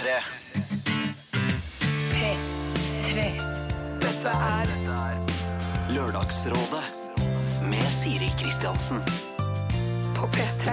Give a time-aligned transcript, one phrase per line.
[0.00, 0.12] P3.
[2.12, 3.22] P3.
[4.00, 4.70] Dette er
[5.92, 6.84] Lørdagsrådet
[7.68, 9.02] med Siri Kristiansen.
[10.16, 10.72] På P3.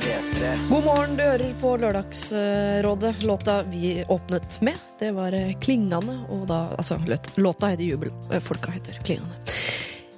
[0.00, 0.48] P3.
[0.72, 3.22] God morgen, du hører på Lørdagsrådet.
[3.22, 5.60] Låta vi åpnet med, det var Klingane.
[5.62, 6.16] Klingende.
[6.34, 6.98] Og da, altså,
[7.36, 8.10] låta heter Jubel.
[8.32, 9.38] eh, Folka heter Klingende.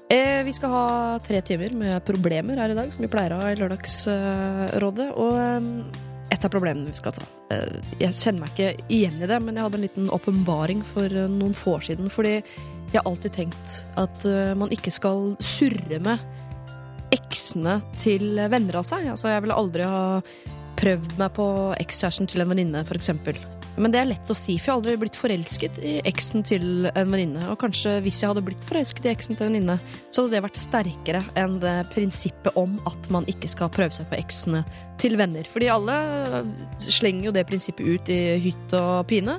[0.08, 3.42] Eh, vi skal ha tre timer med problemer her i dag, som vi pleier å
[3.42, 5.10] ha i Lørdagsrådet.
[5.12, 7.24] Og eh, et av problemene vi skal ta.
[7.52, 11.04] Eh, jeg kjenner meg ikke igjen i det, men jeg hadde en liten åpenbaring for
[11.06, 12.08] eh, noen få år siden.
[12.12, 18.80] Fordi jeg har alltid tenkt at eh, man ikke skal surre med eksene til venner
[18.80, 19.10] av seg.
[19.12, 20.04] Altså, jeg ville aldri ha
[20.80, 21.48] prøvd meg på
[21.82, 23.36] ekskjæresten til en venninne, eksempel.
[23.76, 26.86] Men det er lett å si, for jeg har aldri blitt forelsket i eksen til
[26.90, 27.46] en venninne.
[27.52, 29.76] Og kanskje hvis jeg hadde blitt forelsket i eksen til en venninne,
[30.10, 34.08] så hadde det vært sterkere enn det prinsippet om at man ikke skal prøve seg
[34.10, 34.62] på eksene
[35.00, 35.48] til venner.
[35.48, 35.98] Fordi alle
[36.82, 39.38] slenger jo det prinsippet ut i hytt og pine.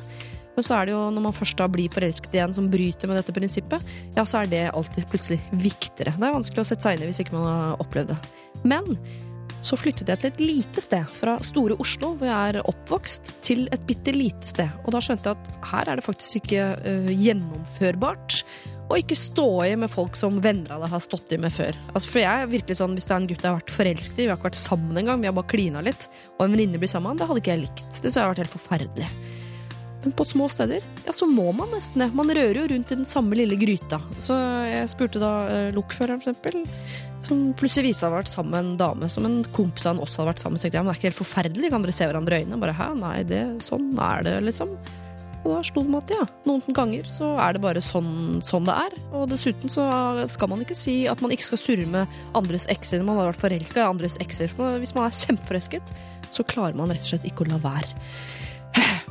[0.54, 3.10] Men så er det jo når man først da blir forelsket i en som bryter
[3.10, 6.14] med dette prinsippet, ja, så er det alltid plutselig viktigere.
[6.18, 8.20] Det er vanskelig å sette seg inn i hvis ikke man har opplevd det.
[8.64, 8.94] Men
[9.64, 13.66] så flyttet jeg til et lite sted fra store Oslo, hvor jeg er oppvokst, til
[13.72, 14.72] et bitte lite sted.
[14.84, 18.44] Og da skjønte jeg at her er det faktisk ikke uh, gjennomførbart.
[18.92, 21.78] å ikke stå i med folk som venner av deg har stått i med før.
[21.94, 24.20] Altså, for jeg er virkelig sånn, Hvis det er en gutt jeg har vært forelsket
[24.20, 26.82] i, vi har ikke vært sammen engang, vi har bare klina litt, og en venninne
[26.82, 28.04] blir sammen, det hadde ikke jeg likt.
[28.04, 29.10] Det så jeg vært helt forferdelig.
[30.04, 32.10] Men på små steder, ja, så må man nesten det.
[32.16, 34.02] Man rører jo rundt i den samme lille gryta.
[34.20, 34.36] Så
[34.68, 36.66] jeg spurte da eh, lokføreren, for eksempel,
[37.24, 39.96] som plutselig viste seg å ha vært sammen med en dame som en kompis av
[39.96, 40.66] han også hadde vært sammen med.
[40.66, 42.60] Tenkte jeg, men det er ikke helt forferdelig, kan dere se hverandre i øynene?
[42.66, 44.76] Bare hæ, nei, det, sånn er det, liksom.
[45.44, 48.68] Og da slo det meg at ja, noen ganger så er det bare sånn, sånn
[48.68, 48.94] det er.
[49.12, 49.88] Og dessuten så
[50.32, 53.32] skal man ikke si at man ikke skal surre med andres ekser når man har
[53.34, 54.54] vært forelska i andres ekser.
[54.56, 55.92] For hvis man er kjempeforelsket,
[56.34, 57.92] så klarer man rett og slett ikke å la være.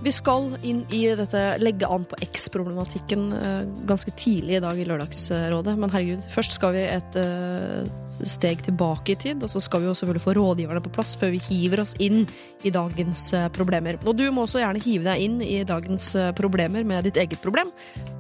[0.03, 4.85] Vi skal inn i dette legge an på X-problematikken eh, ganske tidlig i dag i
[4.89, 5.75] Lørdagsrådet.
[5.79, 7.87] Men herregud, først skal vi et eh,
[8.27, 11.31] steg tilbake i tid, og så skal vi jo selvfølgelig få rådgiverne på plass før
[11.37, 12.21] vi hiver oss inn
[12.67, 13.95] i dagens eh, problemer.
[14.03, 16.05] Og du må også gjerne hive deg inn i dagens
[16.39, 17.69] problemer med ditt eget problem.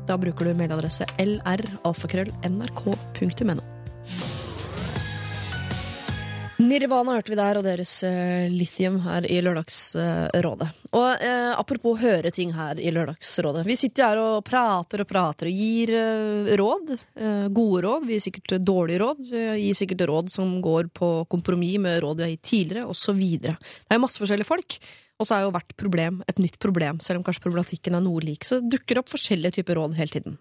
[0.06, 3.81] Da bruker du mailadresse lralfakrøll.nrk.no.
[6.62, 10.68] Nirvana hørte vi der, og deres uh, lithium her i Lørdagsrådet.
[10.92, 13.64] og uh, apropos høre ting her i Lørdagsrådet.
[13.66, 16.92] Vi sitter her og prater og prater og gir eh, råd.
[17.54, 18.06] gode råd.
[18.06, 19.22] Vi gir sikkert dårlige råd.
[19.30, 23.22] Vi gir sikkert råd som går på kompromiss med råd vi har gitt tidligere, osv.
[23.42, 24.78] Det er jo masse forskjellige folk.
[25.20, 28.22] Og så er jo hvert problem et nytt problem, selv om kanskje problematikken er noe
[28.24, 28.46] lik.
[28.46, 30.38] Så dukker opp forskjellige typer råd hele tiden.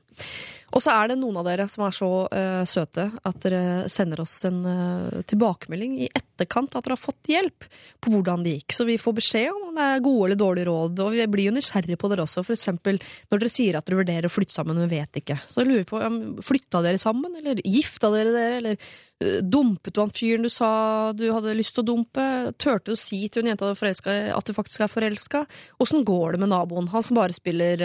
[0.71, 4.23] Og så er det noen av dere som er så uh, søte at dere sender
[4.23, 7.67] oss en uh, tilbakemelding i etterkant at dere har fått hjelp
[8.01, 8.77] på hvordan det gikk.
[8.77, 11.55] Så vi får beskjed om det er gode eller dårlige råd, og vi blir jo
[11.57, 12.45] nysgjerrige på dere også.
[12.55, 13.01] Eksempel
[13.31, 15.41] når dere sier at dere vurderer å flytte sammen, men vet ikke.
[15.51, 19.93] Så jeg lurer på, om flytta dere sammen, eller gifta dere dere, eller uh, dumpet
[19.93, 20.71] du han fyren du sa
[21.11, 22.29] du hadde lyst til å dumpe?
[22.55, 24.95] Turte du å si til en jente du er forelska i at du faktisk er
[24.95, 25.43] forelska?
[25.83, 27.83] Åssen går det med naboen, han som bare spiller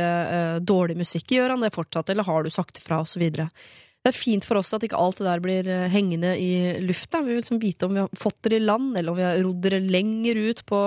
[0.63, 1.35] dårlig musikk?
[1.35, 3.49] Gjør han det fortsatt, eller har du sagt fra, og så videre.
[4.07, 6.51] Det er fint for oss at ikke alt det der blir eh, hengende i
[6.85, 7.25] lufta.
[7.25, 9.41] Vi vil liksom vite om vi har fått dere i land, eller om vi har
[9.43, 10.83] rodd dere lenger ut på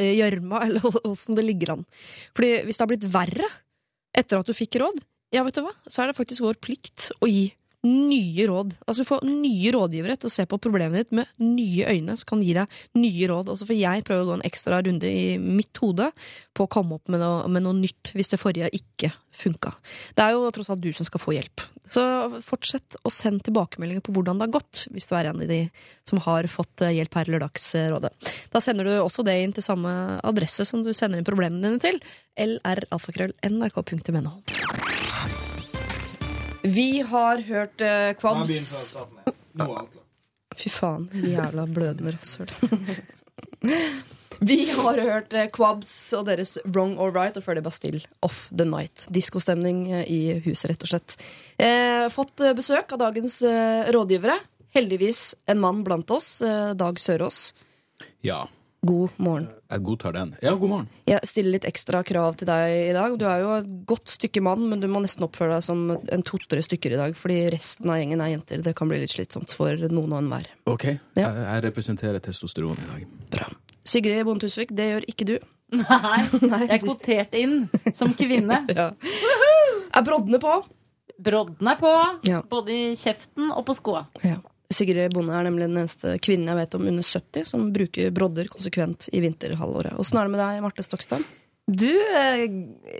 [0.00, 1.84] eh, gjørma, eller åssen det ligger an.
[2.32, 3.50] Fordi hvis det har blitt verre
[4.16, 5.02] etter at du fikk råd,
[5.32, 7.50] ja, vet du hva, så er det faktisk vår plikt å gi
[7.86, 8.74] nye råd.
[8.86, 12.42] Altså få nye rådgivere til å se på problemet ditt med nye øyne, så kan
[12.44, 12.66] gi deg
[12.98, 13.46] nye råd.
[13.52, 16.06] Også for jeg prøver å gå en ekstra runde i mitt hode
[16.54, 19.70] på å komme opp med noe, med noe nytt hvis det forrige ikke funka.
[20.14, 21.58] Det er jo tross alt du som skal få hjelp.
[21.92, 22.02] Så
[22.46, 25.62] fortsett å sende tilbakemeldinger på hvordan det har gått, hvis du er en av de
[26.08, 28.12] som har fått hjelp her i Lørdagsrådet.
[28.52, 29.90] Da sender du også det inn til samme
[30.22, 31.96] adresse som du sender inn problemene dine til.
[32.38, 34.32] lralfakrøll.nrk.no.
[36.62, 38.96] Vi har hørt uh, Kvabs
[39.58, 39.98] Nå er alt
[40.58, 42.50] Fy faen, jævla blødende rasshøl.
[44.42, 48.48] Vi har hørt eh, Quabs og deres Wrong or Right, og før det Bastille Off
[48.50, 49.06] the Night.
[49.14, 51.16] Diskostemning eh, i huset, rett og slett.
[51.62, 54.38] Eh, fått eh, besøk av dagens eh, rådgivere.
[54.74, 55.22] Heldigvis
[55.52, 57.52] en mann blant oss, eh, Dag Sørås.
[58.26, 58.44] Ja,
[58.86, 59.44] God morgen.
[59.70, 60.32] jeg godtar den.
[60.42, 60.86] Ja, god morgen.
[61.06, 63.12] Jeg stiller litt ekstra krav til deg i dag.
[63.20, 66.24] Du er jo et godt stykke mann, men du må nesten oppføre deg som en
[66.26, 68.64] to-tre stykker i dag, fordi resten av gjengen er jenter.
[68.66, 70.50] Det kan bli litt slitsomt for noen og enhver.
[70.66, 71.28] Ok, Ja.
[71.28, 73.06] jeg, jeg representerer testosteron i dag.
[73.36, 73.46] Bra.
[73.86, 75.34] Sigrid Bonde Tusvik, det gjør ikke du.
[75.78, 78.64] Nei, jeg er kvotert inn som kvinne.
[78.74, 78.90] Ja.
[79.94, 80.58] Er broddene på?
[81.22, 81.94] Brodden er på,
[82.26, 82.42] Ja.
[82.50, 84.08] både i kjeften og på skoa.
[84.26, 84.40] Ja.
[84.76, 88.48] Sigrid Bonde er nemlig den eneste kvinnen jeg vet om under 70 som bruker brodder
[88.52, 89.94] konsekvent i vinterhalvåret.
[90.02, 91.24] Åssen er det med deg, Marte Stokstad?
[91.70, 92.42] Du, eh,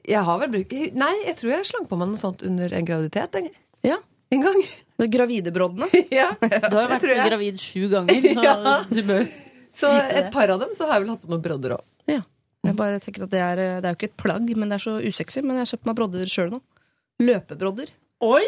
[0.06, 2.86] jeg har vel brukt Nei, jeg tror jeg slang på meg noe sånt under en
[2.86, 3.48] graviditet en,
[3.82, 3.96] Ja.
[4.30, 4.60] en gang.
[4.96, 5.88] Det er Gravidebroddene.
[6.20, 6.28] ja.
[6.38, 8.76] Du har jo vært gravid sju ganger, så Ja.
[8.86, 9.26] du bør
[9.74, 11.84] Så et par av dem så har jeg vel hatt på noen brodder òg.
[12.10, 12.20] Ja.
[12.62, 14.84] Jeg bare tenker at det er, det er jo ikke et plagg, men det er
[14.84, 15.40] så usexy.
[15.42, 16.60] Men jeg har kjøpt meg brodder sjøl nå.
[17.22, 17.90] Løpebrodder.
[18.22, 18.44] Oi!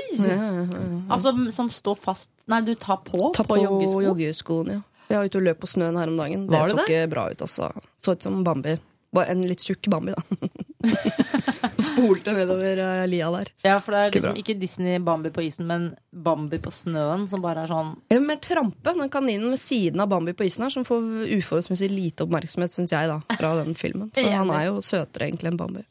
[1.11, 4.03] Altså, som står fast Nei, du tar på Ta på, joggesko.
[4.05, 4.71] joggeskoen.
[4.77, 4.81] ja.
[5.11, 6.47] Jeg var ute og løp på snøen her om dagen.
[6.49, 7.67] Det Var så det ikke bra ut, altså.
[8.01, 8.77] Så ut som Bambi.
[9.15, 10.23] Bare en litt tjukk Bambi, da.
[11.85, 13.51] Spolte nedover eh, lia der.
[13.65, 17.43] Ja, for det er liksom ikke Disney Bambi på isen, men Bambi på snøen, som
[17.45, 18.95] bare er sånn ja, mer trampe.
[18.95, 21.03] Den kaninen ved siden av Bambi på isen her, som får
[21.39, 24.11] uforholdsmessig lite oppmerksomhet, syns jeg, da, fra den filmen.
[24.15, 25.85] For han er jo søtere egentlig enn Bambi.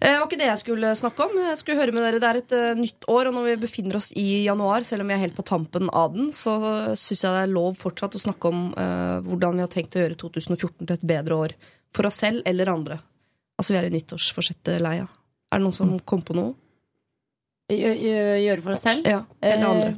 [0.00, 1.36] Eh, Det var ikke det jeg skulle snakke om.
[1.50, 2.22] Jeg skulle høre med dere.
[2.22, 5.12] Det er et eh, nytt år, og når vi befinner oss i januar, selv om
[5.12, 6.56] vi er helt på tampen av den, så
[6.98, 10.04] syns jeg det er lov fortsatt å snakke om eh, hvordan vi har tenkt å
[10.04, 11.56] gjøre 2014 til et bedre år.
[11.94, 13.00] For oss selv eller andre.
[13.60, 15.06] Altså, vi er i nyttårsforsetteleia.
[15.52, 16.54] Er det noen som kom på noe?
[17.70, 19.06] gjø- gjø- gjøre for oss selv.
[19.06, 19.90] Ja, eller Eh, andre.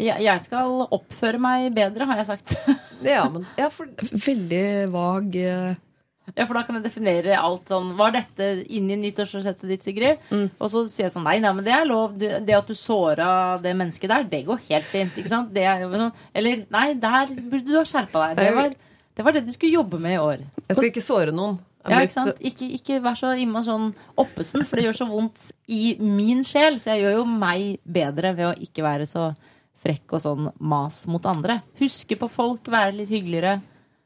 [0.00, 2.54] Jeg, skal oppføre meg bedre, har jeg sagt.
[3.02, 5.74] Ja, men ja, for Veldig vag eh,
[6.36, 10.20] Ja, For da kan jeg definere alt sånn Var dette inni nyttårsforsettet ditt, Sigrid?
[10.28, 10.50] Mm.
[10.60, 12.12] Og så sier jeg sånn Nei, nei, men det er lov.
[12.20, 15.16] Det, det at du såra det mennesket der, det går helt fint.
[15.16, 15.48] ikke sant?
[15.56, 18.36] Det er jo sånn Eller nei, der burde du ha skjerpa deg.
[18.44, 18.76] Det var,
[19.16, 20.44] det var det du skulle jobbe med i år.
[20.68, 21.56] jeg skal ikke såre noen.
[21.88, 22.42] Ja, ikke sant?
[22.44, 23.86] Ikke, ikke vær så innmari sånn
[24.20, 26.76] oppesen, for det gjør så vondt i min sjel.
[26.82, 29.30] Så jeg gjør jo meg bedre ved å ikke være så
[29.80, 31.62] frekk og sånn mas mot andre.
[31.80, 33.60] Huske på folk, være litt hyggeligere.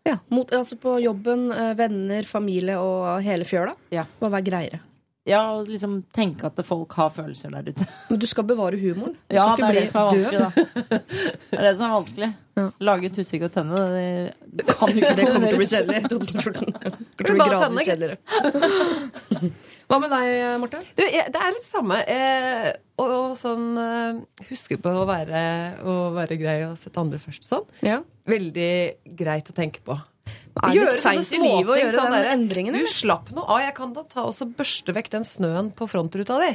[0.07, 3.73] Ja, mot, altså på jobben, eh, venner, familie og hele fjøla.
[3.95, 4.05] Ja.
[4.21, 4.81] Bare være greiere.
[5.25, 7.87] Ja, og liksom tenke at folk har følelser der ute.
[8.11, 9.15] Men du skal bevare humoren.
[9.31, 10.41] Du Ja, skal det er det som er vanskelig, død.
[10.45, 10.99] da.
[11.55, 12.29] Det er det som er vanskelig.
[12.55, 12.65] Ja.
[12.87, 13.79] Lage Tusvik og Tønne,
[14.45, 16.75] det kan jo ikke Det kommer til å bli kjedelig i 2014.
[16.85, 19.51] Det kommer til å bli gradvis kjedeligere.
[19.89, 20.29] Hva med deg,
[20.63, 20.81] Marte?
[20.97, 21.99] Du, jeg, det er litt samme.
[22.09, 22.69] Eh,
[23.01, 24.21] og, og sånn eh,
[24.53, 25.43] Huske på å være,
[25.85, 27.49] å være grei og sette andre først.
[27.51, 27.65] Sånn.
[27.85, 27.99] Ja.
[28.31, 28.71] Veldig
[29.19, 29.97] greit å tenke på.
[30.63, 32.77] Er det litt sånne seigt i livet å gjøre sånn den endringen?
[32.79, 33.61] Du slapp noe av.
[33.65, 36.53] Jeg kan da ta og børste vekk den snøen på frontruta di.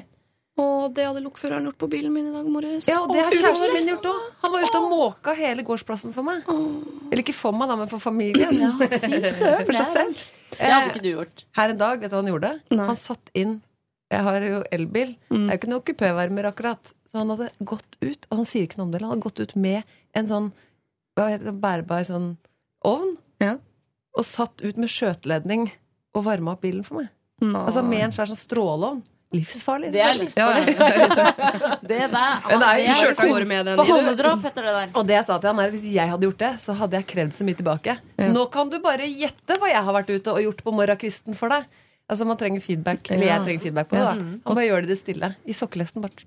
[0.59, 2.87] Og det hadde lokføreren gjort på bilen min i dag morges.
[2.91, 4.23] Ja, og det har kjæresten min gjort òg.
[4.41, 6.43] Han var ute og måka hele gårdsplassen for meg.
[6.49, 8.57] Eller ikke for meg, da, men for familien.
[8.59, 8.73] Ja,
[9.67, 10.19] For seg selv.
[10.55, 11.45] Det hadde Eh, ikke du gjort.
[11.55, 12.51] Her en dag, vet du hva han gjorde?
[12.75, 12.87] Nei.
[12.89, 13.59] Han satt inn
[14.11, 15.13] Jeg har jo elbil.
[15.29, 16.91] Det er jo ikke noe kupévarmer akkurat.
[17.07, 19.39] Så han hadde gått ut, og han sier ikke noe om det, han hadde gått
[19.45, 19.83] ut med
[20.17, 20.51] en sånn
[21.15, 22.31] bærbar sånn
[22.85, 23.15] ovn.
[23.43, 23.55] Ja.
[24.17, 25.69] Og satt ut med skjøteledning
[26.17, 27.11] og varma opp bilen for meg.
[27.39, 27.55] Nå.
[27.65, 29.01] Altså med en svær sånn stråleovn.
[29.29, 29.91] Livsfarlig.
[29.93, 30.71] Det er livsfarlig.
[30.73, 31.75] ja.
[31.85, 34.87] Det der er jo Du kjørte av gårde med den heter det der.
[34.97, 37.07] Og det jeg sa til han er, Hvis jeg hadde gjort det, så hadde jeg
[37.11, 37.95] krevd så mye tilbake.
[38.17, 38.31] Ja.
[38.33, 41.53] Nå kan du bare gjette hva jeg har vært ute og gjort på morgenkvisten for
[41.53, 41.69] deg.
[42.09, 43.05] Altså Man trenger feedback.
[43.13, 44.05] Eller jeg trenger feedback på det.
[44.07, 45.29] Da Han bare gjør det i det stille.
[45.45, 46.25] I sokkelesten bare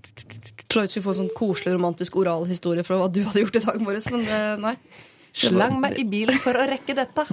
[0.70, 3.43] Tror ikke vi skulle få en sånn koselig romantisk oral historie fra hva du hadde
[3.43, 4.23] gjort i dag morges, men
[4.62, 4.76] nei.
[5.32, 7.25] Slang meg i bilen for å rekke dette.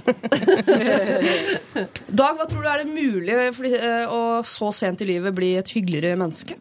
[2.20, 5.72] Dag, hva tror du er det mulig eh, å så sent i livet bli et
[5.74, 6.56] hyggeligere menneske?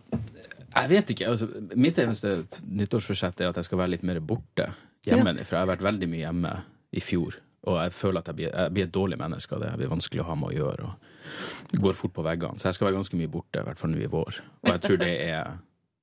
[0.69, 1.29] Jeg vet ikke.
[1.31, 1.47] altså
[1.79, 4.67] Mitt eneste nyttårsforsett er at jeg skal være litt mer borte
[5.07, 5.61] hjemmefra.
[5.61, 6.55] Jeg har vært veldig mye hjemme
[6.91, 7.39] i fjor.
[7.69, 9.71] Og jeg føler at jeg blir, jeg blir et dårlig menneske av det.
[9.73, 10.91] Jeg blir vanskelig å ha med å gjøre.
[10.91, 11.09] og
[11.79, 12.59] går fort på veggene.
[12.59, 14.39] Så jeg skal være ganske mye borte, i hvert fall nå i vår.
[14.63, 15.57] Og jeg tror det er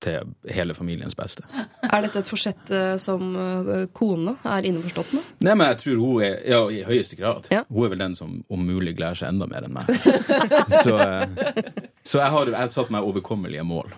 [0.04, 1.44] til hele familiens beste.
[1.86, 5.28] Er dette et forsett eh, som eh, kone er innforstått med?
[5.46, 7.48] Nei, men jeg tror hun er Ja, i høyeste grad.
[7.52, 7.64] Ja.
[7.70, 9.88] Hun er vel den som om mulig gleder seg enda mer enn meg.
[10.84, 11.70] så eh,
[12.06, 13.96] så jeg har jeg satt meg overkommelige mål.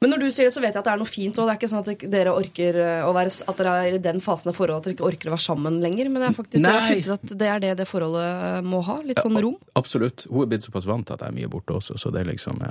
[0.00, 1.36] Men når du sier det, så vet jeg at det er noe fint.
[1.36, 1.44] òg.
[1.44, 4.48] det er ikke sånn at dere orker å være, at dere er i den fasen
[4.48, 6.08] av forholdet at dere ikke orker å være sammen lenger.
[6.08, 8.96] Men det er faktisk dere har at det er det det forholdet må ha.
[9.04, 9.58] Litt sånn rom.
[9.76, 10.24] Absolutt.
[10.30, 12.32] Hun er blitt såpass vant til at jeg er mye borte også, så det er
[12.32, 12.64] liksom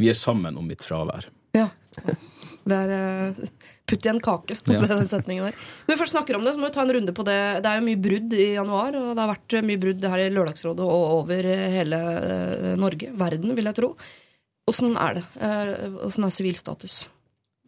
[0.00, 1.28] Vi er sammen om mitt fravær.
[1.52, 1.68] Ja.
[2.62, 3.38] Det er eh,
[3.90, 4.80] putt i en kake, Ja.
[4.86, 5.56] den setningen der.
[5.88, 7.38] Vi først snakker om det, så må vi ta en runde på det.
[7.64, 10.28] Det er jo mye brudd i januar, og det har vært mye brudd her i
[10.30, 13.10] Lørdagsrådet og over hele eh, Norge.
[13.18, 13.96] Verden, vil jeg tro.
[14.70, 15.24] Åssen er det?
[15.42, 17.00] Eh, Åssen er sivilstatus?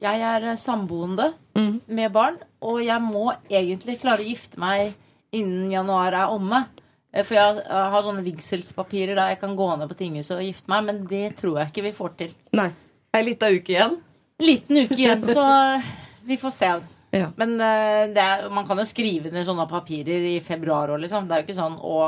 [0.05, 1.75] Jeg er eh, samboende mm.
[1.91, 4.95] med barn, og jeg må egentlig klare å gifte meg
[5.35, 6.65] innen januar er omme.
[7.11, 10.47] Eh, For jeg eh, har sånne vigselspapirer der jeg kan gå ned på tinghuset og
[10.47, 12.35] gifte meg, men det tror jeg ikke vi får til.
[12.55, 12.71] Nei.
[13.15, 13.99] Ei lita uke igjen.
[14.43, 15.45] Liten uke igjen, så
[15.77, 15.91] eh,
[16.27, 16.71] vi får se.
[17.15, 17.31] Ja.
[17.39, 21.29] Men eh, det er, man kan jo skrive ned sånne papirer i februar òg, liksom.
[21.29, 22.01] Det er jo ikke sånn å,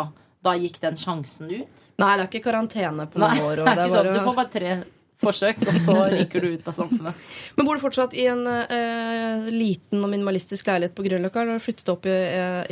[0.43, 1.87] da gikk den sjansen ut.
[2.03, 3.63] Nei, det er ikke karantene på noen år.
[3.63, 4.13] det er det ikke sånn.
[4.19, 4.77] Du får bare tre
[5.23, 7.23] forsøk, og så ryker du ut av samfunnet.
[7.57, 11.63] Men bor du fortsatt i en uh, liten og minimalistisk leilighet på Grünerløkka, eller har
[11.63, 12.17] du flyttet opp i,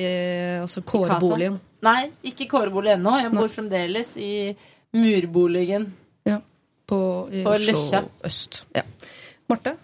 [0.03, 0.09] i,
[0.61, 1.57] altså kåreboligen?
[1.87, 3.17] Nei, ikke kårebolig ennå.
[3.23, 4.33] Jeg bor fremdeles i
[4.97, 5.89] Murboligen.
[6.27, 6.43] Ja.
[6.85, 6.99] På,
[7.33, 8.03] i På Oslo Lesja.
[8.29, 8.65] øst.
[8.77, 8.85] Ja.
[9.51, 9.75] Marte?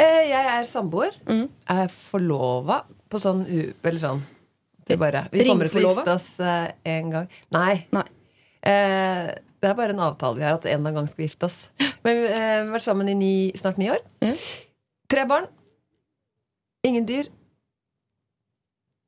[0.00, 1.16] Eh, jeg er samboer.
[1.28, 3.58] Jeg Er forlova på sånn u...
[3.84, 4.22] Eller sånn
[4.84, 7.28] det er bare, Vi kommer til å gifte oss eh, en gang.
[7.56, 7.86] Nei.
[7.96, 8.04] Nei.
[8.68, 9.30] Eh,
[9.64, 11.48] det er bare en avtale vi har, at en eller annen gang skal vi gifte
[11.48, 11.62] oss.
[12.04, 14.02] Men vi eh, har vært sammen i ni, snart ni år.
[14.20, 14.34] Mm.
[15.14, 15.48] Tre barn.
[16.84, 17.30] Ingen dyr.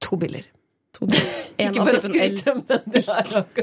[0.07, 0.49] To biler.
[0.97, 1.27] To bil.
[1.57, 2.35] En Ikke av typen L.
[2.37, 3.61] skryte, men det er akkurat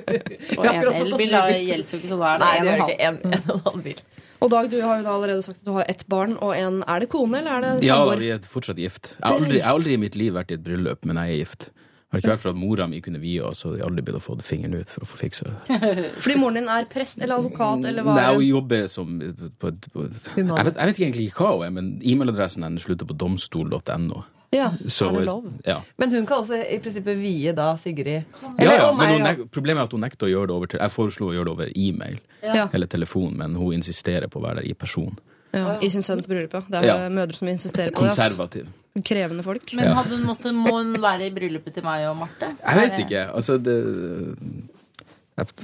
[0.58, 2.88] Og en elbil da gjelder jo ikke, så da er Nei, det det det en
[2.88, 2.96] ikke.
[3.06, 4.00] En, en og en halv bil.
[4.44, 6.82] Og Dag, du har jo da allerede sagt at du har ett barn og en
[6.84, 8.20] Er det kone, eller er det Ja, samboer?
[8.20, 9.14] vi er fortsatt gift.
[9.16, 11.32] Jeg har aldri, jeg har aldri i mitt liv vært i et bryllup, men jeg
[11.38, 11.70] er gift.
[12.14, 14.22] Har ikke vært for at mora mi kunne vie oss, så de aldri blitt å
[14.22, 15.80] få fingeren ut for å få fiksa det.
[16.24, 19.72] Fordi moren din er prest eller advokat eller hva Nei, hun jobber som på, på,
[19.96, 20.04] på,
[20.38, 24.22] jeg, vet, jeg vet ikke hva hun er, men e-mailadressen hennes slutter på domstol.no.
[24.54, 24.70] Ja.
[24.88, 25.46] Så, Er det lov?
[25.66, 25.80] Ja.
[25.98, 28.24] Men hun kan også i prinsippet vie da Sigrid.
[28.44, 30.68] Ja, Eller ja, men hun nek problemet er at hun nekter å gjøre det over
[30.78, 32.68] Jeg foreslo å gjøre det over e-mail Ja.
[32.74, 35.18] eller telefon, men hun insisterer på å være der i person.
[35.54, 35.78] ja.
[35.82, 36.62] I sin sønns bryllup, ja.
[36.70, 37.10] Det er Ja.
[37.10, 38.12] mødre som insisterer på det.
[38.12, 38.18] ass.
[38.20, 38.68] Konservativ.
[39.04, 39.74] Krevende folk.
[39.76, 42.56] Men hadde hun måttet, må hun være i bryllupet til meg og Marte?
[42.62, 43.34] Jeg vet ikke.
[43.34, 44.38] Altså, det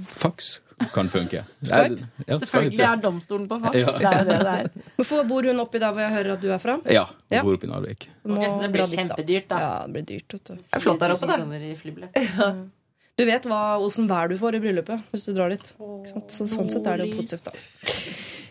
[0.07, 0.59] Fax
[0.93, 1.43] kan funke.
[1.61, 2.07] Skype?
[2.27, 3.75] Ja, Selvfølgelig er domstolen på faks.
[3.77, 3.93] Ja.
[3.99, 4.69] Det er det det er.
[4.97, 6.77] Hvorfor bor hun oppi der hvor jeg hører at du er fra?
[6.89, 7.43] Ja, hun Ja.
[7.43, 8.09] bor oppi i Narvik.
[8.23, 9.59] Så må så det blir kjempedyrt, da.
[9.59, 10.35] Ja, det blir dyrt.
[10.49, 12.53] Det er flott der oppe, 1000 da.
[13.19, 15.73] Du vet hva, åssen vær du får i bryllupet hvis du drar dit.
[15.75, 16.31] Ikke sant?
[16.31, 17.51] Så, sånn sett er det jo positivt, da.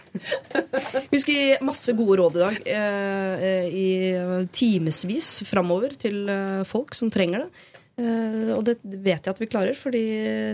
[1.12, 2.58] Vi skal gi masse gode råd i dag.
[2.68, 6.28] eh, eh, I timevis framover til
[6.68, 7.50] folk som trenger det.
[8.00, 10.04] Eh, og det vet jeg at vi klarer, fordi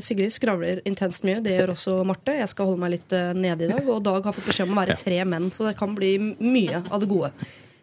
[0.03, 1.41] Sigrid skravler intenst mye.
[1.44, 2.36] Det gjør også Marte.
[2.39, 3.86] Jeg skal holde meg litt eh, nede i dag.
[3.94, 6.84] Og Dag har fått beskjed om å være tre menn, så det kan bli mye
[6.88, 7.32] av det gode.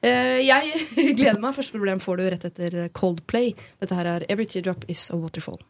[0.04, 1.54] Eh, jeg gleder meg.
[1.56, 3.54] Første problem får du rett etter Coldplay.
[3.80, 5.61] Dette her er Every Teardrop Is A Waterfall.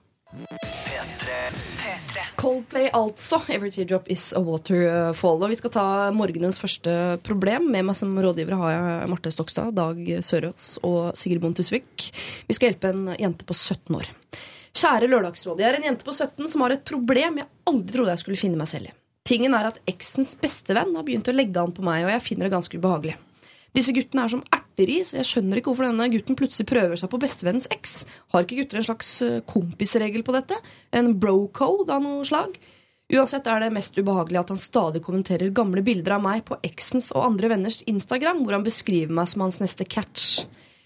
[2.40, 3.40] Coldplay, altså.
[3.52, 5.42] Every teardrop is a waterfall.
[5.42, 6.94] Og vi skal ta morgenens første
[7.26, 7.70] problem.
[7.74, 12.08] Med meg som rådgivere har jeg Marte Stokstad, Dag Sørås og Sigrid Bonde Tusvik.
[12.48, 14.10] Vi skal hjelpe en jente på 17 år.
[14.74, 15.62] Kjære Lørdagsråd.
[15.62, 18.40] Jeg er en jente på 17 som har et problem jeg aldri trodde jeg skulle
[18.40, 18.96] finne meg selv i.
[19.24, 22.48] Tingen er at eksens bestevenn har begynt å legge an på meg, og jeg finner
[22.48, 23.14] det ganske ubehagelig.
[23.74, 26.98] Disse guttene er som erter i, så jeg skjønner ikke hvorfor denne gutten plutselig prøver
[26.98, 28.00] seg på bestevennens eks.
[28.34, 30.58] Har ikke gutter en slags eh, kompisregel på dette?
[30.90, 32.58] En bro-code av noe slag?
[33.14, 37.12] Uansett er det mest ubehagelig at han stadig kommenterer gamle bilder av meg på eksens
[37.14, 40.44] og andre venners Instagram, hvor han beskriver meg som hans neste catch.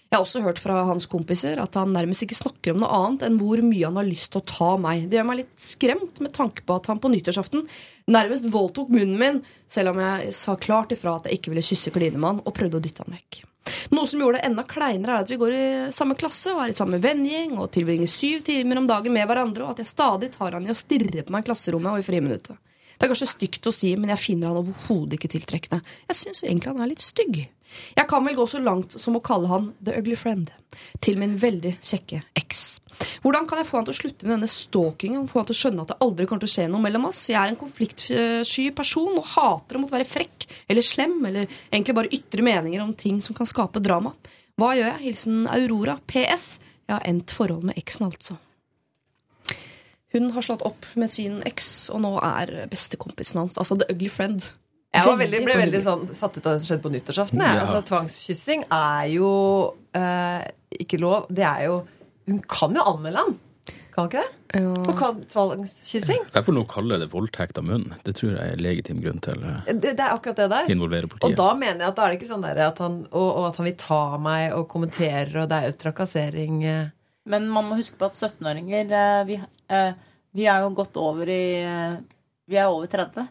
[0.09, 3.27] Jeg har også hørt fra hans kompiser at han nærmest ikke snakker om noe annet
[3.27, 5.03] enn hvor mye han har lyst til å ta meg.
[5.05, 7.67] Det gjør meg litt skremt med tanke på at han på nyttårsaften
[8.09, 9.37] nærmest voldtok munnen min,
[9.69, 12.83] selv om jeg sa klart ifra at jeg ikke ville kysse klinemann, og prøvde å
[12.83, 13.43] dytte han vekk.
[13.93, 16.73] Noe som gjorde det enda kleinere, er at vi går i samme klasse og er
[16.73, 20.31] i samme vennegjeng og tilbringer syv timer om dagen med hverandre, og at jeg stadig
[20.33, 22.57] tar han i å stirre på meg i klasserommet og i friminuttet.
[22.99, 25.79] Det er kanskje stygt å si, men jeg finner han overhodet ikke tiltrekkende.
[26.09, 27.37] Jeg syns egentlig han er litt stygg.
[27.97, 30.49] Jeg kan vel gå så langt som å kalle han The Ugly Friend
[31.03, 32.63] til min veldig kjekke eks.
[33.23, 35.27] Hvordan kan jeg få han til å slutte med denne stalkingen?
[35.29, 37.21] Få han til å skjønne at det aldri kommer til å skje noe mellom oss?
[37.31, 41.97] Jeg er en konfliktsky person og hater å måtte være frekk eller slem eller egentlig
[41.97, 44.13] bare ytre meninger om ting som kan skape drama.
[44.59, 45.01] Hva gjør jeg?
[45.07, 45.99] Hilsen Aurora.
[46.09, 46.51] PS.
[46.89, 48.39] Jeg har endt forhold med eksen, altså.
[50.09, 54.09] Hun har slått opp med sin eks, og nå er bestekompisen hans, altså The Ugly
[54.09, 54.41] Friend.
[54.89, 57.43] Jeg var veldig, ble veldig sånn satt ut av det som skjedde på nyttårsaften.
[57.43, 57.59] Ja.
[57.61, 59.29] Altså, tvangskyssing er jo
[59.93, 60.47] eh,
[60.81, 61.27] ikke lov.
[61.29, 61.83] Det er jo
[62.29, 63.37] Hun kan jo anmelde han.
[63.93, 64.59] Kan hun ikke det?
[64.61, 64.73] Ja.
[64.97, 66.25] For tvangskyssing.
[66.33, 67.95] Jeg får nå kalle det voldtekt av munnen.
[68.05, 70.69] Det tror jeg er legitim grunn til å Det, det er akkurat det der.
[70.73, 73.27] involvere Og da mener jeg at da er det ikke sånn der at han, og,
[73.29, 76.61] og at han vil ta meg og kommenterer, og det er jo trakassering.
[76.65, 76.85] eh.
[77.29, 79.91] Men man må huske på at 17-åringer eh, vi, eh,
[80.37, 81.99] vi er jo gått over i eh,
[82.49, 83.27] Vi er over 30.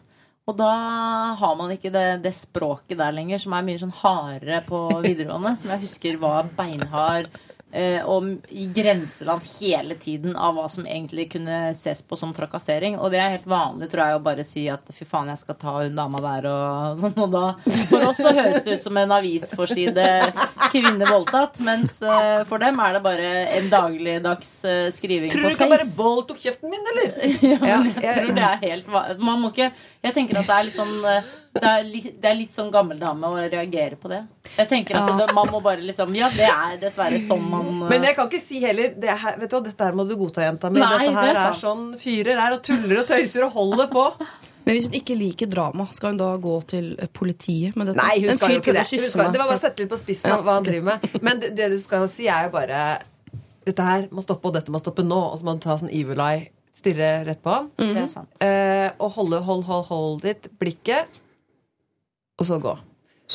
[0.49, 0.69] Og da
[1.37, 5.53] har man ikke det, det språket der lenger, som er mye sånn hardere på videregående.
[5.61, 7.29] Som jeg husker var beinhard
[8.09, 12.95] og i grenseland hele tiden av hva som egentlig kunne ses på som trakassering.
[12.97, 15.57] Og det er helt vanlig, tror jeg, å bare si at fy faen, jeg skal
[15.61, 17.13] ta hun dama der og sånn.
[17.21, 17.43] Og da
[17.91, 20.07] For oss så høres det ut som en avisforside
[20.69, 25.51] 'kvinne voldtatt', mens eh, for dem er det bare en dagligdags eh, skriving Tror på
[25.51, 25.97] du ikke bare Face.
[25.97, 27.13] voldtok kjeften min, eller?
[27.69, 29.19] Ja, jeg tror det er helt vanlig.
[29.29, 29.71] Man må ikke
[30.03, 32.69] Jeg tenker at det er litt sånn eh, det er, litt, det er litt sånn
[32.73, 34.19] gammeldame å reagere på det.
[34.55, 35.15] Jeg tenker at Ja.
[35.17, 38.29] det, Man må bare liksom Ja, det er dessverre sånn man eh, Men jeg kan
[38.29, 40.79] ikke si heller det her, Vet du hva, Dette her må du godta, jenta mi.
[40.79, 44.05] Dette her det er er, sånn fyrer her og tuller og tøyser og holder på.
[44.65, 47.97] Men hvis hun ikke liker drama, skal hun da gå til eh, politiet med dette?
[48.03, 48.85] Nei, hun skal jo ikke det.
[48.85, 51.17] Hun skal, det var bare å sette litt på spissen av hva han driver med.
[51.25, 52.83] Men det, det du skal si, er jo bare
[53.65, 55.17] Dette her må stoppe, og dette må stoppe nå.
[55.31, 56.47] Og så må du ta sånn evil eye
[56.79, 57.71] stirre rett på han.
[57.77, 58.29] Det er.
[58.45, 61.19] Eh, og holde, hold, hold, hold ditt blikket,
[62.39, 62.77] og så gå.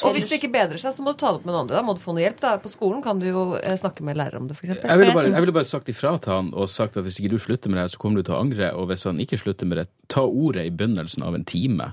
[0.02, 1.76] Og hvis det ikke bedrer seg, så må du ta det opp med noen andre.
[1.78, 2.40] Da må du få noe hjelp.
[2.42, 2.56] da.
[2.58, 4.80] På skolen kan du jo eh, snakke med lærer om det, f.eks.
[4.82, 7.30] Jeg ville bare, jeg ville bare sagt ifra til han og sagt at hvis ikke
[7.36, 8.72] du slutter med det, så kommer du til å angre.
[8.74, 11.92] Og hvis han ikke slutter med det, ta ordet i begynnelsen av en time.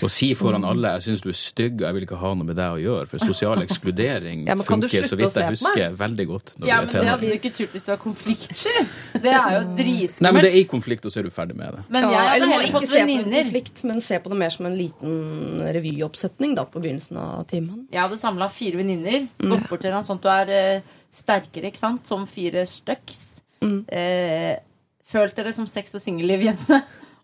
[0.00, 2.46] Og si foran alle 'jeg syns du er stygg, og jeg vil ikke ha noe
[2.48, 3.08] med deg å gjøre'.
[3.08, 6.54] For sosial ekskludering Ja, men kan du funker, så vidt jeg husker, veldig godt.
[6.58, 8.72] Når Ja, du men det hadde du ikke turt hvis du var konfliktsky.
[9.20, 11.72] Det er jo Nei, men det er i konflikt, og så er du ferdig med
[11.76, 11.84] det.
[11.90, 13.42] Men jeg Ja, hadde eller må heller ikke fått se på venninner.
[13.44, 17.86] konflikt, men se på det mer som en liten revyoppsetning da, på begynnelsen av timen.
[17.92, 19.28] Jeg hadde samla fire venninner.
[19.38, 20.80] Gått bort til han sånn at du er eh,
[21.12, 22.06] sterkere, ikke sant?
[22.06, 23.42] Som fire støks.
[23.62, 24.56] Eh,
[25.04, 26.82] følt dere som sex- og singelliv-jentene.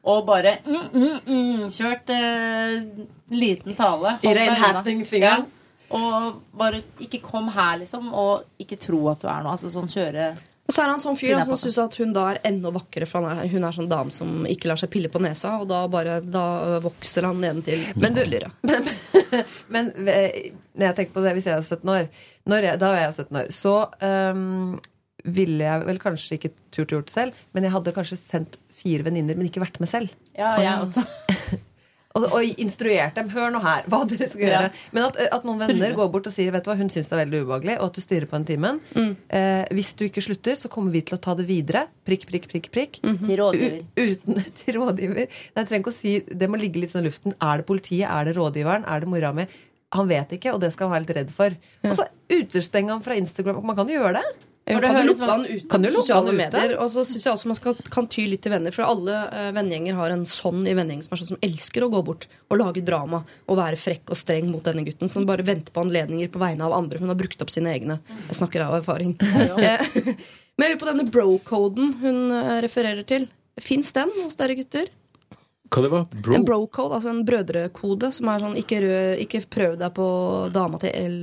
[0.09, 4.17] Og bare mm, mm, mm, kjørt eh, liten tale.
[4.25, 4.59] I unna.
[4.63, 5.47] happening-fingeren.
[5.47, 5.55] Ja.
[5.89, 8.11] Og bare ikke kom her, liksom.
[8.13, 9.55] Og ikke tro at du er noe.
[9.57, 10.31] Altså sånn kjøre
[10.69, 13.09] Og så er han sånn fyr som på syns at hun da er enda vakrere,
[13.09, 15.71] for han er, hun er sånn dame som ikke lar seg pille på nesa, og
[15.71, 16.45] da bare da
[16.85, 18.27] vokser han nedentil Men du-
[18.69, 18.85] men,
[19.73, 22.11] Men eh, når jeg tenker på det, hvis jeg er 17 år
[22.49, 23.51] når jeg, Da var jeg 17 år.
[23.53, 23.75] Så
[24.05, 24.79] um,
[25.25, 28.61] ville jeg vel kanskje ikke turt å gjort det selv, men jeg hadde kanskje sendt
[28.79, 30.15] fire venninner, men ikke vært med selv.
[30.39, 31.07] Ja, jeg også.
[32.19, 33.29] Og, og instruert dem.
[33.31, 34.69] Hør nå her, hva dere skal gjøre.
[34.71, 34.87] Ja.
[34.97, 37.15] Men at, at noen venner går bort og sier vet du hva, hun syns det
[37.15, 38.81] er veldig ubehagelig, og at du stirrer på en timen.
[38.97, 41.85] Eh, hvis du ikke slutter, så kommer vi til å ta det videre.
[42.09, 42.71] Prikk, prikk, prikk.
[42.75, 42.99] prikk.
[43.05, 43.79] Til rådgiver.
[44.01, 45.29] Uten til rådgiver.
[45.29, 47.37] Nei, jeg trenger ikke å si Det må ligge litt sånn i luften.
[47.45, 48.09] Er det politiet?
[48.09, 48.89] Er det rådgiveren?
[48.89, 49.47] Er det mora mi?
[49.97, 51.55] Han vet ikke, og det skal han være litt redd for.
[51.87, 53.63] Og så utestenge han fra Instagram.
[53.65, 54.48] Man kan jo gjøre det.
[54.69, 56.75] Det kan du, lukke sånn- han ut Kan av du lukke sosiale medier.
[56.83, 58.75] Og så syns jeg også man skal, kan ty litt til venner.
[58.77, 61.91] For alle uh, vennegjenger har en sånn i vennegjengen som er sånn som elsker å
[61.95, 65.09] gå bort og lage drama og være frekk og streng mot denne gutten.
[65.09, 66.99] Som bare venter på anledninger på vegne av andre.
[67.01, 67.99] For Hun har brukt opp sine egne.
[68.29, 69.17] Jeg snakker av erfaring.
[69.59, 70.15] Eh,
[70.59, 73.29] Men jeg lurer på denne bro-koden hun eh, refererer til.
[73.63, 74.89] Fins den hos dere gutter?
[75.69, 76.05] Hva det var?
[76.11, 76.35] Bro?
[76.35, 80.09] En bro-code, altså en brødrekode som er sånn ikke, rør, ikke prøv deg på
[80.55, 81.19] dama til L,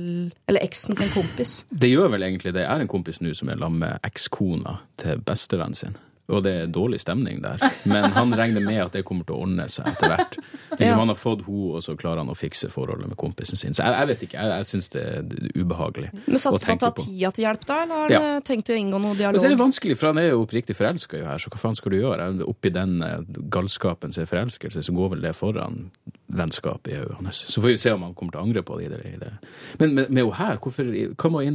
[0.46, 1.58] eller eksen til en kompis.
[1.70, 2.62] Det gjør vel egentlig det.
[2.62, 5.98] Jeg er en kompis nå som er sammen med ekskona til bestevennen sin.
[6.28, 7.60] Og det er dårlig stemning der.
[7.86, 10.38] Men han regner med at det kommer til å ordne seg etter hvert.
[10.80, 10.96] Ja.
[10.98, 13.76] Han har fått henne, og så klarer han å fikse forholdet med kompisen sin.
[13.76, 14.40] Så jeg, jeg vet ikke.
[14.42, 17.78] Jeg, jeg syns det er ubehagelig Men Satser å ta tida til hjelp, da?
[17.84, 18.20] Eller har Ja.
[18.24, 20.76] dere tenkt å inngå noe Men så er det vanskelig, for han er jo oppriktig
[20.76, 22.28] forelska her, så hva faen skal du gjøre?
[22.50, 23.18] Oppi den eh,
[23.54, 25.90] galskapen som er forelskelse, så går vel det foran
[26.26, 27.44] vennskap i øynene hans.
[27.46, 28.90] Så får vi se om han kommer til å angre på det.
[29.06, 29.32] i det.
[29.78, 31.46] Men med, med henne her, hvorfor, hva med å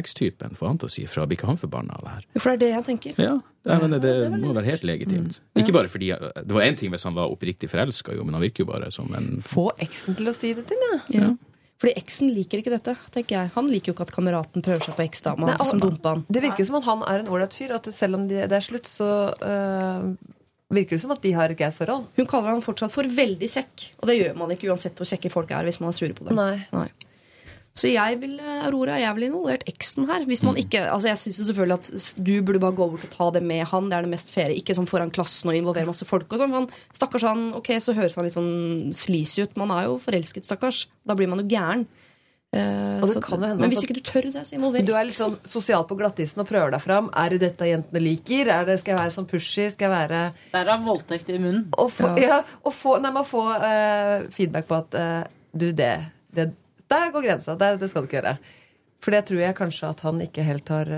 [0.00, 1.26] X-typen, får han til å si fra?
[1.28, 2.26] Blir ikke han forbanna av det her?
[2.40, 3.20] For det er det jeg tenker.
[3.22, 5.40] Ja, jeg men det må være helt legitimt.
[5.56, 8.64] Ikke bare fordi Det var én ting hvis han var oppriktig forelska, men han virker
[8.64, 11.10] jo bare som en Få eksen til å si det til deg.
[11.16, 11.32] Ja.
[11.80, 13.50] Fordi eksen liker ikke dette, tenker jeg.
[13.56, 16.22] Han liker jo ikke at kameraten prøver seg på eksdama hans som dumpa han.
[16.32, 17.74] Det virker jo som om han er en ålreit fyr.
[17.76, 20.06] At selv om de, det er slutt, så øh,
[20.72, 22.06] virker det som at de har et greit forhold.
[22.16, 25.32] Hun kaller han fortsatt for veldig kjekk, og det gjør man ikke uansett hvor kjekke
[25.34, 26.40] folk er hvis man er sure på dem.
[26.40, 26.86] Nei.
[27.74, 30.22] Så jeg vil, eh, Aurora, jeg vil involvert eksen her.
[30.28, 33.30] Hvis man ikke, altså Jeg syns selvfølgelig at du burde bare gå bort og ta
[33.34, 33.88] det med han.
[33.90, 34.54] Det er det mest faire.
[34.54, 36.30] Ikke sånn foran klassen og involvere masse folk.
[36.30, 36.54] og sånn.
[36.54, 39.56] for Han, stakkars han, ok, Så høres han litt sånn sleazy ut.
[39.56, 40.86] Man er jo forelsket, stakkars.
[41.04, 41.86] Da blir man jo gæren.
[42.54, 45.02] Uh, Og det så- hende men hvis ikke du tør det, så involver Du er
[45.02, 47.10] litt sånn sosial på glattisen og prøver deg fram.
[47.12, 48.46] Er det dette jentene liker?
[48.46, 49.72] Er det, skal jeg være sånn pushy?
[49.72, 51.70] Skal jeg være Derav voldtekt i munnen.
[51.72, 52.44] Å få, ja.
[52.64, 56.54] å få, nei, man får få eh, feedback på at uh, du, det, det
[56.90, 57.56] Der går grensa.
[57.58, 58.36] Det, det skal du ikke gjøre.
[59.04, 60.90] For det tror jeg kanskje at han ikke helt har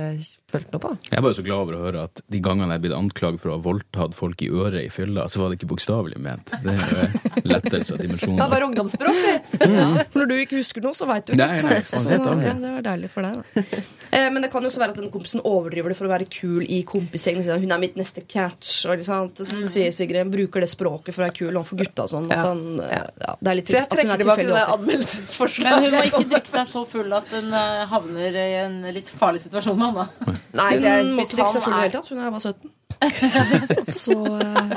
[0.54, 0.92] eh, noe på.
[1.11, 3.42] Jeg er bare så glad over å høre at de gangene jeg er blitt anklaget
[3.42, 6.52] for å ha voldtatt folk i øret i fylla, så var det ikke bokstavelig ment.
[6.62, 9.35] Det er jo lettelse av Det var bare ungdomsspråk, si!
[9.66, 9.96] Mm.
[10.14, 11.42] når du ikke husker noe, så veit du ikke.
[11.42, 13.82] nei, nei, så, ja, det var deilig for deg, da.
[14.16, 16.28] Eh, men det kan jo også være at den kompisen overdriver det for å være
[16.30, 17.42] kul i kompisgjengen.
[17.42, 17.59] sin.
[17.64, 18.85] Hun er mitt neste catch.
[18.87, 19.32] Og, liksom.
[19.44, 22.04] Som du sier, Sigrid, han bruker det språket for å være kul overfor gutta.
[22.06, 24.62] og Sånn, at han, eh, ja, det er litt Så jeg trekker er tilbake det
[24.76, 25.74] anmeldelsesforslaget.
[25.74, 29.11] Men hun må ikke drikke seg så full at hun eh, havner i en litt
[29.11, 30.06] farlig situasjon med han.
[30.06, 30.37] da.
[30.54, 32.11] Nei, Hun måtte må ikke seg full i det hele tatt.
[32.12, 32.74] Hun er bare 17.
[34.02, 34.76] Så eh,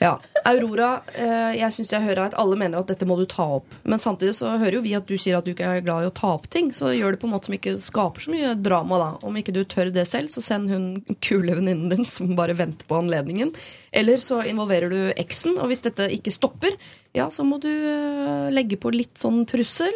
[0.00, 0.14] ja.
[0.48, 3.74] Aurora, eh, jeg syns jeg hører at alle mener at dette må du ta opp.
[3.84, 6.08] Men samtidig så hører jo vi at du sier at du ikke er glad i
[6.08, 6.70] å ta opp ting.
[6.72, 9.10] Så gjør det på en måte som ikke skaper så mye drama, da.
[9.28, 10.86] Om ikke du tør det selv, så send hun
[11.20, 13.52] kule venninnen din som bare venter på anledningen.
[13.92, 16.80] Eller så involverer du eksen, og hvis dette ikke stopper,
[17.16, 19.92] ja, så må du eh, legge på litt sånn trussel.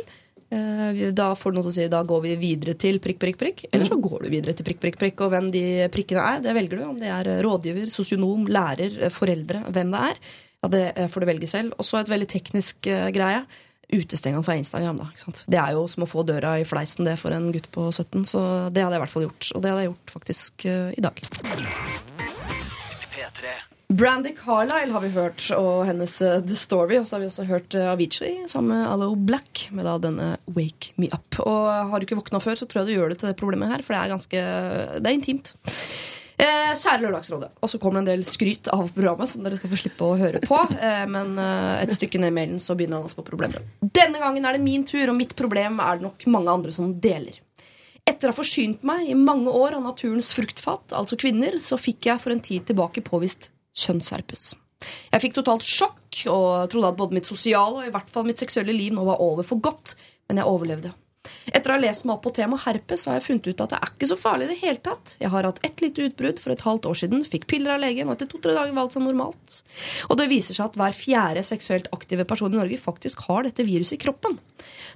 [0.54, 3.38] Eh, Da får du noe til å si, da går vi videre til prikk, prikk,
[3.40, 3.64] prikk.
[3.72, 5.20] Eller så går du videre til prikk, prikk, prikk.
[5.26, 5.64] Og hvem de
[5.94, 6.86] prikkene er, det velger du.
[6.92, 10.24] Om det er rådgiver, sosionom, lærer, eh, foreldre, hvem det er.
[10.64, 11.74] Ja, Det eh, får du velge selv.
[11.78, 13.44] Og så et veldig teknisk eh, greie.
[13.94, 14.96] Utestenge han fra Instagram.
[14.96, 15.42] da, ikke sant?
[15.46, 18.24] Det er jo som å få døra i fleisen det for en gutt på 17.
[18.24, 18.40] Så
[18.72, 19.50] det hadde jeg i hvert fall gjort.
[19.54, 21.20] Og det hadde jeg gjort faktisk eh, i dag.
[23.14, 23.73] P3.
[23.94, 26.96] Brandy Carlisle har vi hørt, og hennes eh, The Story.
[26.98, 30.32] Og så har vi også hørt eh, Avicii sammen med Allo Black med da denne
[30.56, 31.38] Wake Me Up.
[31.44, 33.70] Og har du ikke våkna før, så tror jeg du gjør det til det problemet
[33.70, 34.42] her, for det er ganske
[34.98, 35.54] Det er intimt.
[36.34, 37.52] Eh, kjære Lørdagsrådet.
[37.62, 40.18] Og så kommer det en del skryt av programmet, som dere skal få slippe å
[40.18, 40.58] høre på.
[40.84, 43.62] Eh, men eh, et stykke ned i mailen så begynner han altså på problemet.
[43.94, 46.90] Denne gangen er det min tur, og mitt problem er det nok mange andre som
[47.00, 47.38] deler.
[48.04, 52.10] Etter å ha forsynt meg i mange år av naturens fruktfat, altså kvinner, så fikk
[52.10, 54.52] jeg for en tid tilbake påvist kjønnsherpes.
[54.84, 58.42] Jeg fikk totalt sjokk og trodde at både mitt sosiale og i hvert fall mitt
[58.42, 59.94] seksuelle liv nå var over for godt,
[60.28, 60.92] men jeg overlevde.
[61.54, 63.78] Etter å ha lest meg opp på temaet herpes har jeg funnet ut at det
[63.78, 65.14] er ikke så farlig i det hele tatt.
[65.20, 68.10] Jeg har hatt ett lite utbrudd for et halvt år siden, fikk piller av legen
[68.10, 69.56] og etter to-tre dager var alt som normalt.
[70.10, 73.64] Og det viser seg at hver fjerde seksuelt aktive person i Norge faktisk har dette
[73.64, 74.36] viruset i kroppen.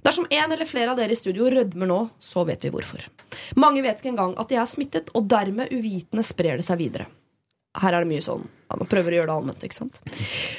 [0.05, 3.09] Dersom en eller flere av dere i studio rødmer nå, så vet vi hvorfor.
[3.61, 7.09] Mange vet ikke engang at de er smittet, og dermed uvitende sprer det seg videre.
[7.79, 9.63] Her er det mye sånn Man prøver å gjøre det allment.
[9.65, 10.01] ikke sant?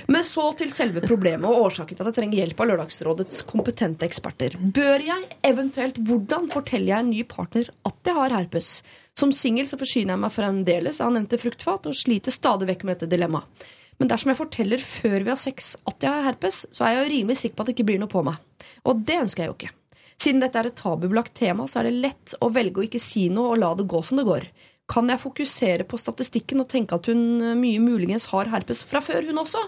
[0.10, 4.08] Men så til selve problemet og årsaken til at jeg trenger hjelp av Lørdagsrådets kompetente
[4.08, 4.56] eksperter.
[4.58, 8.72] Bør jeg, eventuelt hvordan, forteller jeg en ny partner at jeg har herpes?
[9.14, 12.98] Som singel så forsyner jeg meg fremdeles av nevnte fruktfat og sliter stadig vekk med
[12.98, 13.70] dette dilemmaet.
[14.00, 17.04] Men dersom jeg forteller før vi har sex at jeg har herpes, så er jeg
[17.04, 18.40] jo rimelig sikker på at det ikke blir noe på meg.
[18.88, 19.74] Og det ønsker jeg jo ikke.
[20.20, 23.28] Siden dette er et tabubelagt tema, så er det lett å velge å ikke si
[23.32, 24.48] noe og la det gå som det går.
[24.90, 29.02] Kan jeg fokusere på statistikken og tenke at hun eh, mye muligens har herpes fra
[29.06, 29.62] før, hun også?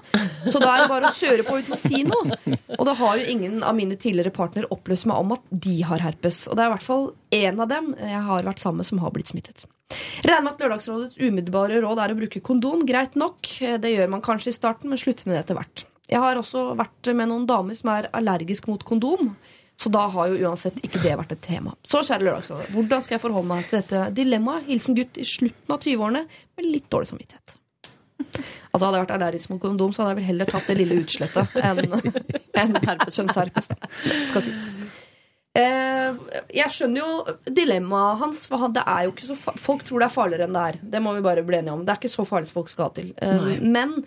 [0.47, 2.37] Så da er det bare å kjøre på uten å si noe.
[2.79, 6.01] Og da har jo ingen av mine tidligere partnere opplyst meg om at de har
[6.01, 6.47] herpes.
[6.49, 7.07] Og det er i hvert fall
[7.37, 9.67] én av dem jeg har vært sammen med, som har blitt smittet.
[10.25, 12.85] Regner med at Lørdagsrådets umiddelbare råd er å bruke kondom.
[12.87, 13.53] Greit nok.
[13.83, 15.85] Det gjør man kanskje i starten, men slutter med det etter hvert.
[16.11, 19.35] Jeg har også vært med noen damer som er allergisk mot kondom.
[19.81, 21.73] Så da har jo uansett ikke det vært et tema.
[21.81, 24.67] Så kjære Lørdagsrådet, hvordan skal jeg forholde meg til dette dilemmaet?
[24.69, 27.55] Hilsen gutt i slutten av 20-årene med litt dårlig samvittighet.
[28.21, 30.99] Altså Hadde jeg vært allergisk mot kondom, så hadde jeg vel heller tatt det lille
[31.01, 31.81] utslettet enn
[32.61, 33.71] en kjønnsherpes.
[34.29, 34.67] Skal sies.
[35.57, 36.19] Eh,
[36.55, 38.45] jeg skjønner jo dilemmaet hans.
[38.47, 40.81] For han, det er jo ikke så folk tror det er farligere enn det er.
[40.93, 41.85] Det må vi bare bli enige om.
[41.87, 43.11] Det er ikke så farlig som folk skal til.
[43.17, 43.97] Eh, men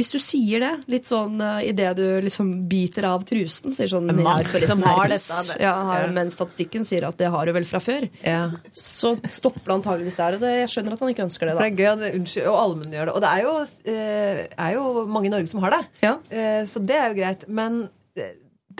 [0.00, 4.08] hvis du sier det litt sånn uh, idet du liksom biter av trusen Sier sånn
[4.08, 5.58] «Jeg har mange som har dette, det.
[5.60, 6.10] ja, har, Ja.
[6.16, 8.06] Men statistikken sier at det har du vel fra før.
[8.24, 8.42] Ja.
[8.72, 10.38] Så stopper det antageligvis der.
[10.38, 11.56] Og det, jeg skjønner at han ikke ønsker det.
[11.58, 13.14] Da det er gøy unnskyld, og allmenngjør det.
[13.14, 13.54] Og det er jo,
[13.92, 15.82] eh, er jo mange i Norge som har det.
[16.06, 16.14] Ja.
[16.30, 17.44] Eh, så det er jo greit.
[17.60, 17.82] Men
[18.16, 18.30] det,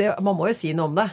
[0.00, 1.10] det, man må jo si noe om det.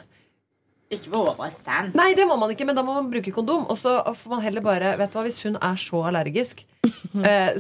[0.96, 1.92] Ikke på overstand.
[2.00, 3.66] Nei, det må man ikke, men da må man bruke kondom.
[3.68, 6.64] Og så får man heller bare Vet du hva, hvis hun er så allergisk
[7.28, 7.52] eh,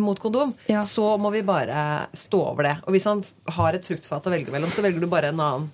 [0.00, 0.82] mot kondom, Ja.
[0.82, 2.76] så må vi bare stå over det.
[2.86, 3.24] Og hvis han
[3.56, 5.70] har et fruktfat å velge mellom, så velger du bare en annen.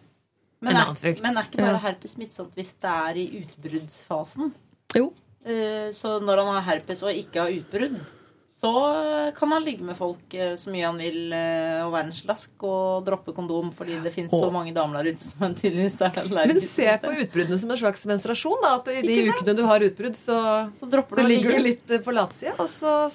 [0.64, 1.22] Men En er, annen frukt.
[1.22, 4.52] men er ikke bare herpes smittsomt hvis det er i utbruddsfasen?
[4.96, 5.12] Jo.
[5.44, 7.98] Eh, Så når han har herpes og ikke har utbrudd,
[8.64, 8.70] så
[9.36, 12.64] kan han ligge med folk eh, så mye han vil eh, og være en slask
[12.64, 16.14] og droppe kondom fordi det finnes så mange damer der ute som han tydeligvis er
[16.16, 16.70] Men allergiske.
[16.70, 18.62] se på utbruddene som en slags menstruasjon.
[18.64, 20.38] Da, at i de ukene du har utbrudd, så,
[20.80, 23.10] Så så ligger du litt på latsida, og så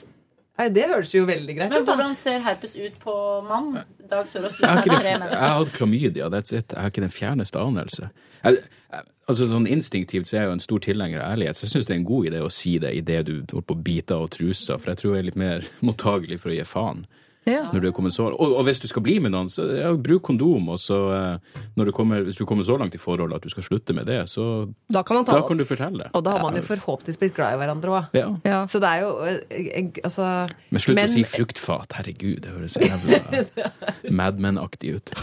[0.60, 1.78] Nei, det høres jo veldig greit ut.
[1.78, 3.14] Men hvordan ser herpes ut på
[3.48, 3.78] mann?
[4.12, 5.30] Dag Sørås, du Jeg har, er tre menn.
[5.32, 6.74] jeg har hatt klamydia, that's it.
[6.76, 8.10] Jeg har ikke den fjerneste anelse.
[8.44, 8.60] Jeg,
[8.92, 11.74] jeg, altså sånn Instinktivt så er jeg jo en stor tilhenger av ærlighet, så jeg
[11.78, 14.20] syns det er en god idé å si det idet du holder på å bite
[14.20, 17.06] av trusa, for jeg tror jeg er litt mer mottagelig for å gi faen.
[17.50, 17.64] Ja.
[17.74, 19.90] Når du er kommet så, og, og hvis du skal bli med noen, så ja,
[19.98, 20.70] bruk kondom.
[20.76, 23.50] Og så, eh, når du kommer, hvis du kommer så langt i forholdet at du
[23.54, 26.10] skal slutte med det, så Da kan man ta da det kan du fortelle.
[26.14, 28.10] Og da har man jo forhåpentligvis blitt glad i hverandre òg.
[28.18, 28.28] ja.
[28.46, 28.60] Ja.
[28.70, 29.40] Så det er jo eh,
[29.82, 30.26] eh, Altså
[30.72, 31.94] Men slutt Men- å si fruktfat.
[32.00, 33.46] Herregud, det høres så jævla
[34.20, 35.14] Mad Men-aktig ut.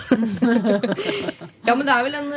[1.67, 2.31] Ja, men Det er vel en,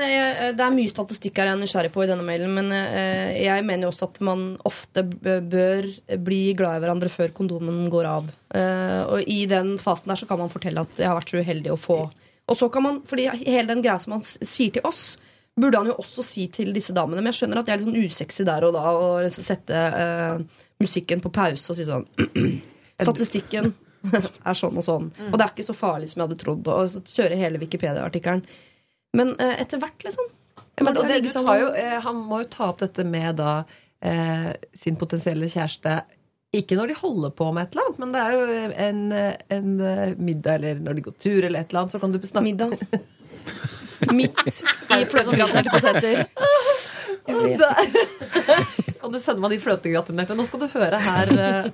[0.58, 2.54] det er mye statistikk her jeg er nysgjerrig på i denne mailen.
[2.56, 5.88] Men jeg mener jo også at man ofte bør
[6.25, 8.30] bli glad i hverandre før kondomen går av.
[8.56, 11.42] Eh, og i den fasen der så kan man fortelle at jeg har vært så
[11.44, 12.00] uheldig å få.
[12.50, 15.20] Og så kan man, fordi hele den greia som han sier til oss,
[15.60, 17.22] burde han jo også si til disse damene.
[17.22, 19.84] Men jeg skjønner at det er litt sånn usexy der og da å liksom sette
[19.94, 22.08] uh, musikken på pause og si sånn
[23.10, 23.74] Statistikken
[24.16, 25.12] er sånn og sånn.
[25.30, 26.72] Og det er ikke så farlig som jeg hadde trodd.
[26.74, 28.42] Og kjøre hele Wikipedia-artikkelen.
[29.20, 30.34] Men uh, etter hvert, liksom.
[30.80, 31.70] Men, det, tar jo,
[32.06, 33.66] han må jo ta opp dette med da
[34.00, 35.98] eh, sin potensielle kjæreste
[36.56, 38.42] ikke når de holder på med et eller annet, men det er jo
[38.88, 39.02] en,
[39.60, 42.20] en eh, middag eller når de går tur eller et eller annet, så kan du
[42.26, 42.78] snakke Middag.
[44.16, 44.40] Midt
[44.96, 46.22] i fløtegratinerte poteter.
[49.00, 50.36] Kan du sende meg de fløtegratinerte?
[50.40, 51.32] Nå skal du høre her.
[51.36, 51.68] eh,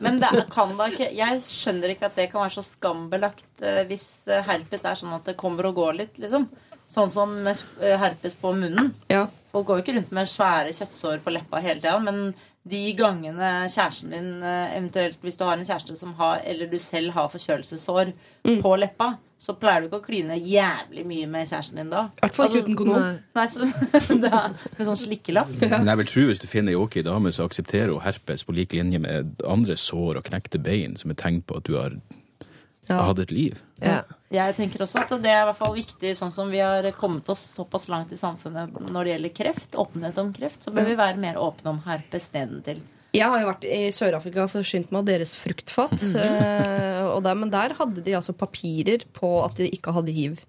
[0.00, 3.44] Men det er- kan da ikke Jeg skjønner ikke at det kan være så skambelagt
[3.62, 6.48] eh, hvis herpes er sånn at det kommer og går litt, liksom.
[6.88, 8.94] Sånn som herpes på munnen.
[9.12, 9.26] Ja.
[9.52, 12.32] Folk går jo ikke rundt med svære kjøttsår på leppa hele tida, men
[12.68, 16.78] de gangene kjæresten din, eh, eventuelt hvis du har en kjæreste som har, eller du
[16.78, 18.12] selv har forkjølelsessår
[18.44, 18.62] Mm.
[18.62, 22.08] på leppa, så pleier du ikke å kline jævlig mye med kjæresten din da.
[22.16, 23.18] I hvert fall ikke uten kondom.
[23.36, 23.60] Nei, så,
[24.26, 25.52] er med sånn slikkelapp.
[25.70, 28.54] Men jeg vil tro hvis du finner ei ok dame, så aksepterer hun herpes på
[28.56, 31.94] lik linje med andre sår og knekte bein, som er tegn på at du har
[32.88, 33.02] Ja.
[33.10, 33.58] hadde et liv.
[33.84, 34.02] Ja.
[34.32, 37.28] Jeg tenker også at det er i hvert fall viktig, sånn som vi har kommet
[37.32, 40.96] oss såpass langt i samfunnet når det gjelder kreft, åpenhet om kreft, så bør vi
[40.98, 42.82] være mer åpne om herpes nedentil.
[43.16, 45.96] Jeg har jo vært i Sør-Afrika og forsynt meg av deres fruktfat.
[46.20, 50.42] eh, og der, men der hadde de altså papirer på at de ikke hadde hiv.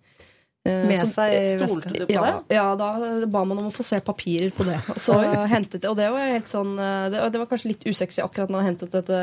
[0.67, 1.93] Eh, Med seg i Stolte veska.
[1.95, 2.55] du på ja, det?
[2.57, 2.89] ja, da
[3.31, 4.75] ba man om å få se papirer på det.
[5.05, 5.15] Så
[5.47, 8.51] hentet det, og det var helt sånn eh, Det, det var kanskje litt usexy akkurat
[8.51, 9.19] når jeg hentet dette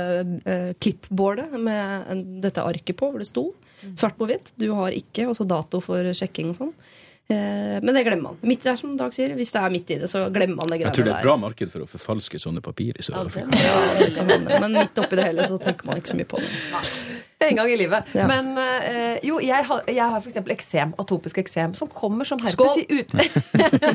[0.48, 3.50] uh, klippboardet med en, dette arket på, hvor det sto
[3.92, 4.54] svart på hvitt.
[4.56, 6.72] Du har ikke, og så dato for sjekking og sånn.
[7.28, 8.36] Eh, men det glemmer man.
[8.46, 9.32] Midt der, som Dag sier.
[9.36, 10.94] Hvis det er midt i det, så glemmer man det greiene der.
[10.94, 13.50] Jeg tror det er et bra marked for å forfalske sånne papir i Ja, Sør-Afrika.
[13.50, 14.60] det- Ja.
[14.62, 16.50] Men midt oppi det hele så tenker man ikke så mye på det.
[17.46, 18.06] En gang i livet.
[18.16, 18.24] Ja.
[18.30, 20.38] Men øh, jo, jeg har, jeg har f.eks.
[20.54, 23.12] eksem, atopisk eksem, som kommer som herpes i ut...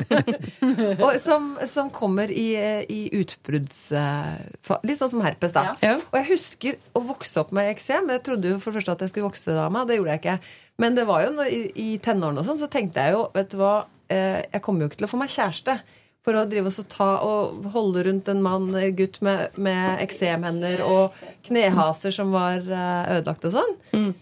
[1.02, 3.80] og som, som kommer i, eh, i utbrudds...
[3.98, 5.72] eh, Litt sånn som herpes, da.
[5.82, 5.96] Ja.
[5.98, 8.12] Og jeg husker å vokse opp med eksem.
[8.14, 9.88] Jeg trodde jo for det første at jeg skulle vokse av meg.
[9.90, 10.38] Det gjorde jeg ikke.
[10.82, 13.58] Men det var jo i, i tenårene og sånn, så tenkte jeg jo Vet du
[13.60, 13.74] hva,
[14.12, 15.76] jeg kommer jo ikke til å få meg kjæreste.
[16.22, 21.16] For å drive og ta og holde rundt en mann, gutt med, med eksemhender og
[21.48, 24.12] knehaser som var eh, ødelagt og sånn.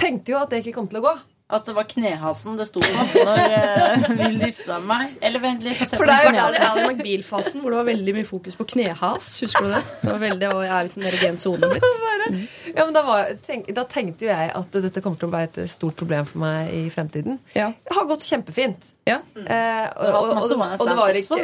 [0.00, 1.18] Tenkte jo at det ikke kom til å gå.
[1.48, 5.14] At det var knehasen det sto på når uh, vi gifta meg.
[5.24, 6.56] Eller vent litt, For det er jo knehasen.
[6.60, 9.30] Ali, Ali McBeal-fasen, hvor det var veldig mye fokus på knehas.
[9.46, 9.80] Husker du det?
[10.02, 11.86] Det var veldig, og jeg er visst en erogen sone blitt.
[12.74, 15.48] Ja, men da, var, tenk, da tenkte jo jeg at dette kommer til å være
[15.48, 17.38] et stort problem for meg i fremtiden.
[17.56, 17.70] Ja.
[17.84, 18.90] Det har gått kjempefint.
[19.08, 19.20] Ja.
[19.34, 21.38] Eh, og, og, og, og det var ikke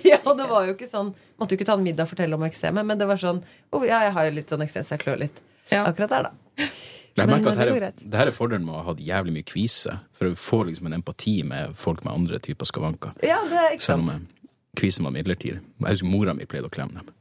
[0.14, 2.42] Ja, det var jo ikke sånn Måtte jo ikke ta en middag og fortelle om
[2.46, 3.38] eksemet, men det var sånn
[3.70, 5.40] oh, ja, jeg har jo litt sånn eksem, så jeg klør litt.
[5.70, 5.84] Ja.
[5.88, 6.68] Akkurat der, da.
[7.14, 9.36] Jeg merker at det her er, det her er fordelen med å ha hatt jævlig
[9.36, 9.98] mye kvise.
[10.18, 13.14] For å få liksom en empati med folk med andre typer skavanker.
[13.26, 14.08] Ja, det er ikke sant.
[14.10, 15.60] Selv om kvisen var midlertidig.
[15.62, 17.12] Jeg husker mora mi pleide å klemme dem.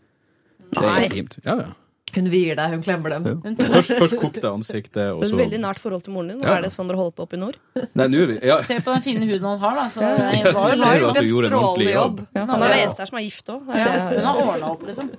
[0.74, 1.04] Det er Nei.
[1.06, 1.38] intimt.
[1.46, 1.72] Ja, ja.
[2.14, 3.24] Hun vier deg, hun klemmer dem.
[3.58, 6.42] Først, først kokte ansiktet, og Du har så et veldig nært forhold til moren din.
[6.46, 6.58] Ja.
[6.60, 7.58] Er det sånn dere holder på oppe i nord?
[7.98, 8.58] Nei, nå er vi ja.
[8.68, 9.86] Se på den fine huden han har, da.
[9.94, 12.22] Så det Jeg var jo ser jo at du en gjorde en ordentlig strålende jobb.
[12.38, 13.74] Ja, han er den eneste her som er gift òg.
[13.82, 15.10] ja, Hun har ordna opp, liksom.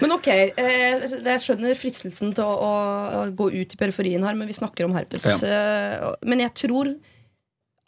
[0.00, 4.50] Men ok, eh, jeg skjønner fristelsen til å, å gå ut i periferien her, men
[4.50, 5.26] vi snakker om herpes.
[5.46, 6.92] Eh, men jeg tror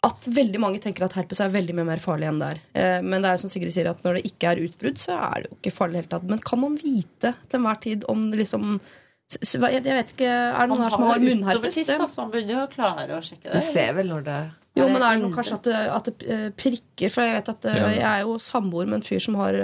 [0.05, 2.61] at veldig mange tenker at herpes er veldig mye mer farlig enn det er.
[2.77, 5.17] Eh, men det er jo som Sigrid sier, at når det ikke er utbrudd, så
[5.17, 6.29] er det jo ikke farlig i det hele tatt.
[6.29, 8.79] Men kan man vite til enhver tid om det liksom
[9.27, 11.57] Jeg vet ikke, Er det noen her som har munnherpes?
[11.75, 13.57] utovertiss, da, så han burde jo klare å sjekke det.
[13.57, 14.37] Du ser vel når det
[14.77, 17.11] Jo, men er det noe kanskje at det, at det eh, prikker?
[17.11, 19.57] For jeg vet at eh, jeg er jo samboer med en fyr som har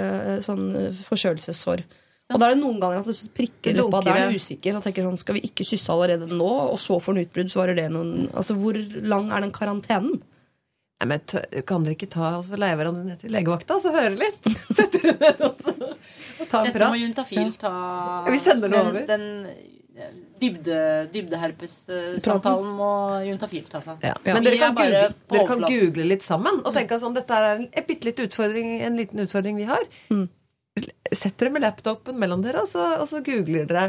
[0.44, 0.66] sånn
[1.06, 1.86] forkjølelsessår.
[2.34, 4.02] Og da er det noen ganger at du prikker leppa.
[4.02, 4.76] Da er Dunker du usikker.
[4.78, 7.52] Og tenker sånn, Skal vi ikke kysse allerede nå, og så får han utbrudd?
[7.52, 10.18] Så varer det noen Altså, Hvor lang er den karantenen?
[10.98, 11.22] Nei, men
[11.68, 14.50] Kan dere ikke ta og så leie hverandre ned til legevakta så høre litt?
[14.76, 16.90] Sette dere ned også og ta en Dette prat?
[16.90, 17.72] må Juntafil ta
[18.26, 19.06] Vi sender det over.
[19.08, 19.24] Den
[19.94, 20.76] den dybde,
[21.14, 22.88] dybdeherpes-samtalen må
[23.28, 24.02] Juntafil ta seg.
[24.02, 24.16] Ja.
[24.26, 24.34] Ja.
[24.34, 27.60] Men dere er kan, google, dere kan google litt sammen og tenke sånn dette er
[27.60, 29.86] en, en en liten utfordring vi har.
[30.10, 30.26] Mm.
[31.14, 33.84] Sett dere med laptopen mellom dere, og så, og så googler dere.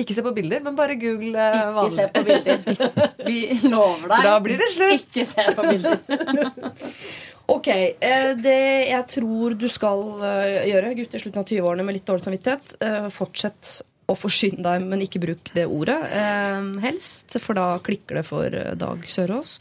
[0.00, 1.44] Ikke se på bilder, men bare google
[1.76, 1.84] vanlig.
[1.84, 3.26] Ikke se på bilder.
[3.26, 4.24] Vi lover deg.
[4.28, 5.02] Da blir det slutt.
[5.02, 5.98] Ikke se på bilder.
[7.52, 11.98] Ok, eh, Det jeg tror du skal eh, gjøre, gutt i slutten av 20-årene med
[11.98, 13.74] litt dårlig samvittighet, eh, fortsett
[14.08, 17.36] å forsyne deg, men ikke bruk det ordet, eh, helst.
[17.44, 19.58] For da klikker det for eh, Dag Sørås.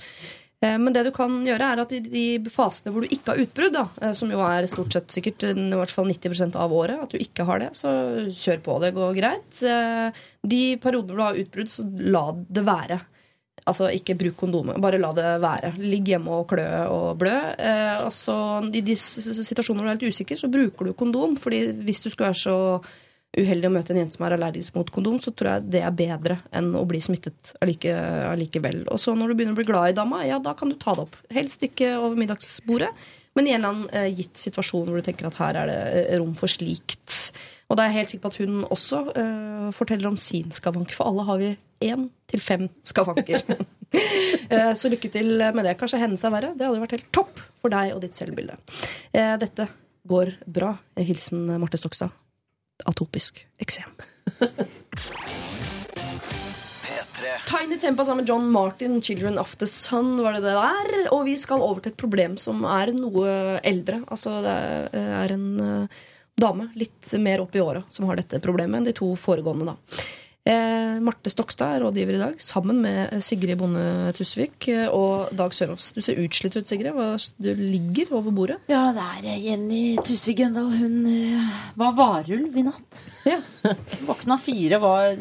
[0.64, 3.44] Eh, Men det du kan gjøre, er at i de fasene hvor du ikke har
[3.44, 6.76] utbrudd, da, eh, som jo er stort sett sikkert eh, i hvert fall 90% av
[6.76, 7.94] året, at du ikke har det, så
[8.32, 8.78] kjør på.
[8.84, 9.64] Det går greit.
[10.44, 13.02] De periodene hvor du har utbrudd, så la det være.
[13.64, 14.80] Altså, ikke bruk kondomet.
[14.84, 15.72] Bare la det være.
[15.80, 17.36] Ligg hjemme og klø og blø.
[17.56, 18.36] Eh, og så
[18.68, 21.38] I de situasjonene hvor du er helt usikker, så bruker du kondom.
[21.40, 22.58] fordi hvis du skulle være så
[23.40, 25.96] uheldig å møte en jente som er allergisk mot kondom, så tror jeg det er
[25.98, 27.94] bedre enn å bli smittet allike,
[28.30, 28.84] allikevel.
[28.94, 30.94] Og så når du begynner å bli glad i dama, ja, da kan du ta
[30.98, 31.18] det opp.
[31.34, 32.92] Helst ikke over middagsbordet,
[33.34, 35.78] men i en eller annen eh, gitt situasjon hvor du tenker at her er det
[36.04, 37.34] eh, rom for slikt.
[37.72, 40.94] Og da er jeg helt sikker på at hun også eh, forteller om sin skavank,
[40.94, 41.54] for alle har vi
[41.90, 43.46] én til fem skavanker.
[43.94, 45.76] Eh, så lykke til med det.
[45.78, 46.50] Kanskje hennes er verre.
[46.58, 48.58] Det hadde jo vært helt topp for deg og ditt selvbilde.
[49.14, 49.68] Eh, Dette
[50.10, 50.72] går bra.
[50.98, 52.10] Hilsen Marte Stokstad.
[52.90, 53.90] Atopisk eksem.
[57.48, 61.14] Tiny Tempa sammen med John Martin, 'Children of the Sun', var det det der.
[61.14, 64.02] Og vi skal over til et problem som er noe eldre.
[64.08, 64.58] Altså det
[65.00, 66.02] er en eh,
[66.40, 69.78] dame litt mer opp i åra som har dette problemet enn de to foregående, da.
[70.44, 75.54] Eh, Marte Stokstad er rådgiver i dag, sammen med Sigrid Bonde Tusvik eh, og Dag
[75.56, 75.94] Sørås.
[75.96, 76.98] Du ser utslitt ut, Sigrid.
[77.40, 78.58] Du ligger over bordet.
[78.68, 80.68] Ja, det er eh, Jenny Tusvik Gøndal.
[80.82, 83.00] Hun eh, var varulv i natt.
[83.30, 83.38] Ja.
[84.10, 85.16] Våkna fire, var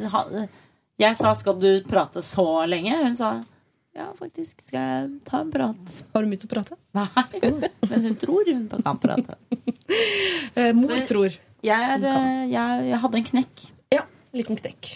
[0.99, 2.99] Jeg sa 'skal du prate så lenge'?
[3.05, 3.37] Hun sa
[3.95, 4.59] ja, faktisk.
[4.67, 5.79] Skal jeg ta en prat?
[6.15, 6.75] Har du mye til å prate?
[6.99, 7.07] Nei,
[7.91, 9.39] men hun tror hun kan prate.
[10.57, 11.39] Eh, mor Så- tror.
[11.63, 13.72] Jeg, er, jeg, jeg hadde en knekk.
[14.33, 14.91] Liten knekk.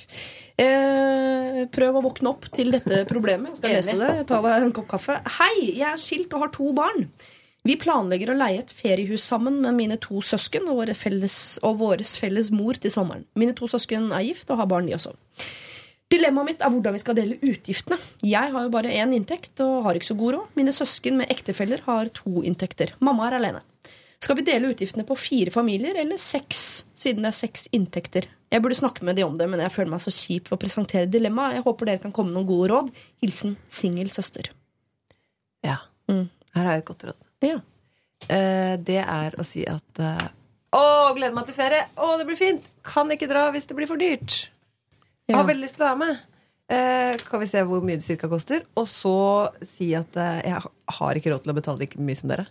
[0.57, 3.53] Eh, prøv å våkne opp til dette problemet.
[3.53, 4.13] Jeg skal lese det.
[4.31, 5.19] Ta deg en kopp kaffe.
[5.39, 7.11] Hei, jeg er skilt og har to barn.
[7.67, 11.81] Vi planlegger å leie et feriehus sammen med mine to søsken og, våre felles, og
[11.81, 13.27] våres felles mor til sommeren.
[13.37, 15.13] Mine to søsken er gift og har barn, de også.
[16.07, 17.99] Dilemmaet mitt er hvordan vi skal dele utgiftene.
[18.23, 20.53] Jeg har jo bare én inntekt og har ikke så god råd.
[20.57, 22.95] Mine søsken med ektefeller har to inntekter.
[23.03, 23.65] Mamma er alene.
[24.23, 28.31] Skal vi dele utgiftene på fire familier eller seks, siden det er seks inntekter?
[28.53, 30.63] Jeg burde snakke med de om det, men jeg føler meg så kjip for å
[30.63, 31.57] presentere dilemmaet.
[31.59, 32.91] Jeg håper dere kan komme med noen gode råd.
[33.25, 34.53] Hilsen singel søster.
[35.67, 35.81] Ja.
[36.11, 36.29] Mm.
[36.55, 37.27] Her har jeg et godt råd.
[37.45, 37.57] Ja.
[38.33, 40.29] Eh, det er å si at eh,
[40.77, 40.83] Å,
[41.17, 41.83] gleder meg til ferie!
[41.99, 42.65] Å, det blir fint!
[42.87, 44.39] Kan ikke dra hvis det blir for dyrt.
[45.27, 45.41] Jeg Ja.
[45.43, 46.23] har veldig lyst til å være med.
[46.71, 48.63] Eh, kan vi se hvor mye det cirka koster?
[48.79, 49.13] Og så
[49.67, 50.63] si at eh, jeg
[50.99, 52.47] har ikke råd til å betale like mye som dere.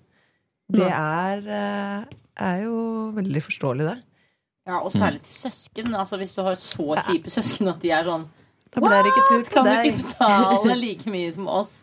[0.71, 2.77] Det er, eh, er jo
[3.15, 3.97] veldig forståelig, det.
[4.65, 5.93] Ja, Og særlig til søsken.
[5.95, 8.27] Altså Hvis du har så kjipe søsken at de er sånn
[8.73, 11.75] Da blir det ikke tur til Kan du ikke betale like mye som oss?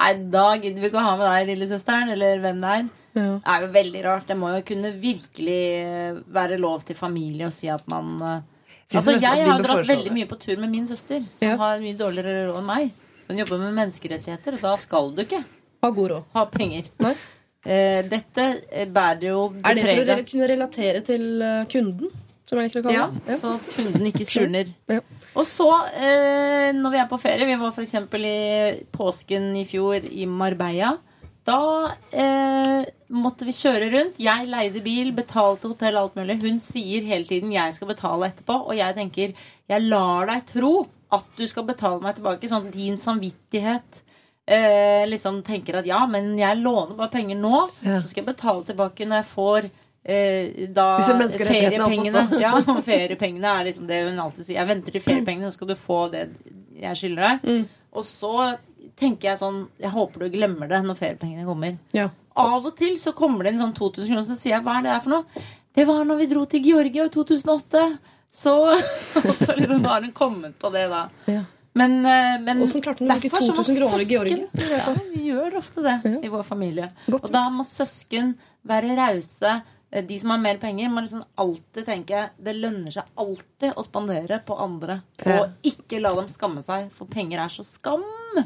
[0.00, 2.84] Nei, da gidder vi ikke å ha med deg, lillesøsteren, eller hvem det er.
[3.18, 3.24] Ja.
[3.36, 4.26] Det er jo veldig rart.
[4.30, 8.40] Det må jo kunne virkelig være lov til familie å si at man eh,
[8.94, 11.56] Altså, Jeg har jo dratt veldig mye på tur med min søster, som Ja.
[11.60, 12.88] har mye dårligere råd enn meg.
[13.28, 15.44] Hun jobber med menneskerettigheter, og da skal du ikke
[15.84, 16.24] Ha god råd.
[16.34, 16.88] ha penger.
[16.98, 17.12] Nei.
[17.66, 22.08] Eh, dette eh, bærer jo Er det for å re- kunne relatere til eh, kunden?
[22.48, 23.36] Som jeg liker å kalle Ja, det?
[23.42, 24.70] så kunden ikke surner.
[24.88, 25.00] Ja.
[25.36, 27.94] Og så, eh, når vi er på ferie Vi var f.eks.
[28.16, 30.94] i påsken i fjor i Marbella.
[31.46, 31.58] Da
[32.12, 34.18] eh, måtte vi kjøre rundt.
[34.20, 36.40] Jeg leide bil, betalte hotell, alt mulig.
[36.42, 39.32] Hun sier hele tiden 'jeg skal betale etterpå', og jeg tenker
[39.68, 44.02] 'jeg lar deg tro at du skal betale meg tilbake', sånn at din samvittighet
[44.50, 48.00] eh, liksom tenker at 'ja, men jeg låner bare penger nå', Ja.
[48.00, 49.70] så skal jeg betale tilbake når jeg får
[50.04, 52.24] eh, da feriepengene.
[52.44, 54.58] Ja, feriepengene er liksom det hun alltid sier.
[54.58, 56.28] Jeg venter til feriepengene, så skal du få det
[56.80, 57.68] jeg skylder deg.
[57.92, 58.56] Og så
[58.96, 61.78] tenker jeg sånn Jeg håper du glemmer det når feriepengene kommer.
[61.92, 62.08] Ja.
[62.36, 64.82] Av og til så kommer det en sånn 2000 kroner, så sier jeg hva er
[64.82, 65.46] det her for noe?
[65.74, 67.98] Det var når vi dro til Georgia i 2008.
[68.32, 68.54] Så,
[69.44, 71.08] så liksom har hun kommet på det da.
[71.26, 71.42] Ja.
[71.80, 74.12] Men, eh, men Hvordan klarte hun å bruke derfor så må 2000 kroner i søsken-
[74.12, 74.38] Georgia?
[74.76, 76.90] Ja, vi gjør ofte det i vår familie.
[77.16, 78.34] Og da må søsken
[78.68, 79.54] være rause.
[79.90, 83.84] Eh, De som har mer penger, må liksom alltid tenke det lønner seg alltid å
[83.86, 85.00] spandere på andre.
[85.24, 85.40] Ja.
[85.40, 88.04] Og ikke la dem skamme seg, for penger er så skam.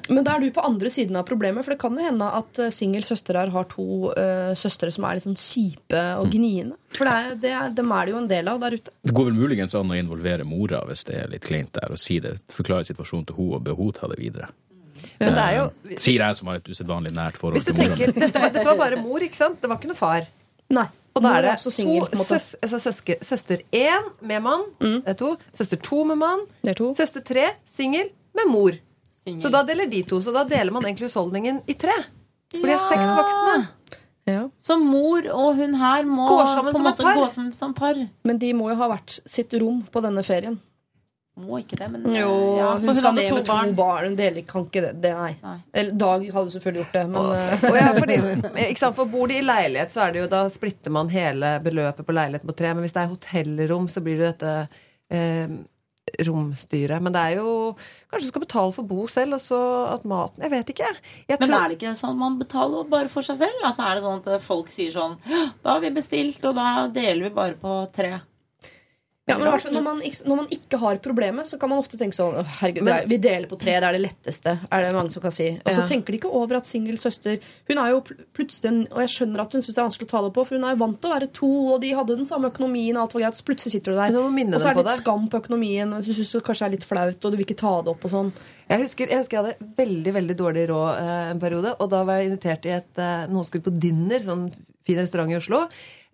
[0.09, 2.57] Men da er du på andre siden av problemet, for det kan jo hende at
[2.63, 6.79] uh, singel søster her har to uh, søstre som er litt sånn kjipe og gniende.
[6.97, 8.95] For det er, det er, dem er det jo en del av der ute.
[9.05, 12.01] Det går vel muligens an å involvere mora hvis det er litt kleint der, og
[12.01, 14.49] si det, forklare situasjonen til henne og be henne ta det videre.
[15.21, 17.99] Men det er jo Sier jeg som har et usedvanlig nært forhold til mora.
[18.09, 19.61] dette var, dette var bare mor, ikke sant?
[19.61, 20.31] Det var ikke noe far.
[20.71, 20.87] Nei.
[21.15, 24.65] Og da er det to single, søs, altså søsker, søster én med mann.
[24.81, 25.37] Det er to.
[25.55, 26.43] Søster to med mann.
[26.65, 26.89] Det er to.
[26.99, 28.75] Søster tre singel med mor.
[29.23, 29.41] Single.
[29.45, 30.19] Så da deler de to.
[30.21, 31.95] Så da deler man egentlig husholdningen i tre.
[32.55, 33.55] For de er seks voksne.
[34.27, 34.43] Ja.
[34.65, 37.19] Så mor og hun her må Går sammen på en som et måte par.
[37.21, 37.99] gå som, som par.
[38.25, 40.59] Men de må jo ha hvert sitt rom på denne ferien.
[41.35, 44.05] Må ikke det, men Jo, ja, for hun skal det ned med to barn.
[44.07, 44.93] Hun deler kan ikke det.
[45.03, 45.33] det nei.
[45.43, 45.57] Nei.
[45.75, 47.71] Eller Dag hadde selvfølgelig gjort det, men oh.
[47.73, 48.19] oh, ja, fordi,
[48.69, 51.57] ikke sant, for Bor de i leilighet, så er det jo, da splitter man hele
[51.65, 52.71] beløpet på leilighet på tre.
[52.71, 54.53] Men hvis det er hotellrom, så blir det dette
[55.11, 55.57] eh,
[56.29, 57.03] romstyret.
[57.03, 57.55] Men det er jo
[58.13, 60.93] Kanskje du skal betale for bo selv, og så at maten Jeg vet ikke.
[61.27, 63.59] Jeg Men tror, er det ikke sånn man betaler bare for seg selv?
[63.65, 67.27] Altså Er det sånn at folk sier sånn Da har vi bestilt, og da deler
[67.27, 68.13] vi bare på tre.
[69.25, 71.79] Ja, men hvert fall når man, ikke, når man ikke har problemet, så kan man
[71.81, 74.53] ofte tenke sånn Herregud, er, vi deler på tre, det er det letteste.
[74.69, 75.47] Er det mange som kan si.
[75.65, 75.87] Og så Ja.
[75.89, 77.39] tenker de ikke over at singel søster
[77.71, 80.09] Hun er jo pl- plutselig en, Og jeg skjønner at hun syns det er vanskelig
[80.09, 81.95] å ta det på, for hun er jo vant til å være to, og de
[81.97, 83.35] hadde den samme økonomien, alt var greit.
[83.41, 84.13] Så plutselig sitter du der.
[84.13, 86.85] Og så er det litt skam på økonomien, og du syns det kanskje er litt
[86.85, 88.31] flaut, og du vil ikke ta det opp og sånn.
[88.69, 91.75] jeg, husker, jeg husker jeg hadde veldig veldig dårlig råd eh, en periode.
[91.81, 94.51] Og da var jeg invitert i et eh, Noen skulle på dinner, sånn
[94.85, 95.65] fin restaurant i Oslo.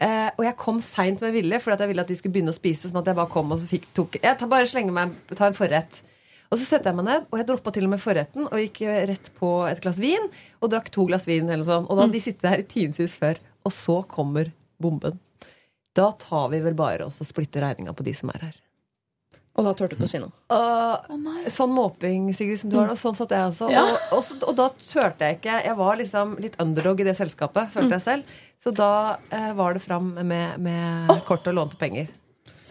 [0.00, 2.56] Eh, og jeg kom seint med vilje, for jeg ville at de skulle begynne å
[2.56, 2.88] spise.
[2.88, 5.50] Sånn at jeg bare kom og så fikk, tok Jeg tar bare slenger meg ta
[5.50, 6.00] en forrett.
[6.50, 8.80] Og så setter jeg meg ned, og jeg droppa til og med forretten og gikk
[8.88, 10.24] eh, rett på et glass vin.
[10.58, 11.90] Og drakk to glass vin eller noe sånt.
[11.90, 13.38] Og da hadde de sittet her i timevis før.
[13.68, 15.20] Og så kommer bomben.
[15.94, 18.58] Da tar vi vel bare oss og splitter regninga på de som er her.
[19.58, 20.30] Og da turte du ikke å si noe.
[20.54, 22.94] Og sånn måping, Sigrid, som du har nå.
[22.96, 23.68] Sånn satt jeg også.
[23.74, 23.82] Ja.
[24.14, 25.56] Og, og, og da turte jeg ikke.
[25.66, 28.38] Jeg var liksom litt underdog i det selskapet, følte jeg selv.
[28.60, 32.10] Så da eh, var det fram med, med kort og lånte penger.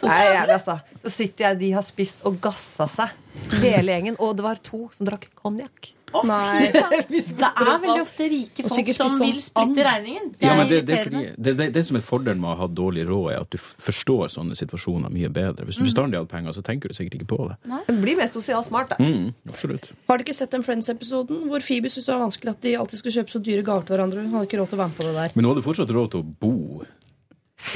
[0.05, 0.75] Nei, jævlig, altså.
[1.03, 3.15] Så sitter jeg, de har spist og gassa seg,
[3.59, 4.19] hele gjengen.
[4.21, 5.91] Og det var to som drakk konjakk.
[6.13, 6.69] Å, Nei.
[7.09, 9.89] Det er veldig ofte rike folk som sånn vil splitte regningen.
[9.89, 10.29] regningen.
[10.43, 12.67] Ja, men det, det, er fordi, det, det, det som er fordelen med å ha
[12.79, 15.67] dårlig råd, er at du forstår sånne situasjoner mye bedre.
[15.67, 17.57] Hvis du bestandig hadde penger, så tenker du sikkert ikke på det.
[17.89, 18.99] Det blir mer sosialt smart, da.
[19.01, 19.91] Mm, absolutt.
[20.09, 23.03] Har du ikke sett den Friends-episoden hvor Phoebe syntes det var vanskelig at de alltid
[23.03, 24.25] skulle kjøpe så dyre gaver til hverandre?
[24.25, 25.35] Hun hadde ikke råd til å være med på det der.
[25.35, 26.55] Men nå hadde du fortsatt råd til å bo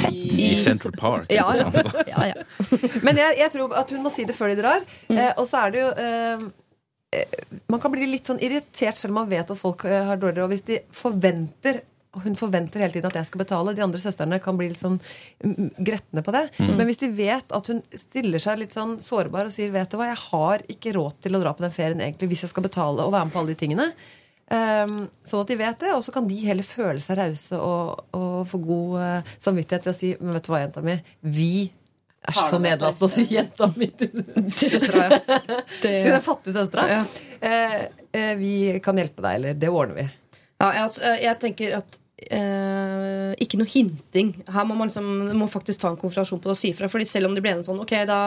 [0.09, 1.31] i Central Park.
[1.31, 1.71] Ja, ja.
[2.07, 2.33] ja, ja.
[3.03, 4.85] Men jeg, jeg tror at hun må si det før de drar.
[5.11, 6.45] Eh, og så er det jo eh,
[7.71, 10.41] Man kan bli litt sånn irritert selv om man vet at folk eh, har dårlig
[10.41, 10.53] råd.
[10.53, 11.83] Hvis de forventer
[12.13, 13.73] og hun forventer hele tiden at jeg skal betale.
[13.73, 16.43] De andre søstrene kan bli litt sånn mm, gretne på det.
[16.77, 19.97] Men hvis de vet at hun stiller seg litt sånn sårbar og sier vet du
[19.97, 22.67] hva, jeg har ikke råd til å dra på den ferien egentlig hvis jeg skal
[22.67, 23.87] betale og være med på alle de tingene.
[24.53, 28.03] um, sånn at de vet det, og så kan de heller føle seg rause og,
[28.13, 30.99] og få god uh, samvittighet ved å si Men vet du hva, jenta mi?
[31.25, 31.55] Vi
[32.23, 35.39] er så nedlatende å si jenta mi til søstera, ja.
[35.83, 36.85] til den fattige søstera.
[36.89, 37.01] Ja.
[37.43, 37.81] Eh,
[38.15, 38.53] eh, vi
[38.83, 40.07] kan hjelpe deg, eller det ordner vi.
[40.61, 41.99] ja, jeg, altså, jeg tenker at
[42.31, 44.33] eh, ikke noe hinting.
[44.47, 46.89] Her må man liksom, må faktisk ta en konfrontasjon på det og si fra.
[46.91, 48.19] Fordi selv om det blir en sånn Ok, da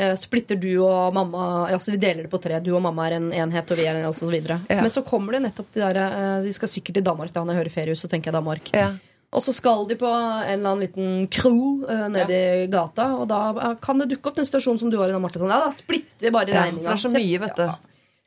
[0.00, 2.60] eh, splitter du og mamma Altså Vi deler det på tre.
[2.64, 4.60] Du og mamma er en enhet, og vi er en og så videre.
[4.68, 4.82] Ja.
[4.82, 7.34] Men så kommer det nettopp de der eh, De skal sikkert til Danmark.
[7.34, 8.72] Da han er hører feriehus, så tenker jeg Danmark.
[8.76, 8.92] Ja.
[9.28, 13.26] Og så skal de på en eller annen liten crew uh, nede i gata, og
[13.28, 15.42] da eh, kan det dukke opp den situasjonen som du har i Marte.
[15.42, 16.86] Sånn, ja, da splitter vi bare Ja, regninga.
[16.86, 17.66] Ja, det er så mye, vet du.
[17.68, 17.76] Ja.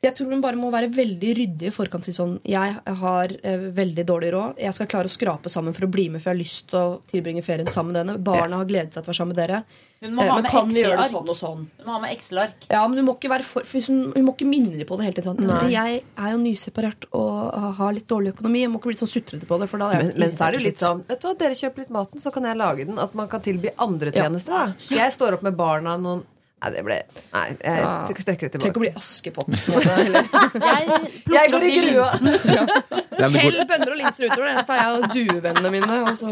[0.01, 2.01] Jeg tror hun bare må være veldig ryddig i forkant.
[2.07, 4.55] Si sånn, jeg har eh, veldig dårlig råd.
[4.57, 6.79] Jeg skal klare å skrape sammen for å bli med, for jeg har lyst til
[6.79, 8.15] å tilbringe ferien sammen med denne.
[8.25, 9.59] Barna har gledet seg til å være sammen med dere.
[10.01, 11.13] Hun må Eh, ha men med kan vi gjøre det Excel-ark.
[11.13, 11.61] sånn og sånn?
[11.77, 12.65] Hun må ha med Excel-ark.
[12.73, 14.97] Ja, men hun må ikke, være for, for hun, hun må ikke minne dem på
[14.97, 15.37] det hele tiden.
[15.37, 18.65] Sånn, jeg er jo nyseparert og har litt dårlig økonomi.
[18.65, 19.69] Jeg må ikke bli sånn sutrete på det.
[19.69, 21.53] For da er Men, men så er det jo litt sånn Vet du hva, Dere
[21.61, 22.97] kjøper litt maten, så kan jeg lage den.
[22.97, 24.25] At man kan tilby andre Ja.
[24.25, 24.73] tjenester.
[24.89, 26.25] da Jeg står opp med barna noen
[26.61, 26.97] Nei, det ble
[27.33, 27.91] Nei, jeg Ja.
[28.07, 28.69] strekker det tilbake.
[28.69, 29.47] ikke å bli Askepott.
[29.65, 30.27] På det, eller.
[30.61, 30.87] Jeg
[31.25, 32.33] plukker går opp i de linsene.
[33.21, 34.55] Det Hell bønner og linser utover.
[34.57, 36.29] Det tar jeg og duevennene mine, og så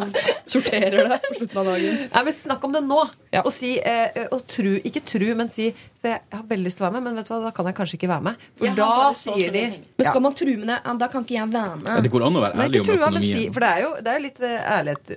[0.50, 1.98] sorterer det på slutten av dagen.
[2.14, 3.02] Nei, men Snakk om det nå.
[3.36, 3.44] Ja.
[3.46, 6.80] Og si, eh, og tru, ikke tru, men si Så jeg, jeg har veldig lyst
[6.80, 8.46] til å være med, men vet du hva, da kan jeg kanskje ikke være med.
[8.58, 8.90] For Jeg da
[9.22, 9.64] sier de.
[10.00, 10.80] Men skal man true med det?
[11.04, 12.04] Da kan ikke jeg være ja, med.
[12.08, 13.54] det går an å være ærlig om trua, men si økonomien.
[13.54, 15.14] For det er jo, det er jo litt eh, ærlighet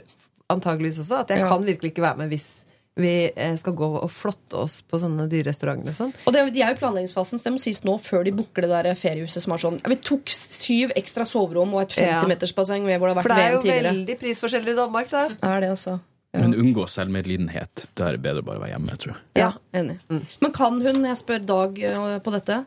[0.53, 1.21] antageligvis også.
[1.25, 1.49] At jeg Ja.
[1.49, 2.51] kan virkelig ikke være med hvis
[3.01, 6.12] vi eh, skal gå og flotte oss på sånne dyrerestauranter og sånn.
[6.28, 8.66] Og det, De er jo i planleggingsfasen, så det må sies nå før de booker
[8.66, 13.01] det der feriehuset som er sånn Vi tok syv ekstra soverom og et 50-metersbasseng med
[13.01, 13.61] hvor det har vært VM tidligere.
[13.62, 15.26] For det er jo veldig prisforskjellig i Danmark, da.
[15.49, 15.99] Er det altså
[16.36, 17.86] Men unngå selvmedlidenhet.
[17.97, 19.22] Da er det bedre å bare være hjemme, tror jeg.
[19.40, 19.99] Ja, enig.
[20.12, 22.59] Men kan hun, jeg spør Dag eh, på dette,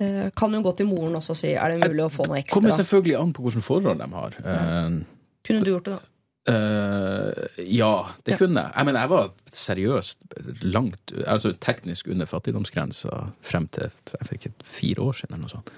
[0.00, 2.40] eh, kan hun gå til moren også og si er det mulig å få noe
[2.40, 2.56] ekstra?
[2.56, 4.40] Kommer selvfølgelig an på hvilke forhold de har.
[4.40, 4.64] Ja.
[5.44, 6.06] Kunne du gjort det, da?
[6.50, 7.92] Eh, ja,
[8.26, 8.38] det Ja.
[8.38, 8.72] kunne jeg.
[8.76, 10.18] Jeg mener, jeg var seriøst
[10.62, 13.90] langt Altså teknisk under fattigdomsgrensa frem til
[14.20, 15.34] jeg fikk fire år siden.
[15.34, 15.70] eller noe sånt.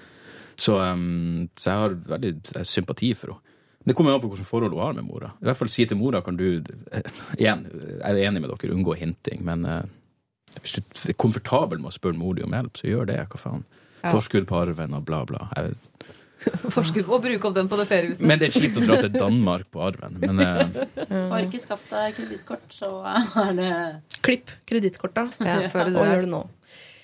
[0.57, 3.39] Så, um, så jeg har veldig jeg sympati for henne.
[3.85, 5.31] Det kommer an på hvilket forhold hun har med mora.
[5.41, 7.01] I hvert fall si til mora kan du eh,
[7.37, 7.65] Igjen,
[7.99, 9.81] jeg er enig med dere, unngå hinting, men uh,
[10.61, 13.17] hvis du er komfortabel med å spørre mor di om hjelp, så gjør det.
[13.33, 13.65] Hva faen.
[14.03, 15.49] Forskudd på arven og bla, bla.
[15.55, 15.75] Jeg,
[16.75, 18.25] Forskudd på å bruke opp den på det feriehuset.
[18.27, 20.17] men det er kjipt å dra til Danmark på arven.
[20.21, 21.29] Men uh...
[21.33, 23.71] Har ikke skaffet deg kredittkort, så er det
[24.23, 26.43] Klipp kredittkorta Ja, og gjør det nå.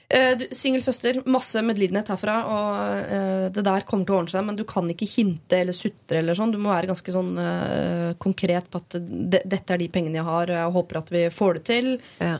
[0.10, 4.46] Eh, Singel søster, masse medlidenhet herfra, og uh, det der kommer til å ordne seg,
[4.48, 6.50] men du kan ikke hinte eller sutre eller sånn.
[6.56, 10.26] Du må være ganske sånn uh, konkret på at det, dette er de pengene jeg
[10.26, 11.92] har, og jeg håper at vi får det til.
[12.18, 12.34] Ja.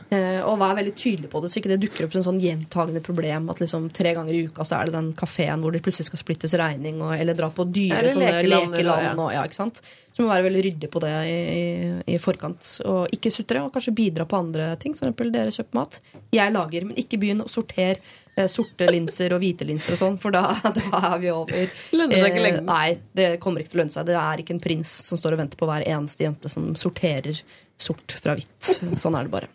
[0.48, 3.04] Og vær veldig tydelig på det, så ikke det dukker opp som en sånn gjentagende
[3.06, 6.10] problem at liksom tre ganger i uka så er det den kafeen hvor det plutselig
[6.10, 9.06] skal splittes regning, og, eller dra på dyre sånne lekeland, lekeland.
[9.12, 9.14] ja.
[9.14, 9.84] og, ja, ikke sant?
[10.10, 12.66] Så du må være veldig ryddig på det i, i, i forkant.
[12.90, 14.96] Og ikke sutre, og kanskje bidra på andre ting.
[14.96, 16.00] For eksempel dere kjøper mat.
[16.34, 17.96] Jeg lager, men ikke begynn å sortere
[18.36, 20.42] eh, sorte linser og hvite linser og sånn, for da,
[20.76, 20.82] da
[21.12, 21.64] er vi over.
[21.96, 22.64] Lønner seg ikke Eh.
[22.66, 24.04] Nei, det kommer ikke til å lønne seg.
[24.08, 27.36] Det er ikke en prins som står og venter på hver eneste jente som sorterer
[27.80, 28.62] sort fra hvitt.
[29.00, 29.48] Sånn er det bare.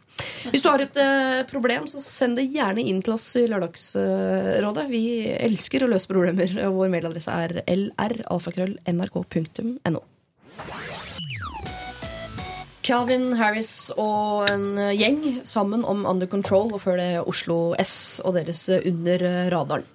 [0.47, 4.85] Hvis du har et eh, problem, så send det gjerne inn til oss i Lørdagsrådet.
[4.91, 5.03] Vi
[5.35, 6.49] elsker å løse problemer.
[6.69, 10.01] og Vår mailadresse er lralfakrøll.nrk.no.
[12.85, 18.35] Calvin Harris og en gjeng sammen om Under Control, og før det Oslo S og
[18.37, 19.87] deres Under radaren.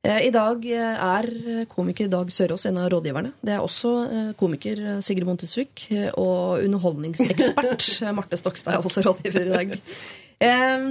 [0.00, 3.34] Eh, I dag eh, er komiker Dag Sørås en av rådgiverne.
[3.44, 9.04] Det er også eh, komiker Sigrid Montesvik eh, og underholdningsekspert eh, Marte Stokstad er også
[9.04, 9.74] rådgiver i dag.
[10.40, 10.86] Eh,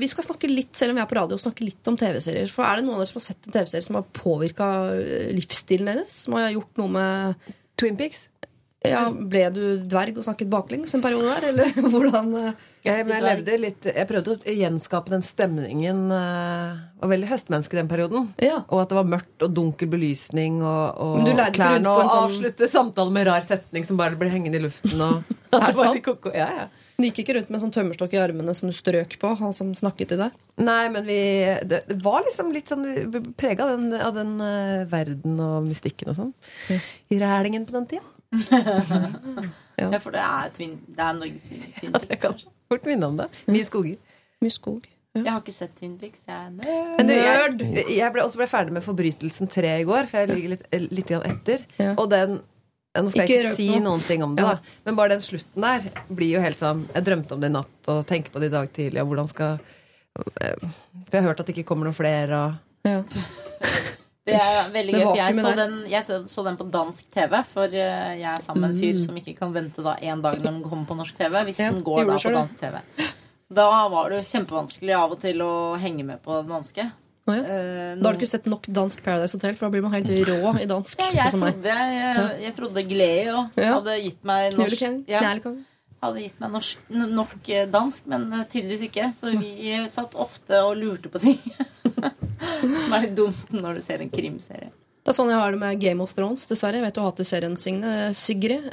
[0.00, 2.48] Vi skal snakke litt selv om vi er på radio, snakke litt om TV-serier.
[2.48, 4.70] For Er det noen av dere som har sett en TV-serie som har påvirka
[5.36, 6.22] livsstilen deres?
[6.24, 8.24] Som har gjort noe med Twin Peaks.
[8.90, 12.64] Ja, Ble du dverg og snakket baklengs en periode der, eller hvordan eh?
[12.86, 16.04] Jeg, men jeg levde litt Jeg prøvde å gjenskape den stemningen.
[16.14, 18.28] Jeg Var veldig høstmenneske den perioden.
[18.38, 18.60] Ja.
[18.70, 21.26] Og at det var mørkt og dunkel belysning og, og
[21.56, 21.82] klærne.
[21.90, 25.02] Og sånn- avslutte samtalen med rar setning som bare ble hengende i luften.
[25.02, 26.28] Og, Er det sant?
[26.36, 26.68] Ja, ja.
[26.96, 29.74] Du gikk ikke rundt med sånn tømmerstokk i armene som du strøk på, han som
[29.76, 30.36] snakket til deg?
[30.64, 31.18] Nei, men vi
[31.68, 32.86] Det, det var liksom litt sånn
[33.36, 36.32] prega av den, av den uh, verden og mystikken og sånn.
[37.12, 38.06] I rælingen på den tida.
[39.76, 39.90] Ja.
[39.92, 41.82] Ja, for det er, twin, det er Norges Twin, Peaks.
[41.84, 42.34] Ja, det kan
[42.72, 43.26] fort minne om det.
[43.52, 43.98] Mye skoger.
[44.40, 44.86] Mye skog.
[45.16, 46.22] Jeg har ikke sett Twin Peaks.
[46.28, 46.94] Jeg er nerd.
[46.96, 50.30] Men du, jeg, jeg ble også ble ferdig med Forbrytelsen 3 i går, for jeg
[50.32, 50.64] ligger litt,
[50.96, 51.66] litt etter.
[51.80, 51.92] Ja.
[52.00, 52.38] Og den
[52.96, 53.82] Nå skal Ikke jeg ikke si noe.
[53.84, 54.54] noen ting om det, Ja.
[54.56, 54.76] da.
[54.86, 57.90] men bare den slutten der blir jo helt sånn Jeg drømte om det i natt
[57.92, 59.58] og tenker på det i dag tidlig, og hvordan skal
[60.40, 63.02] eh, For jeg har hørt at det ikke kommer noen flere, og Ja.
[64.26, 67.36] Det er veldig gøy, for jeg så, den, jeg så, den på dansk TV.
[67.52, 70.40] For eh, jeg er sammen med en fyr som ikke kan vente da en dag
[70.42, 71.36] når den kommer på norsk TV.
[71.46, 72.80] Hvis den går da på dansk TV.
[73.56, 76.88] Da var det jo kjempevanskelig av og til å henge med på danske.
[77.26, 77.42] Oh, ja.
[77.42, 80.10] Eh, Da har du ikke sett nok dansk Paradise Hotel, for da blir man helt
[80.28, 80.98] rå i dansk.
[81.02, 83.72] Jeg, sånn som trodde, jeg, jeg trodde Gleo Ja.
[83.78, 85.00] hadde gitt meg norsk Knulekong.
[85.10, 85.22] ja.
[86.04, 89.10] Hadde gitt meg norsk, nok eh, dansk, men eh, tydeligvis ikke.
[89.16, 91.38] Så vi eh, satt ofte og lurte på ting.
[92.84, 94.72] Som er litt dumt når du ser en krimserie.
[95.06, 96.80] Det er sånn jeg har det med Game of Thrones, dessverre.
[96.80, 97.90] Jeg vet du hater serien, Signe.
[98.18, 98.64] Sigrid.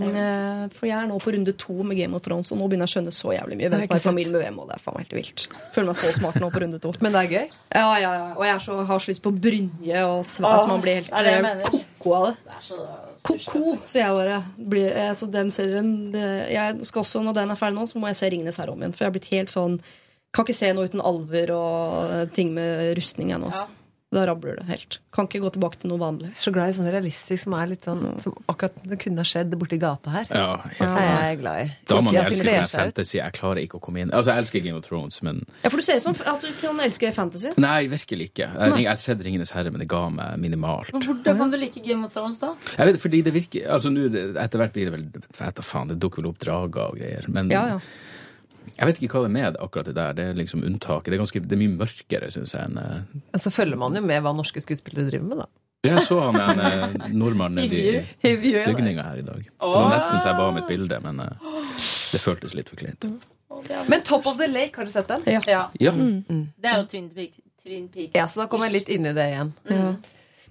[0.76, 2.92] For jeg er nå på runde to med Game of Thrones, og nå begynner jeg
[2.92, 3.72] å skjønne så jævlig mye.
[3.72, 5.48] Hvem som er familie med hvem, og det er faen meg helt vilt.
[5.74, 6.94] Føler meg så smart nå på runde to.
[7.02, 7.58] Men det er gøy.
[7.74, 8.28] Ja, ja, ja.
[8.36, 11.10] Og jeg er så, har så lyst på brynje og svær, så man blir helt
[11.10, 12.56] det ko-ko av det.
[13.24, 17.60] Ko-ko, sier jeg bare blir, altså, den serien det, Jeg skal også, når den er
[17.60, 18.92] ferdig nå, så må jeg se Ringenes herre om igjen.
[18.92, 19.78] For jeg har blitt helt sånn
[20.34, 23.52] Kan ikke se noe uten alver og ting med rustning ennå.
[23.52, 23.68] Altså.
[24.14, 24.98] Da rabler det helt.
[25.14, 26.28] Kan ikke gå tilbake til noe vanlig.
[26.30, 29.22] Jeg er så glad i sånn realistisk som er litt sånn Som akkurat det kunne
[29.24, 30.28] ha skjedd borti gata her.
[30.30, 31.66] Ja, helt Det er glad i.
[31.90, 33.18] Da at elsker sånn fantasy.
[33.18, 34.12] Jeg klarer ikke å komme inn.
[34.14, 36.50] Altså, jeg elsker Game of Thrones, men Ja, For du ser ut som at du
[36.60, 37.54] kan elske fantasy.
[37.58, 38.48] Nei, virkelig ikke.
[38.54, 40.94] Jeg, jeg har sett Ringenes herre, men det ga meg minimalt.
[40.94, 42.54] Hvordan kan du like Game of Thrones, da?
[42.78, 44.06] Jeg vet, fordi det virker Altså, nå,
[44.38, 46.98] etter hvert blir det vel Jeg vet da faen, det dukker vel opp drager og
[47.00, 47.26] greier.
[47.32, 47.80] Men Ja, ja.
[48.74, 50.14] Jeg vet ikke hva det er med akkurat det der.
[50.18, 51.12] Det er liksom unntaket.
[51.12, 53.38] Det er, ganske, det er mye mørkere, syns jeg, enn uh...
[53.40, 55.50] Så følger man jo med hva norske skuespillere driver med, da.
[55.84, 59.02] Jeg så han en eh, nordmann nede i Bygninga.
[59.04, 59.42] her i dag.
[59.44, 61.50] Det var nesten så jeg ba om et bilde, men eh,
[62.14, 63.04] det føltes litt for kleint.
[63.90, 65.26] Men Top of the Lake, har du sett den?
[65.28, 65.42] Ja.
[65.76, 67.36] Ja, Det er jo Twin Peaks.
[67.62, 68.14] Twin Peaks.
[68.16, 69.52] Ja, så da kommer jeg litt inn i det igjen.
[69.68, 69.94] ja.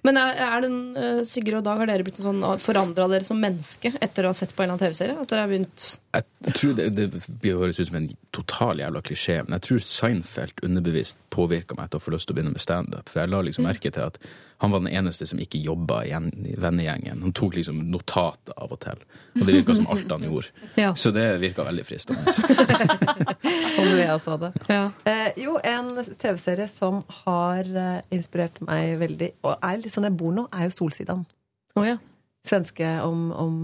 [0.04, 3.40] Men er, er den, Sigurd Sigrid og Dag, har dere blitt sånn, forandra dere som
[3.40, 5.16] menneske etter å ha sett på en eller annen TV-serie?
[5.22, 7.06] At dere har begynt jeg tror det,
[7.42, 11.90] det høres ut som en total jævla klisjé, men jeg tror Seinfeld underbevisst påvirka meg
[11.90, 13.10] til å få lyst til å begynne med standup.
[13.10, 14.18] For jeg la liksom merke til at
[14.62, 17.20] han var den eneste som ikke jobba i i vennegjengen.
[17.24, 19.02] Han tok liksom notater av og til.
[19.34, 20.68] Og det virka som alt han gjorde.
[20.78, 20.94] Ja.
[20.94, 22.32] Så det virka veldig fristende.
[23.74, 24.52] Sånn vil jeg også det.
[24.70, 24.86] Ja.
[25.10, 30.16] Eh, jo, en TV-serie som har eh, inspirert meg veldig, og er litt sånn jeg
[30.18, 31.24] bor nå, er jo Solsidan.
[31.74, 31.96] Å ja.
[32.44, 33.54] Svenske om, om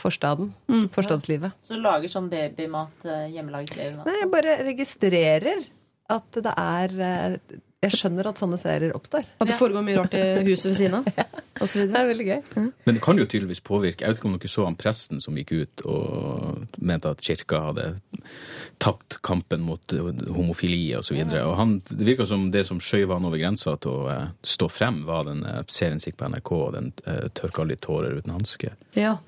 [0.00, 0.54] forstaden.
[0.64, 0.88] forstaden.
[0.94, 1.56] Forstadslivet.
[1.62, 4.08] Så du lager sånn babymat, eh, hjemmelaget babymat.
[4.08, 5.66] Nei, jeg bare registrerer
[6.10, 7.36] at det er eh,
[7.82, 9.24] Jeg skjønner at sånne serier oppstår.
[9.42, 11.08] At det foregår mye rart i huset ved siden av.
[11.20, 11.26] ja.
[11.62, 12.40] Det er veldig gøy.
[12.54, 14.04] Men det kan jo tydeligvis påvirke.
[14.04, 17.60] Jeg vet ikke om dere så han presten som gikk ut og mente at kirka
[17.68, 17.88] hadde
[18.82, 19.94] tapt kampen mot
[20.34, 21.18] homofili osv.
[21.22, 25.02] Og det virka som det som skjøv han over grensa til å eh, stå frem,
[25.06, 28.34] var den eh, serien som gikk på NRK, og den uh, 'Tørka litt tårer uten
[28.34, 28.74] hanske'.
[28.98, 29.18] Ja.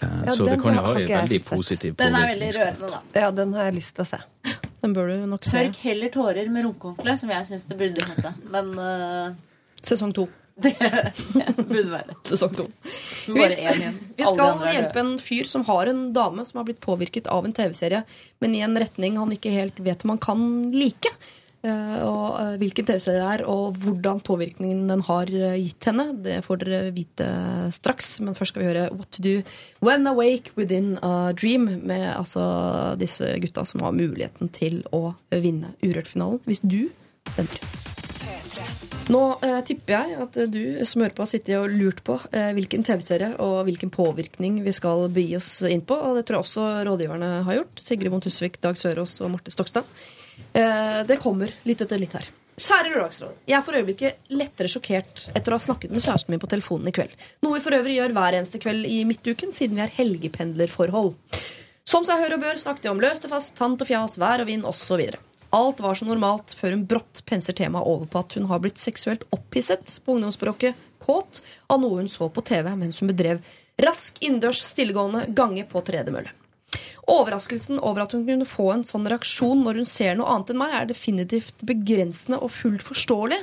[0.00, 2.92] Eh, Ja, så det kan jo ha en veldig positiv positiv Den er veldig rørende,
[2.96, 3.20] da.
[3.20, 4.20] Ja, den har jeg lyst til å se.
[4.82, 5.60] Den bør du nok se.
[5.60, 8.32] Tørk heller tårer med runkehåndkle, som jeg syns det burde hete.
[8.50, 9.34] Men uh...
[9.82, 10.26] Sesong to.
[10.62, 10.74] det
[11.56, 12.16] burde være.
[12.26, 12.66] Sesong to.
[13.30, 13.46] Vi,
[14.18, 17.54] vi skal hjelpe en fyr som har en dame som har blitt påvirket av en
[17.56, 18.02] TV-serie,
[18.42, 21.14] men i en retning han ikke helt vet om han kan like.
[21.62, 26.08] Eh, og eh, hvilken TV-serie det er, og hvordan påvirkningen den har eh, gitt henne,
[26.24, 27.28] det får dere vite
[27.74, 28.16] straks.
[28.24, 29.34] Men først skal vi høre What to do
[29.84, 32.42] when awake within a dream, med altså
[32.98, 36.42] disse gutta som har muligheten til å vinne Urørt-finalen.
[36.48, 36.88] Hvis du
[37.30, 37.62] stemmer.
[39.10, 42.50] Nå eh, tipper jeg at du som hører på, har sittet og lurt på eh,
[42.56, 45.94] hvilken TV-serie og hvilken påvirkning vi skal begi oss inn på.
[45.94, 47.82] Og det tror jeg også rådgiverne har gjort.
[47.86, 49.86] Sigrid Mont Husvik, Dag Sørås og Marte Stokstad.
[50.52, 52.28] Eh, det kommer litt etter litt her.
[52.62, 53.38] Kjære Lørdagsrådet.
[53.48, 56.90] Jeg er for øyeblikket lettere sjokkert etter å ha snakket med kjæresten min på telefonen
[56.90, 57.14] i kveld.
[57.42, 61.14] Noe vi for øvrig gjør hver eneste kveld i midtuken, siden vi er helgependlerforhold.
[61.88, 64.44] Som seg hør og bør snakket jeg om løst og fast, tant og fjas, vær
[64.44, 65.00] og vind osv.
[65.52, 68.80] Alt var så normalt før hun brått penser temaet over på at hun har blitt
[68.80, 73.42] seksuelt opphisset på ungdomsspråket kåt av noe hun så på TV mens hun bedrev
[73.82, 76.32] rask innendørs stillegående gange på tredemølle.
[77.10, 80.60] Overraskelsen over at hun kunne få en sånn reaksjon når hun ser noe annet enn
[80.60, 83.40] meg, er definitivt begrensende og fullt forståelig.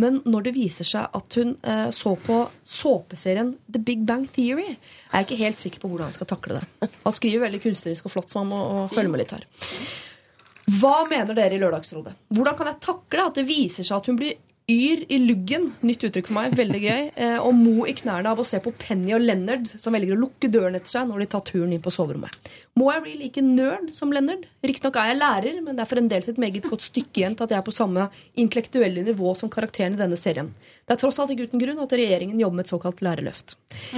[0.00, 4.70] Men når det viser seg at hun eh, så på såpeserien The Big Bang Theory,
[4.72, 6.88] er jeg ikke helt sikker på hvordan han skal takle det.
[7.04, 9.44] Han skriver veldig kunstnerisk og flott, så man må følge med litt her.
[10.80, 12.14] Hva mener dere i Lørdagsrådet?
[12.32, 14.38] Hvordan kan jeg takle at det viser seg at hun blir
[14.70, 18.40] yr i luggen, nytt uttrykk for meg, veldig gøy, eh, og mo i knærne av
[18.40, 21.28] å se på Penny og Leonard, som velger å lukke døren etter seg når de
[21.34, 22.50] tar turen inn på soverommet?
[22.78, 24.46] Må jeg bli like nerd som Leonard?
[24.64, 27.54] Riktignok er jeg lærer, men det er fremdeles et meget godt stykke igjen til at
[27.54, 28.08] jeg er på samme
[28.38, 30.52] intellektuelle nivå som karakteren i denne serien.
[30.86, 33.56] Det er tross alt ikke uten grunn at regjeringen jobber med et såkalt lærerløft.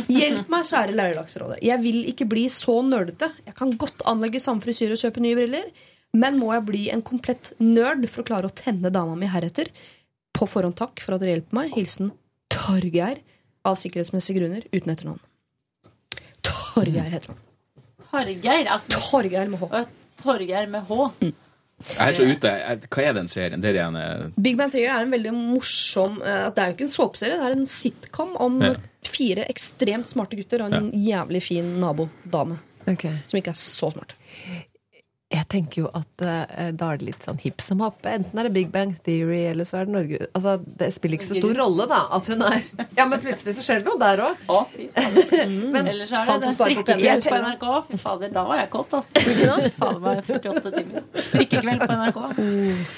[0.08, 1.58] Hjelp meg, kjære Lærerdagsrådet.
[1.66, 3.30] Jeg vil ikke bli så nerdete.
[3.44, 5.68] Jeg kan godt anlegge samme frisyre og kjøpe nye briller.
[6.14, 9.70] Men må jeg bli en komplett nerd for å klare å tenne dama mi heretter?
[10.34, 11.72] På forhånd takk for at dere hjelper meg.
[11.76, 12.12] Hilsen
[12.52, 13.20] Torgeir.
[13.64, 15.22] Av sikkerhetsmessige grunner uten etternavn.
[16.44, 17.40] Torgeir heter han.
[18.10, 19.84] Torgeir, altså Torgeir med H.
[20.22, 20.98] Torgeir med H.
[21.84, 22.50] Jeg er så ute.
[22.94, 23.62] Hva er den serien?
[23.62, 26.76] Det er det eh, Big Bang Theory er en veldig morsom eh, Det er jo
[26.76, 28.70] ikke en såpeserie, det er en sitcom om Ja.
[29.04, 32.60] fire ekstremt smarte gutter og en jævlig fin nabodame.
[32.84, 34.14] Som ikke er så smart.
[35.34, 38.04] Jeg tenker jo at eh, da er det litt sånn hipp som happ.
[38.06, 41.26] Enten er det Big Bang Theory, eller så er det Norge Altså, Det spiller ikke
[41.26, 42.60] så stor rolle, da, at hun er
[42.98, 44.44] Ja, men plutselig så skjer det noe der òg.
[44.46, 45.34] Å, fy fader.
[45.94, 47.66] Eller så er det den strikkekveld på NRK.
[47.88, 49.10] Fy fader, da var jeg kåt, ass.
[49.80, 51.08] Fader meg 48 timer.
[51.30, 52.20] Strikkekveld på NRK.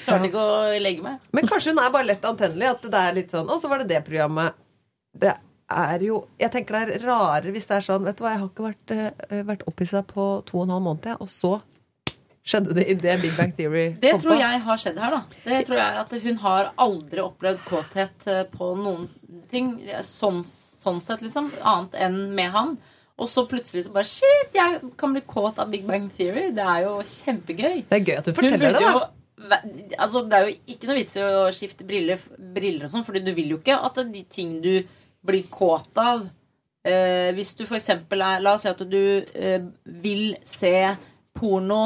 [0.05, 1.31] Klarte ikke å legge meg.
[1.33, 2.69] Men kanskje hun er bare lett antennelig.
[2.75, 4.57] At det er litt sånn Og så var det det programmet.
[5.17, 5.33] Det
[5.73, 8.43] er jo Jeg tenker det er rarere hvis det er sånn Vet du hva, jeg
[8.43, 11.57] har ikke vært, uh, vært opphissa på to og en halv måned, jeg, og så
[12.47, 15.39] skjedde det idet Big Bang Theory Det tror jeg har skjedd her, da.
[15.43, 19.07] Det tror jeg at Hun har aldri opplevd kåthet eh, på noen
[19.51, 19.73] ting.
[20.05, 21.51] Sånn, sånn sett, liksom.
[21.61, 22.77] Annet enn med han.
[23.17, 26.49] Og så plutselig så bare Shit, jeg kan bli kåt av Big Bang Theory.
[26.55, 27.85] Det er jo kjempegøy.
[27.89, 28.91] Det er gøy at du forteller det, da.
[28.93, 29.05] jo
[29.37, 32.21] Altså, det er jo ikke noe vits i å skifte briller,
[32.55, 34.71] briller og sånn, Fordi du vil jo ikke at de ting du
[35.27, 36.23] blir kåt av
[36.81, 40.73] eh, Hvis du eksempel er La oss si at du eh, vil se
[41.37, 41.83] porno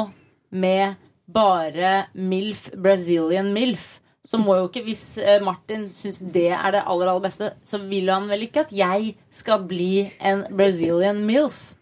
[0.52, 0.94] med
[1.32, 3.98] bare MILF, Brazilian MILF.
[4.24, 7.80] Så må jo ikke, Hvis eh, Martin syns det er det aller aller beste, så
[7.82, 11.72] vil han vel ikke at jeg skal bli en Brazilian MILF.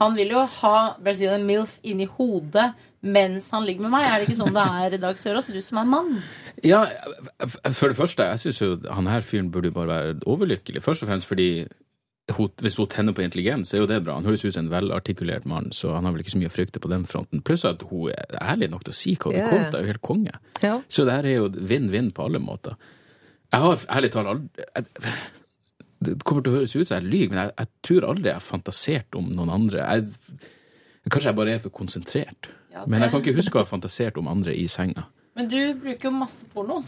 [0.00, 2.70] Han vil jo ha Brazilian MILF inni hodet
[3.00, 4.06] mens han ligger med meg.
[4.06, 5.48] Er det ikke sånn det er, Dag Sørås?
[5.48, 6.18] Du som er mann.
[6.64, 6.82] Ja,
[7.72, 10.82] for det første, jeg syns jo han her fyren burde bare være overlykkelig.
[10.84, 11.64] Først og fremst fordi
[12.36, 14.16] hvis hun tenner på intelligens, er jo det bra.
[14.18, 16.54] Han høres ut som en velartikulert mann, så han har vel ikke så mye å
[16.54, 17.42] frykte på den fronten.
[17.46, 19.66] Pluss at hun er ærlig nok til å si hva hun yeah.
[19.70, 20.40] Det er jo helt konge.
[20.62, 20.78] Ja.
[20.88, 22.78] Så det her er jo vinn-vinn på alle måter.
[23.50, 25.14] Jeg har ærlig talt aldri jeg,
[26.06, 28.38] Det kommer til å høres ut som jeg lyver, men jeg, jeg tror aldri jeg
[28.38, 29.84] har fantasert om noen andre.
[29.84, 30.50] Jeg,
[31.10, 32.52] kanskje jeg bare er for konsentrert.
[32.70, 35.08] Ja, Men jeg kan ikke huske å ha fantasert om andre i senga.
[35.38, 36.80] Men du bruker jo masse porno.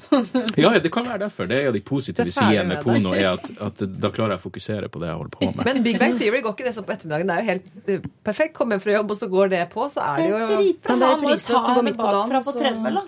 [0.58, 1.46] Ja, ja, det kan være derfor.
[1.46, 4.42] Det er jo de positive sidene med porno, er at, at da klarer jeg å
[4.42, 5.62] fokusere på det jeg holder på med.
[5.68, 7.30] Men Big Bang Theory går ikke det sånn på ettermiddagen.
[7.30, 8.56] Det er jo helt uh, perfekt.
[8.58, 9.88] Kommer hjem fra jobb, og så går det på.
[9.94, 10.96] Så er det jo Dritbra.
[10.96, 13.04] Men det er ta som går midt på dagen, bakfra på så- tredemølla.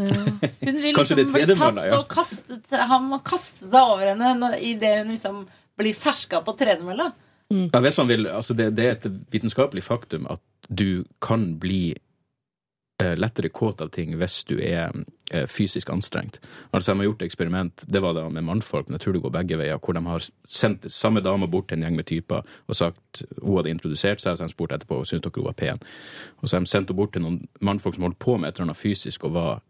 [0.00, 1.96] Hun vil liksom bli tatt ja.
[1.98, 5.42] og kastet Han må kaste seg over henne idet hun liksom
[5.76, 7.10] blir ferska på tredemølla.
[7.50, 11.98] Han vil, altså det, det er et vitenskapelig faktum at du kan bli eh,
[13.18, 14.92] lettere kåt av ting hvis du er
[15.30, 16.40] eh, fysisk anstrengt.
[16.70, 19.34] Altså, De har gjort eksperiment, det var da med mannfolk, men jeg tror det går
[19.38, 22.76] begge veier, hvor de har sendt samme dame bort til en gjeng med typer og
[22.76, 25.58] sagt Hun hadde introdusert seg, og så har de spurt etterpå syntes dere hun var
[25.58, 25.82] pen.
[26.40, 28.56] Og så har de sendt henne bort til noen mannfolk som holdt på med et
[28.56, 29.60] eller annet fysisk og var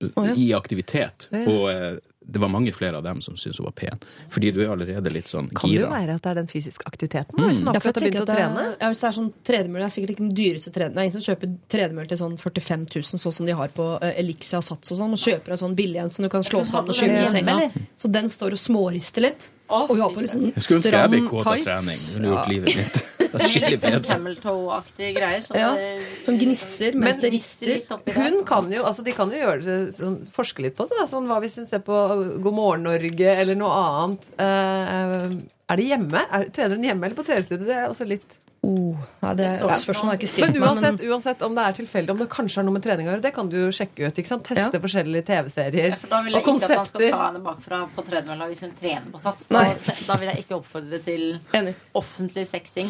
[0.00, 0.34] ja.
[0.34, 1.28] i aktivitet.
[1.32, 1.96] Og eh,
[2.28, 4.00] det var mange flere av dem som syntes hun var pen.
[4.34, 5.90] Fordi du er allerede litt sånn Kan det jo gira.
[5.92, 7.38] være at det er den fysiske aktiviteten?
[7.38, 7.46] Mm.
[7.48, 8.64] Hvis hun akkurat har begynt å trene?
[8.80, 10.96] ja, hvis det er sånn tredemølle, det er sikkert ikke den dyreste tredemølle.
[10.96, 13.86] Det er ingen som kjøper tredemølle til sånn 45 000, sånn som de har på
[14.02, 16.64] uh, Elixia Sats og sånn, og kjøper en sånn billig en som du kan slå
[16.66, 17.60] sammen og skyve i senga.
[17.94, 19.52] Så den står og smårister litt.
[19.66, 22.02] Og hun har på liksom Jeg skulle ønske jeg ble stram kåt av trening.
[22.16, 23.04] Hun har gjort livet mitt.
[23.32, 25.42] Det er Litt skikkelig sånn camel toe-aktige greier.
[25.44, 27.88] Så Ja, det- Som gnisser mens Men det rister litt.
[28.14, 30.96] Hun kan jo, altså De kan jo gjøre det, sånn, forske litt på det.
[31.00, 31.06] Da.
[31.10, 34.32] Sånn, hva hvis hun ser på God morgen Norge eller noe annet?
[34.38, 35.36] Uh,
[35.68, 36.22] er det hjemme?
[36.30, 37.66] Er, trener hun hjemme eller på treningsstudio?
[37.66, 40.82] Det er også litt Oh, ja, det er Det spørsmålet er ikke stilt Men uansett,
[40.82, 43.22] uansett, uansett om det er tilfeldig, om det kanskje har noe med trening å gjøre,
[43.22, 44.18] det kan du jo sjekke ut.
[44.18, 44.44] ikke sant?
[44.48, 44.80] Teste Ja.
[44.82, 48.06] forskjellige TV-serier Ja, for da vil jeg ikke at man skal ta henne bakfra på
[48.08, 49.48] tredemølla hvis hun trener på sats.
[49.48, 49.62] Da,
[50.06, 51.74] da vil jeg ikke oppfordre til Enig.
[51.94, 52.88] offentlig sexing.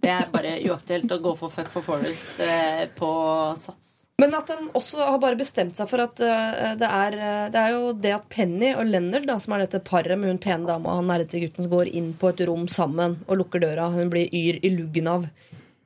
[0.00, 3.10] Det er bare uaktuelt å gå for fuck for forest eh, på
[3.58, 3.99] sats.
[4.20, 7.60] Men at han også har bare bestemt seg for at uh, det, er, uh, det
[7.62, 10.68] er jo det at Penny og Leonard, da, som er dette paret med hun pene
[10.68, 13.88] dama og han nerdete gutten som går inn på et rom sammen og lukker døra,
[13.94, 15.24] hun blir yr i luggen av.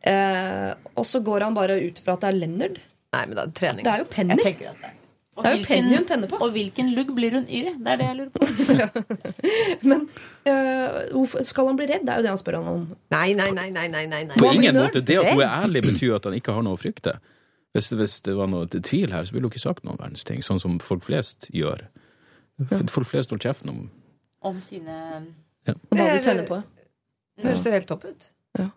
[0.08, 2.82] uh, og så går han bare ut fra at det er Leonard.
[3.14, 3.86] Nei, men det er trening.
[3.86, 4.36] Det er jo Penny.
[4.36, 4.92] Jeg tenker at det
[5.34, 6.38] Og Det er jo Penny hun tenner på.
[6.46, 7.74] Og hvilken lugg blir hun yr i?
[7.74, 9.04] Det er det jeg lurer på.
[9.90, 10.04] Men
[10.50, 12.04] øh, skal han bli redd?
[12.06, 12.84] Det er jo det han spør han om.
[13.14, 14.38] Nei, nei, nei, nei, nei, nei.
[14.38, 15.02] På ingen måte.
[15.02, 17.16] Det at hun er ærlig, betyr at han ikke har noe å frykte.
[17.74, 20.22] Hvis, hvis det var noe til tvil her, så ville hun ikke sagt noen verdens
[20.26, 21.82] ting, sånn som folk flest gjør.
[22.70, 23.80] Folk flest holder kjeften om
[24.46, 24.94] Om sine
[25.66, 25.74] ja.
[25.90, 26.60] hva de tenner på.
[27.34, 28.28] Det høres jo helt topp ut.
[28.60, 28.68] Ja.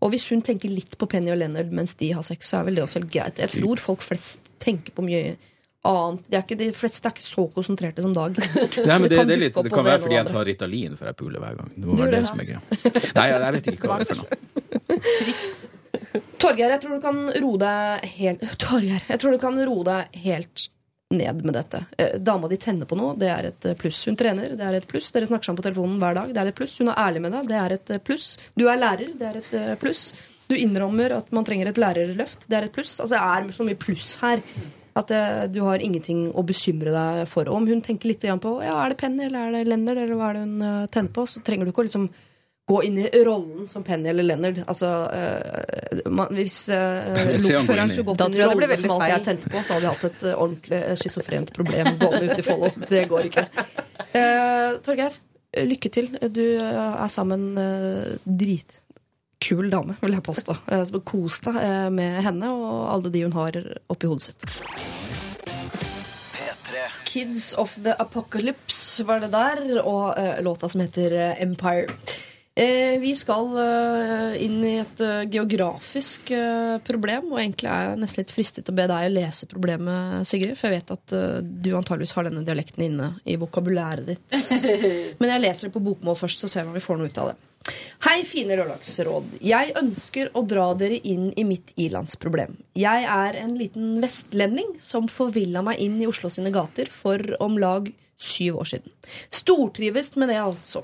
[0.00, 2.68] Og hvis hun tenker litt på Penny og Leonard mens de har sex, så er
[2.70, 3.42] vel det også helt greit.
[3.42, 5.36] Jeg tror folk flest tenker på mye
[5.84, 6.24] annet.
[6.30, 8.38] De, er ikke, de fleste er ikke så konsentrerte som Dag.
[8.38, 11.00] Nei, men Det det, kan det, er litt, det kan være fordi jeg tar Ritalin
[11.00, 11.74] før jeg puler hver gang.
[11.74, 12.62] Det må være det det, som er greia.
[13.18, 15.74] Nei, jeg, jeg vet ikke hva det er for noe.
[16.38, 20.20] Torgeir, jeg tror du kan roe deg helt Torgeir, jeg tror du kan roe deg
[20.24, 20.68] helt
[21.10, 21.84] ned med dette.
[21.98, 24.02] Eh, Dama di tenner på noe, det er et eh, pluss.
[24.06, 25.08] Hun trener, det er et pluss.
[25.14, 26.74] Dere snakker sammen på telefonen hver dag, det er et pluss.
[26.82, 28.26] Hun er ærlig med deg, det er et eh, pluss.
[28.58, 30.10] Du er lærer, det er et pluss.
[30.48, 32.98] Du innrømmer at man trenger et lærerløft, det er et pluss.
[33.00, 34.44] Altså, det er så mye pluss her
[34.98, 35.12] at
[35.54, 37.46] du har ingenting å bekymre deg for.
[37.54, 40.32] Om hun tenker litt på ja, er det Penny eller er det lender, eller hva
[40.32, 42.08] er det hun tenner på, så trenger du ikke å liksom
[42.68, 44.62] gå inn i rollen som Penny eller Leonard.
[44.66, 49.24] Altså, eh, man, hvis uh, går lokføreren skulle gått inn i rollen som alt jeg
[49.24, 52.44] tente tent på, så hadde vi hatt et eh, ordentlig schizofrent problem gående ut i
[52.44, 52.70] Follo.
[52.92, 53.46] Det går ikke.
[54.12, 55.16] Uh, Torgeir,
[55.64, 56.12] lykke til.
[56.28, 60.60] Du er sammen uh, dritkul dame, vil jeg påstå.
[60.92, 61.58] Så Kos deg
[61.96, 63.56] med henne og alle de hun har
[63.88, 64.48] oppi hodet sitt.
[66.36, 66.86] P3.
[67.08, 71.96] Kids of the Apocalypse var det der, og låta som heter Empire.
[72.58, 76.32] Eh, vi skal eh, inn i et eh, geografisk
[76.82, 80.26] problem, og egentlig er jeg nesten litt fristet til å be deg å lese problemet,
[80.26, 81.14] Sigrid, for jeg vet at
[81.46, 84.40] du antageligvis har denne dialekten inne i vokabulæret ditt.
[85.20, 87.22] Men jeg leser det på bokmål først, så ser vi om vi får noe ut
[87.22, 87.38] av det.
[88.08, 89.38] Hei, fine lørdagsråd.
[89.44, 92.56] Jeg ønsker å dra dere inn i mitt ilandsproblem.
[92.78, 97.58] Jeg er en liten vestlending som forvilla meg inn i Oslo sine gater for om
[97.62, 98.94] lag syv år siden.
[99.30, 100.82] Stortrives med det, altså.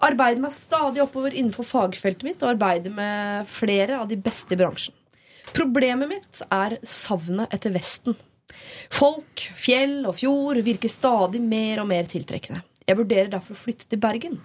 [0.00, 4.60] Arbeider meg stadig oppover innenfor fagfeltet mitt og arbeider med flere av de beste i
[4.60, 4.96] bransjen.
[5.52, 8.16] Problemet mitt er savnet etter Vesten.
[8.92, 12.62] Folk, fjell og fjord virker stadig mer og mer tiltrekkende.
[12.86, 14.40] Jeg vurderer derfor å flytte til Bergen.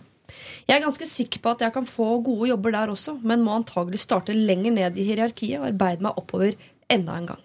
[0.66, 3.56] Jeg er ganske sikker på at jeg kan få gode jobber der også, men må
[3.56, 6.58] antagelig starte lenger ned i hierarkiet og arbeide meg oppover
[6.92, 7.44] enda en gang.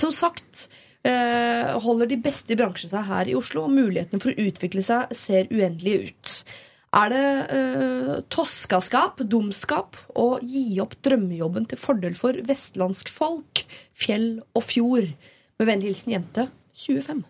[0.00, 0.68] Som sagt
[1.08, 4.84] øh, holder de beste i bransjen seg her i Oslo, og mulighetene for å utvikle
[4.84, 6.36] seg ser uendelige ut.
[6.96, 14.38] Er det eh, toskaskap, dumskap, å gi opp drømmejobben til fordel for vestlandsk folk, fjell
[14.56, 15.10] og fjord?
[15.58, 16.46] Med vennlig hilsen jente
[16.78, 17.24] 25.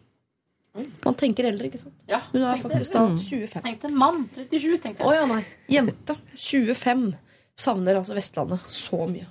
[1.03, 1.95] Man tenker eldre, ikke sant?
[2.07, 3.63] Ja, Hun er tenkte- faktisk da 25.
[3.65, 4.29] Tenkte mann.
[4.37, 5.19] 37, tenkte Å jeg.
[5.19, 5.41] ja, nei.
[5.75, 7.09] Jente 25
[7.59, 9.27] savner altså Vestlandet så mye.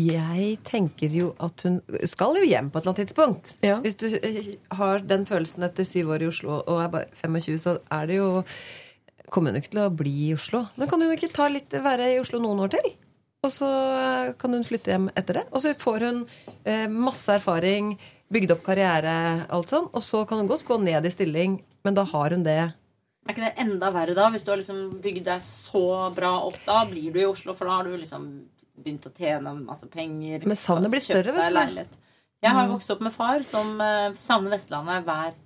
[0.00, 1.76] Jeg tenker jo at hun
[2.10, 3.52] skal jo hjem på et eller annet tidspunkt.
[3.62, 3.76] Ja.
[3.84, 7.60] Hvis du eh, har den følelsen etter syv år i Oslo og er bare 25,
[7.62, 8.30] så er det jo
[9.32, 10.64] Kommer hun ikke til å bli i Oslo.
[10.76, 12.92] Men kan hun ikke ta litt, være i Oslo noen år til?
[13.44, 15.44] Og så eh, kan hun flytte hjem etter det.
[15.52, 16.22] Og så får hun
[16.64, 17.94] eh, masse erfaring,
[18.32, 19.16] bygd opp karriere,
[19.52, 19.90] alt sånn.
[19.92, 22.60] Og så kan hun godt gå ned i stilling, men da har hun det.
[23.24, 24.28] Er ikke det enda verre da?
[24.32, 25.84] Hvis du har liksom bygd deg så
[26.16, 28.28] bra opp, da blir du i Oslo, for da har du liksom
[28.74, 30.44] begynt å tjene masse penger.
[30.48, 31.58] Men savnet blir større, vet du.
[31.58, 32.00] leilighet.
[32.44, 35.36] Jeg har vokst opp med far som eh, savner Vestlandet hver,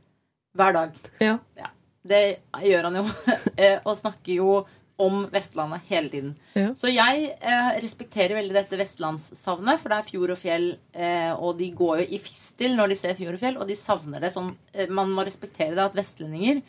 [0.58, 0.96] hver dag.
[1.22, 1.36] Ja.
[1.58, 1.70] Ja,
[2.08, 2.24] det
[2.64, 3.06] gjør han jo.
[3.60, 4.58] eh, og snakker jo
[4.98, 6.32] om Vestlandet hele tiden.
[6.58, 6.72] Ja.
[6.74, 11.60] Så jeg eh, respekterer veldig dette vestlandssavnet, for det er fjord og fjell, eh, og
[11.60, 14.32] de går jo i fistel når de ser fjord og fjell, og de savner det
[14.34, 16.64] sånn eh, Man må respektere det at vestlendinger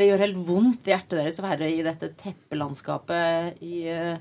[0.00, 4.16] Det gjør helt vondt i hjertet deres å være i dette teppelandskapet i eh,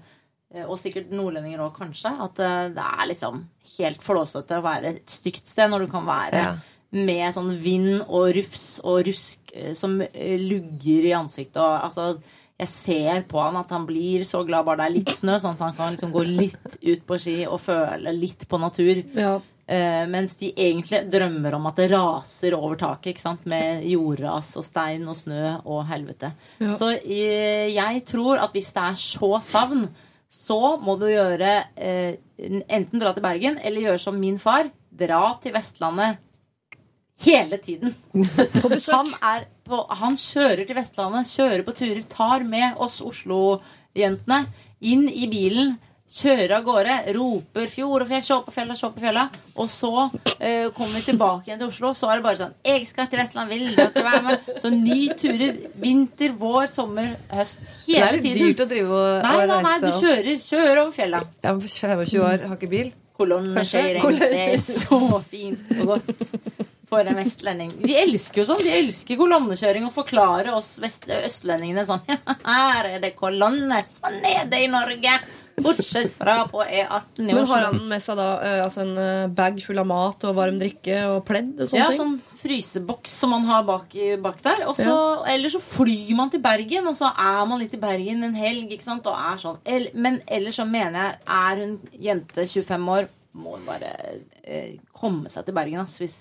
[0.69, 2.11] og sikkert nordlendinger òg, kanskje.
[2.27, 3.41] At eh, det er liksom
[3.77, 6.53] helt flåsete å være et stygt sted når du kan være Ja.
[6.93, 11.59] Med sånn vind og rufs og rusk eh, som eh, lugger i ansiktet.
[11.61, 15.15] Og, altså, jeg ser på han at han blir så glad bare det er litt
[15.17, 18.61] snø, sånn at han kan liksom gå litt ut på ski og føle litt på
[18.61, 19.01] natur.
[19.17, 19.39] Ja.
[19.63, 23.45] Uh, mens de egentlig drømmer om at det raser over taket, ikke sant?
[23.47, 26.33] med jordras og stein og snø og helvete.
[26.59, 26.75] Ja.
[26.77, 29.87] Så uh, jeg tror at hvis det er så savn,
[30.27, 32.11] så må du gjøre uh,
[32.43, 34.67] enten dra til Bergen eller gjøre som min far.
[34.93, 36.19] Dra til Vestlandet
[37.21, 37.95] hele tiden.
[38.61, 38.93] På besøk.
[38.95, 44.45] Han, er på, han kjører til Vestlandet, kjører på turer, tar med oss Oslo-jentene
[44.81, 45.75] inn i bilen.
[46.13, 49.21] Kjører av gårde, roper 'fjord og fjell', se på fjella, se på fjella.
[49.57, 49.89] Og så
[50.37, 53.17] eh, kommer vi tilbake igjen til Oslo, så er det bare sånn 'Jeg skal til
[53.19, 55.55] Vestland, vil ikke være med?' Så ny turer.
[55.81, 57.63] Vinter, vår, sommer, høst.
[57.87, 58.43] Det Hele er litt tiden.
[58.51, 59.81] dyrt å drive og, Nei, nei, nei, reise.
[59.81, 61.23] du kjører, kjører over fjella.
[61.41, 61.59] Jeg er
[62.05, 62.93] 25 år, har ikke bil.
[63.23, 64.07] Kolonnekjøring.
[64.19, 64.99] Det er så
[65.29, 66.25] fint og godt
[66.93, 67.71] for en vestlending.
[67.81, 68.61] De elsker jo sånn.
[68.63, 72.03] De elsker kolonnekjøring og forklare oss østlendingene sånn
[72.45, 75.15] Her er det kolonne som er nede i Norge.
[75.61, 79.27] Bortsett fra på E18 i Men har han med seg da eh, altså en eh,
[79.37, 81.99] bag full av mat og varm drikke og pledd og sånne ja, ting?
[82.01, 83.93] sånn fryseboks som man har bak,
[84.23, 84.65] bak der.
[84.71, 84.97] Og så,
[85.29, 88.73] Eller så flyr man til Bergen, og så er man litt i Bergen en helg.
[88.73, 89.05] ikke sant?
[89.05, 89.61] Og er sånn.
[89.65, 91.79] El- Men ellers så mener jeg, er hun
[92.09, 93.93] jente 25 år, må hun bare
[94.43, 95.81] eh, komme seg til Bergen.
[95.85, 96.19] ass, hvis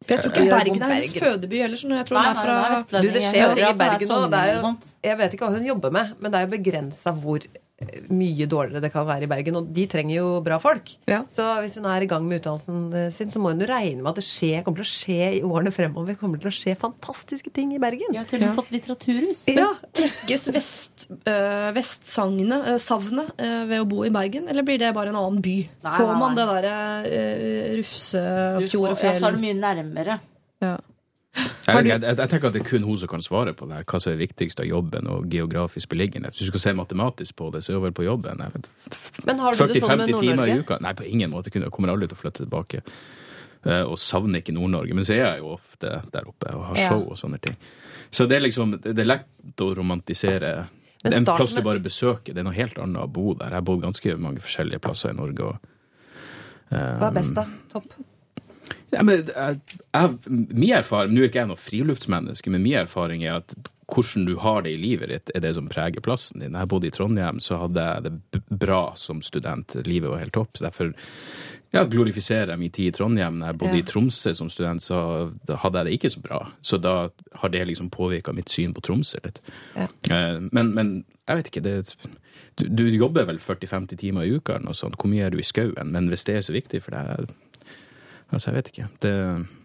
[0.00, 1.76] For jeg tror ikke Bergen er hennes fødeby heller.
[1.80, 1.98] Sånn.
[2.00, 2.44] Jeg tror Nei, nei,
[2.84, 3.00] fra.
[3.04, 4.60] Du, det skjer jo ting i er Bergen nå.
[4.64, 4.94] Sånt.
[5.04, 7.44] jeg vet ikke hva hun jobber med, men det er jo begrensa hvor
[8.12, 9.56] mye dårligere det kan være i Bergen.
[9.56, 10.90] Og de trenger jo bra folk.
[11.08, 11.22] Ja.
[11.32, 14.02] Så hvis hun er i gang med utdannelsen eh, sin, så må hun jo regne
[14.04, 16.18] med at det skjer, kommer til å skje i årene fremover.
[16.20, 18.12] kommer til å skje fantastiske ting i Bergen.
[18.16, 18.56] Ja, til og med Ja.
[18.60, 19.42] fått litteraturhus.
[19.48, 19.70] Ja.
[19.96, 24.48] Trekkes vest, øh, vestsagnet, øh, savnet, øh, ved å bo i Bergen?
[24.52, 25.56] Eller blir det bare en annen by?
[25.84, 26.44] Nei, Får man nei.
[26.44, 26.76] det derre
[27.08, 28.24] øh, Rufse,
[28.68, 29.14] fjord og fjell?
[29.16, 30.20] Ja, så er det mye nærmere.
[30.60, 30.76] Ja.
[31.36, 33.84] Jeg, jeg, jeg tenker at det er kun hun som kan svare på det her,
[33.86, 36.34] hva som er viktigst av jobben og geografisk beliggenhet.
[36.34, 38.42] Hvis du skal se matematisk på det, så er hun vel på jobben.
[38.42, 40.80] Jeg vet, Men har du det sånn med 40-50 timer i Nord-Norge?
[40.82, 41.52] Nei, på ingen måte.
[41.54, 42.82] Jeg kommer aldri til å flytte tilbake.
[43.62, 44.96] Eh, og savner ikke Nord-Norge.
[44.98, 47.56] Men så er jeg jo ofte der oppe og har show og sånne ting.
[48.10, 50.54] Så det er liksom, det er lett å romantisere
[51.00, 52.34] det er en plass du bare besøker.
[52.34, 53.54] Det er noe helt annet å bo der.
[53.54, 55.46] Jeg har bodd ganske mange forskjellige plasser i Norge.
[55.48, 55.70] Og,
[56.68, 57.46] um, Hva er best, da?
[57.72, 57.94] Topp.
[58.92, 59.60] Ja, men jeg,
[59.94, 63.54] jeg, min erfaring, Nå er ikke jeg noe friluftsmenneske, men min erfaring er at
[63.90, 66.54] hvordan du har det i livet ditt, er det som preger plassen din.
[66.54, 69.74] Jeg bodde i Trondheim, så hadde jeg det bra som student.
[69.86, 70.52] Livet var helt topp.
[70.60, 70.92] Så derfor
[71.74, 73.40] ja, glorifiserer jeg min tid i Trondheim.
[73.40, 73.82] Når jeg bodde Ja.
[73.82, 75.00] i Tromsø som student, så
[75.58, 76.38] hadde jeg det ikke så bra.
[76.62, 76.94] Så da
[77.42, 79.42] har det liksom påvirka mitt syn på Tromsø litt.
[79.74, 79.88] Ja.
[80.06, 81.76] Eh, Men, men jeg vet ikke det,
[82.62, 84.94] du, du jobber vel 40-50 timer i uka, eller noe sånt.
[85.02, 85.90] Hvor mye er du i skauen?
[85.90, 87.34] Men hvis det er så viktig for deg
[88.32, 88.88] Altså, jeg vet ikke.
[89.02, 89.14] Det,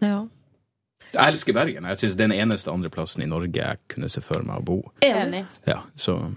[0.02, 0.24] Ja.
[1.12, 1.84] jeg elsker Bergen.
[1.84, 4.58] Jeg synes Det er den eneste andre plassen i Norge jeg kunne se for meg
[4.58, 4.78] å bo.
[5.02, 5.44] Enig.
[5.66, 6.32] Ja, så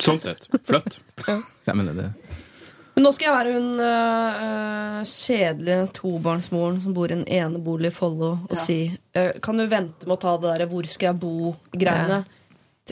[0.00, 0.48] Sånn sett.
[0.66, 0.98] Flytt.
[1.66, 2.10] Ja, mener det,
[2.96, 7.94] Men nå skal jeg være hun øh, kjedelige tobarnsmoren som bor i en enebolig i
[7.94, 8.60] Follo, og Ja.
[8.60, 8.76] si
[9.16, 12.24] øh, Kan du vente med å ta det derre 'hvor skal jeg bo'-greiene?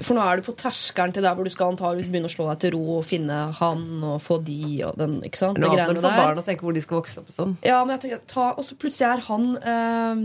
[0.01, 2.47] For nå er du på terskelen til der hvor du skal antageligvis begynne å slå
[2.49, 5.19] deg til ro og finne han og få de og den.
[5.27, 5.61] ikke sant?
[5.61, 7.53] Nå det for barn å tenke hvor de skal vokse opp og sånn.
[7.67, 10.23] Ja, men jeg tenker, ta, Og så plutselig er han eh,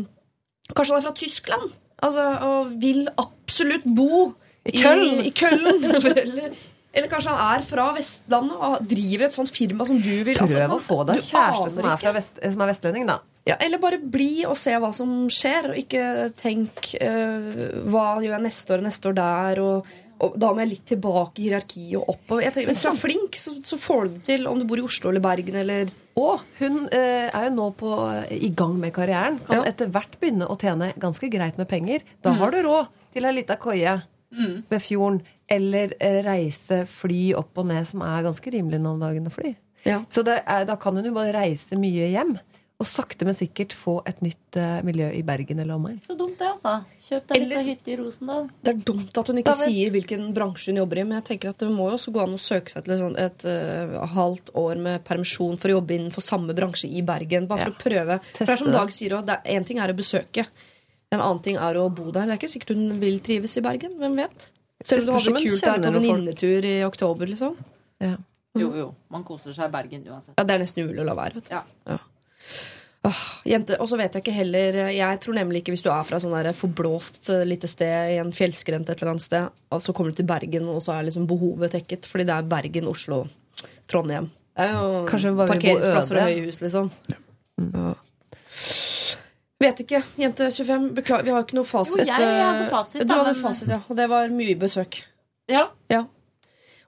[0.71, 1.75] Kanskje han er fra Tyskland?
[2.07, 4.29] Altså, Og vil absolutt bo
[4.67, 5.19] I Köln.
[5.27, 5.83] I, Köln.
[6.23, 6.55] eller,
[6.95, 10.37] eller kanskje han er fra Vestlandet og driver et sånt firma som du vil.
[10.39, 13.19] Prøv altså, å få deg kjæreste som er, fra vest, som er vestlending, da.
[13.47, 16.03] Ja, eller bare bli og se hva som skjer, og ikke
[16.39, 19.93] tenk uh, hva gjør jeg neste år og neste år der, og,
[20.25, 22.43] og da må jeg litt tilbake i hierarkiet og oppover.
[22.43, 24.81] Jeg tenker, Hvis du er flink, så, så får du det til om du bor
[24.81, 27.93] i Oslo eller Bergen eller Og hun uh, er jo nå på,
[28.35, 29.39] i gang med karrieren.
[29.47, 29.63] Kan Ja.
[29.63, 29.71] Mm.
[29.71, 32.05] etter hvert begynne å tjene ganske greit med penger.
[32.25, 33.99] Da har du råd til ei lita koie
[34.69, 35.21] ved fjorden.
[35.47, 39.31] Eller eh, reise, fly opp og ned, som er ganske rimelig nå om dagen å
[39.31, 39.53] fly.
[39.87, 40.01] Ja.
[40.11, 42.33] Så er, da kan hun jo bare reise mye hjem.
[42.79, 45.95] Og sakte, men sikkert få et nytt uh, miljø i Bergen eller omegn.
[46.05, 46.75] Så dumt, det, altså.
[47.01, 48.43] Kjøp deg litt Eller- av hytte i Rosendal.
[48.61, 51.25] Det er dumt at hun ikke vet- sier hvilken bransje hun jobber i, men jeg
[51.31, 53.45] tenker at det må jo også gå an å søke seg til et, sånt- et
[53.49, 57.47] eh, halvt år med permisjon for å jobbe innenfor samme bransje i Bergen.
[57.49, 57.73] Bare for Ja.
[57.73, 58.19] å prøve.
[58.35, 58.71] For det er som.
[58.71, 60.45] Dag sier at Én ting er å besøke.
[61.11, 62.27] En annen ting er å bo der.
[62.27, 63.97] Det er ikke sikkert hun vil trives i Bergen.
[63.97, 64.49] Hvem vet?
[64.85, 67.25] Selv om du hun det kult der på venninnetur i oktober.
[67.25, 67.55] liksom
[67.99, 68.17] Ja.
[68.53, 68.95] Jo, jo.
[69.09, 70.35] Man koser seg i Bergen uansett.
[70.37, 71.33] Ja, Det er nesten umulig å la være.
[71.41, 71.63] vet du Ja.
[71.87, 71.97] Ja.
[73.07, 76.03] Åh, jente, Og så vet jeg ikke heller Jeg tror nemlig ikke hvis du er
[76.03, 79.83] fra sånn der forblåst eh, lite sted i en fjellskrent et eller annet sted, og
[79.83, 82.09] så kommer du til Bergen, og så er liksom behovet tekket.
[82.09, 83.21] Fordi det er Bergen, Oslo,
[83.87, 84.31] Trondheim.
[84.57, 86.91] Kanskje bare parkeringsplasser og høye hus, liksom.
[87.61, 87.93] Ja.
[89.61, 90.01] Vet ikke.
[90.17, 92.01] Jente 25, beklager, vi har ikke noe fasit.
[92.01, 93.79] Jo, jeg hadde eh, fasit, Du hadde men- fasit, ja.
[93.89, 94.99] Og det var mye besøk.
[95.49, 95.67] Ja.
[95.89, 96.03] Ja.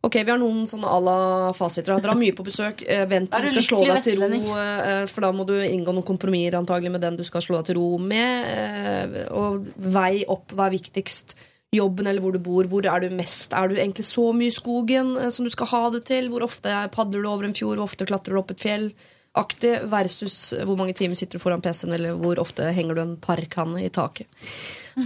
[0.01, 1.15] Ok, Vi har noen sånne à la
[1.53, 1.99] fasiter.
[1.99, 2.83] Dra mye på besøk.
[2.87, 4.55] eh, Vent til du skal slå deg til ro.
[4.55, 7.65] eh, For da må du inngå noen kompromisser antagelig med den du skal slå deg
[7.65, 8.45] til ro med.
[8.47, 11.35] eh, Og vei opp hva er viktigst.
[11.75, 12.63] Jobben eller hvor du bor.
[12.63, 13.51] Hvor er du mest?
[13.53, 16.29] Er du egentlig så mye i skogen som du skal ha det til?
[16.29, 17.77] Hvor ofte padler du over en fjord?
[17.77, 18.93] Hvor ofte klatrer du opp et fjell?
[19.37, 23.15] Aktig versus hvor mange timer sitter du foran PC-en, eller hvor ofte henger du en
[23.21, 24.25] parkhanne i taket.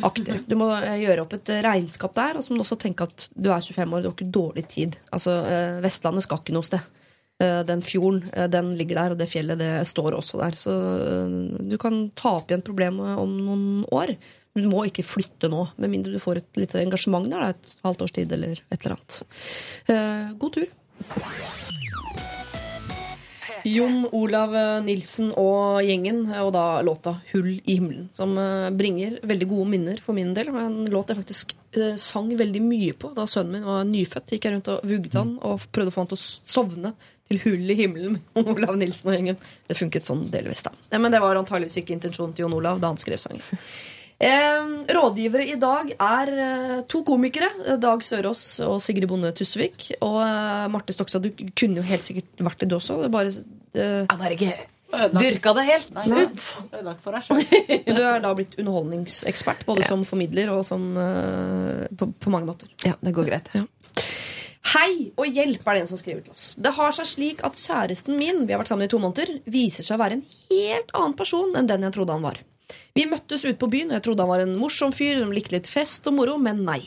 [0.02, 0.38] Aktig.
[0.48, 3.28] Du må eh, gjøre opp et regnskap der, og så må du også tenke at
[3.36, 4.96] du er 25 år, du har ikke dårlig tid.
[5.14, 6.88] Altså, eh, Vestlandet skal ikke noe sted.
[7.44, 10.58] Eh, Den fjorden, den ligger der, og det fjellet, det står også der.
[10.58, 10.78] Så
[11.60, 14.16] du kan ta opp igjen problemet om noen år.
[14.56, 18.08] Du må ikke flytte nå, med mindre du får et lite engasjement der, et halvt
[18.08, 20.38] års tid eller et eller annet.
[20.40, 20.70] God tur.
[23.64, 24.54] Jon Olav
[24.84, 30.02] Nilsen og gjengen, og da låta 'Hull i himmelen', som eh, bringer veldig gode minner
[30.04, 30.50] for min del.
[30.50, 34.36] En låt jeg faktisk eh, sang veldig mye på da sønnen min var nyfødt.
[34.36, 36.94] Gikk jeg rundt og vugde han og prøvde å få han til å sovne
[37.30, 39.40] til 'Hull i himmelen' med Olav Nilsen og gjengen.
[39.68, 40.76] Det funket sånn delvis, da.
[41.00, 43.44] Men det var antageligvis ikke intensjonen til Jon Olav da han skrev sangen.
[44.24, 47.50] Eh, rådgivere i dag er eh, to komikere.
[47.66, 49.90] eh, Dag Sørås og Sigrid Bonde Tusvik.
[50.00, 53.02] Og eh, Marte Stokstad, du kunne jo helt sikkert vært det, du også.
[53.04, 53.34] Det bare,
[53.76, 54.54] eh, Han har ikke
[54.94, 56.24] Ødelagt, dyrka det helt Nei.
[56.24, 56.48] ut.
[56.70, 57.44] ødelagt for deg sjøl.
[57.88, 62.48] men du er da blitt underholdningsekspert, både som formidler og som eh, på, på mange
[62.52, 62.70] måter.
[62.86, 63.50] Ja, det går greit.
[64.74, 66.46] Hei og hjelp, er det en som skriver til oss.
[66.56, 69.84] Det har seg slik at kjæresten min vi har vært sammen i to måneder, viser
[69.86, 72.40] seg å være en helt annen person enn den jeg trodde han var.
[72.94, 75.56] Vi møttes ute på byen, og jeg trodde han var en morsom fyr som likte
[75.58, 76.82] litt fest og moro, men nei.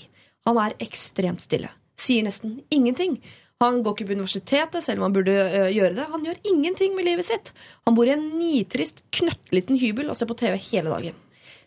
[0.46, 1.72] Han er ekstremt stille.
[1.98, 3.18] Sier nesten ingenting.
[3.64, 6.08] Han går ikke på universitetet, selv om han burde ø, gjøre det.
[6.12, 7.54] Han gjør ingenting med livet sitt.
[7.88, 11.16] Han bor i en nitrist, knøttliten hybel og ser på TV hele dagen.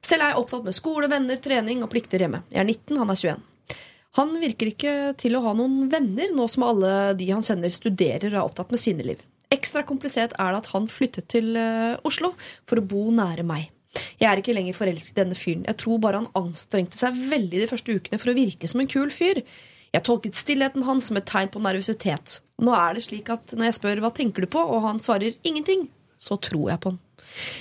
[0.05, 2.43] Selv er jeg opptatt med skole, venner, trening og plikter hjemme.
[2.53, 3.41] Jeg er 19, han er 21.
[4.20, 8.32] Han virker ikke til å ha noen venner, nå som alle de han kjenner, studerer
[8.32, 9.26] og er opptatt med sine liv.
[9.53, 12.36] Ekstra komplisert er det at han flyttet til ø, Oslo
[12.70, 13.74] for å bo nære meg.
[14.20, 15.66] Jeg er ikke lenger forelsket i denne fyren.
[15.66, 18.92] Jeg tror bare han anstrengte seg veldig de første ukene for å virke som en
[18.92, 19.42] kul fyr.
[19.90, 22.40] Jeg tolket stillheten hans som et tegn på nervøsitet.
[22.62, 25.38] Nå er det slik at når jeg spør hva tenker du på, og han svarer
[25.48, 25.88] ingenting,
[26.20, 27.00] så tror jeg på han.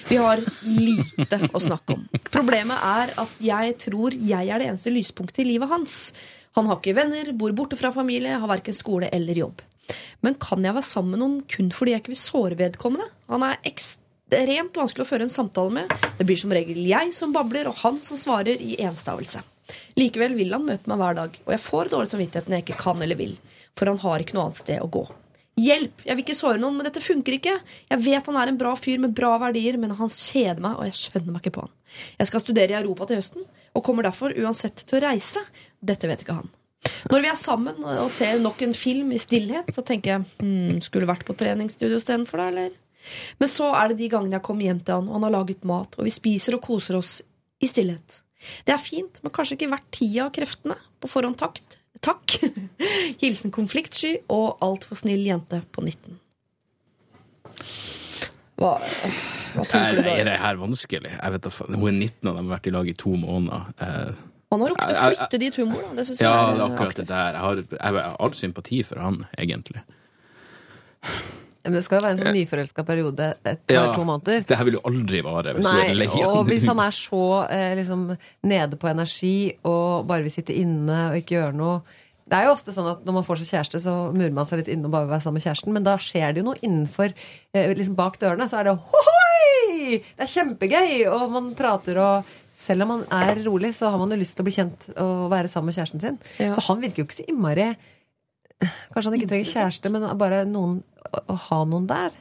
[0.09, 2.05] Vi har lite å snakke om.
[2.29, 5.97] Problemet er at jeg tror jeg er det eneste lyspunktet i livet hans.
[6.59, 9.63] Han har ikke venner, bor borte fra familie, har verken skole eller jobb.
[10.27, 13.09] Men kan jeg være sammen med noen kun fordi jeg ikke vil såre vedkommende?
[13.33, 15.93] Han er ekstremt vanskelig å føre en samtale med.
[16.19, 19.41] Det blir som regel jeg som babler, og han som svarer i enstavelse.
[19.97, 22.83] Likevel vil han møte meg hver dag, og jeg får dårlig samvittighet når jeg ikke
[22.83, 23.35] kan eller vil.
[23.77, 25.07] For han har ikke noe annet sted å gå.
[25.59, 26.05] Hjelp!
[26.07, 27.57] Jeg vil ikke såre noen, men dette funker ikke.
[27.91, 30.87] Jeg vet han er en bra fyr med bra verdier, men han kjeder meg, og
[30.87, 31.73] jeg skjønner meg ikke på han.
[32.21, 35.43] Jeg skal studere i Europa til høsten, og kommer derfor uansett til å reise.
[35.83, 36.53] Dette vet ikke han.
[37.11, 40.79] Når vi er sammen og ser nok en film i stillhet, så tenker jeg hm,
[40.85, 42.77] skulle vært på treningsstudio istedenfor, da, eller?
[43.41, 45.65] Men så er det de gangene jeg kommer hjem til han, og han har laget
[45.69, 47.19] mat, og vi spiser og koser oss
[47.63, 48.21] i stillhet.
[48.65, 50.77] Det er fint, men kanskje ikke verdt tida og kreftene.
[51.03, 51.77] På forhånd takt.
[52.03, 52.37] Takk.
[53.23, 56.19] Hilsen konfliktsky og altfor snill jente på 19.
[58.59, 58.73] Hva,
[59.55, 60.15] hva tenker Er, du da?
[60.19, 61.13] er det her vanskelig?
[61.15, 61.49] Jeg vet.
[61.75, 63.69] Hun er 19, og de har vært i lag i to måneder.
[63.83, 65.91] Eh, Han har rukket å flytte dit humor, da.
[66.01, 67.03] Det synes ja, jeg er akkurat aktivt.
[67.05, 67.39] det der.
[67.39, 69.83] Jeg har, jeg har all sympati for han, egentlig.
[71.65, 73.93] Men det skal jo være en sånn nyforelska periode et Ja.
[73.93, 74.45] to måneder.
[74.47, 76.95] Det her vil jo aldri vare hvis du Nei, er lei og hvis han er
[76.97, 78.05] så eh, liksom,
[78.47, 81.81] nede på energi og bare vil sitte inne og ikke gjøre noe
[82.29, 84.59] Det er jo ofte sånn at når man får seg kjæreste, så murer man seg
[84.61, 86.61] litt inne og bare vil være sammen med kjæresten, men da skjer det jo noe
[86.61, 87.15] innenfor
[87.55, 90.03] eh, liksom Bak dørene så er det hohoi!
[90.03, 91.07] Det er kjempegøy!
[91.09, 92.25] Og man prater og
[92.59, 95.31] selv om man er rolig, så har man jo lyst til å bli kjent og
[95.33, 96.19] være sammen med kjæresten sin.
[96.43, 96.53] Ja.
[96.57, 97.69] Så han virker jo ikke så innmari
[98.65, 102.17] Kanskje han ikke trenger kjæreste, men bare noen å, ha noen der.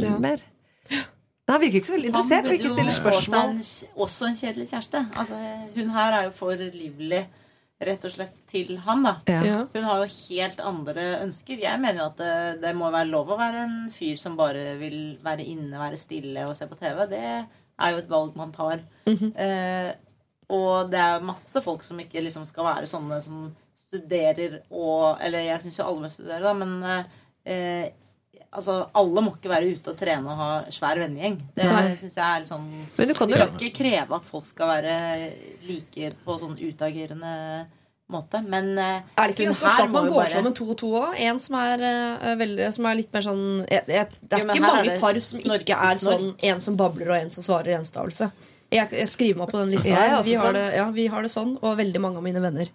[0.00, 0.16] Ja.
[0.22, 0.42] Mer.
[0.90, 3.54] Men Han virker ikke så veldig interessert og ikke stiller spørsmål.
[3.66, 5.04] Seg en, også en kjedelig kjæreste.
[5.18, 5.38] Altså,
[5.74, 7.24] hun her er jo for livlig
[7.80, 9.14] rett og slett til han, da.
[9.30, 9.62] Ja.
[9.72, 11.62] Hun har jo helt andre ønsker.
[11.64, 14.76] Jeg mener jo at det, det må være lov å være en fyr som bare
[14.80, 17.02] vil være inne, være stille og se på TV.
[17.10, 18.84] Det er jo et valg man tar.
[19.08, 19.90] eh,
[20.50, 23.42] og det er masse folk som ikke liksom skal være sånne som
[23.90, 26.76] studerer og Eller jeg syns jo alle må studere, da, men
[27.44, 27.90] eh,
[28.50, 31.36] Altså, alle må ikke være ute og trene og ha svær vennegjeng.
[31.54, 31.66] Det
[32.00, 32.64] syns jeg er litt sånn
[32.96, 34.94] Men du kan Vi jo skal ikke kreve at folk skal være
[35.68, 37.34] like på sånn utagerende
[38.10, 40.78] måte, men eh, Er det ikke ganske ofte at man går bare- sammen to og
[40.82, 41.14] to òg?
[41.28, 41.84] En som er,
[42.24, 44.98] uh, veldig, som er litt mer sånn jeg, jeg, Det er Jo, ikke mange er
[45.04, 46.18] par som ikke er snork.
[46.18, 48.32] sånn en som babler, og en som svarer i enstavelse.
[48.70, 50.22] Jeg, jeg skriver meg på den lista er her.
[50.26, 50.58] Vi har, sånn.
[50.58, 52.66] det, ja, vi har det sånn, og veldig mange av mine venner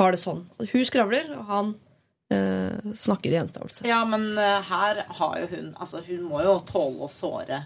[0.00, 0.42] har det sånn.
[0.58, 1.74] Hun skravler, og han
[2.34, 3.86] eh, snakker i gjenstavelse.
[3.88, 7.64] Ja, men eh, her har jo hun Altså, hun må jo tåle å såre.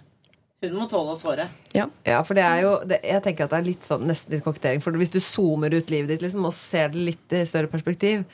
[0.64, 1.46] Hun må tåle å såre.
[1.76, 1.86] Ja.
[2.06, 4.44] Ja, for det er jo det, Jeg tenker at det er litt sånn nesten litt
[4.46, 4.82] kokettering.
[4.84, 8.26] For hvis du zoomer ut livet ditt liksom, og ser det litt i større perspektiv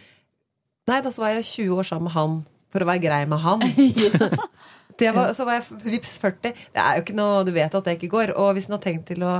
[0.84, 2.40] Nei, da så var jeg 20 år sammen med han
[2.74, 3.62] for å være grei med han.
[5.00, 6.58] det var, så var jeg vips 40.
[6.74, 8.34] Det er jo ikke noe Du vet at det ikke går.
[8.40, 9.38] Og hvis hun har tenkt til å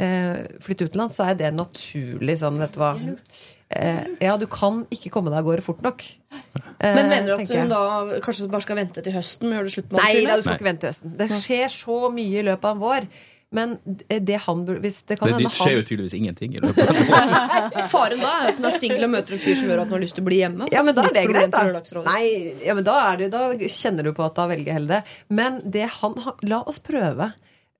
[0.00, 2.94] eh, flytte utenlands, så er det naturlig sånn, vet du hva.
[3.70, 6.02] Eh, ja, du kan ikke komme deg av gårde fort nok.
[6.80, 9.74] Eh, Men mener du at hun da kanskje bare skal vente til høsten med det
[9.76, 11.12] slutt med Nei, da, du skal ikke vente til høsten.
[11.20, 13.06] Det skjer så mye i løpet av en vår.
[13.52, 13.72] Men
[14.06, 16.86] det han burde hvis Det kan Det, hende det skjer jo tydeligvis ingenting i løpet
[16.86, 19.88] av Faren da er at hun er singel og møter en fyr som gjør at
[19.90, 20.68] hun har lyst til å bli hjemme.
[20.70, 22.02] Ja, men da er det greit, da.
[22.06, 22.28] Nei,
[22.62, 23.40] ja, men da, er det, da
[23.74, 25.16] kjenner du på at da velger jeg heller det.
[25.34, 27.32] Men det han har- La oss prøve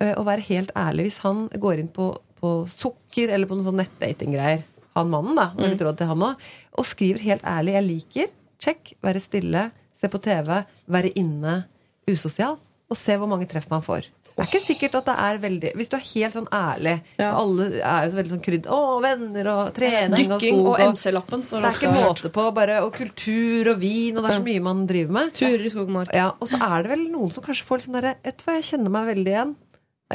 [0.02, 1.06] ø, å være helt ærlig.
[1.10, 2.12] Hvis han går inn på,
[2.42, 4.62] på sukker eller på noen sånn nettdatinggreier,
[5.02, 9.20] han mannen, da, råd til han også, og skriver helt ærlig 'jeg liker', check, være
[9.20, 11.64] stille, se på TV, være inne,
[12.08, 12.58] usosial,
[12.90, 14.08] og se hvor mange treff man får.
[14.30, 17.32] Det er ikke sikkert at det er veldig Hvis du er helt sånn ærlig Ja.
[17.36, 21.42] Alle er jo veldig sånn krydd Å, venner og trening og Dykking skog og MC-lappen
[21.50, 22.46] det er ikke måte på.
[22.56, 25.34] Bare, og kultur og vin, og det er så mye man driver med.
[25.36, 26.08] Turer i skogmark.
[26.12, 26.16] og.
[26.16, 28.46] Ja, og så er det vel noen som kanskje får litt sånn derre Vet du
[28.46, 29.52] hva, jeg kjenner meg veldig igjen.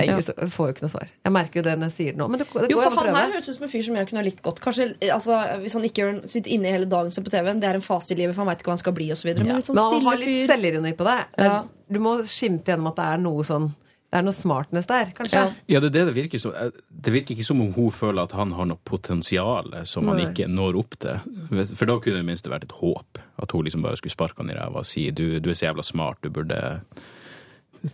[0.03, 0.17] Ja.
[0.19, 1.07] så- får jo ikke noe svar.
[1.23, 2.27] Jeg merker jo det når jeg sier det nå.
[2.29, 4.07] Men det, det Jo, for an han her høres ut som en fyr som jeg
[4.09, 4.59] kunne ha likt godt.
[4.59, 7.75] Kanskje, altså, Hvis han ikke gjør, sitter inne hele dagen ser på TV-en, det er
[7.75, 9.25] en fase i livet, for han veit ikke hva han skal bli, osv.
[9.31, 9.43] Men, ja.
[9.53, 10.47] Men litt sånn Men han har litt fyr.
[10.51, 11.17] selvironi på det.
[11.37, 11.45] det.
[11.45, 11.63] Ja.
[11.89, 13.73] Du må skimte gjennom at det er noe sånn
[14.11, 15.55] Det er noe smartness der, kanskje.
[15.67, 15.79] Ja.
[15.79, 16.53] Det er det det virker som.
[16.55, 16.69] Eh,
[17.01, 20.25] Det virker ikke som om hun føler at han har noe potensial som han Nei.
[20.27, 21.19] ikke når opp til.
[21.75, 23.17] For da kunne det i det minste vært et håp.
[23.41, 25.67] At hun liksom bare skulle sparke han i ræva og si du, du er så
[25.73, 26.81] jævla smart, du burde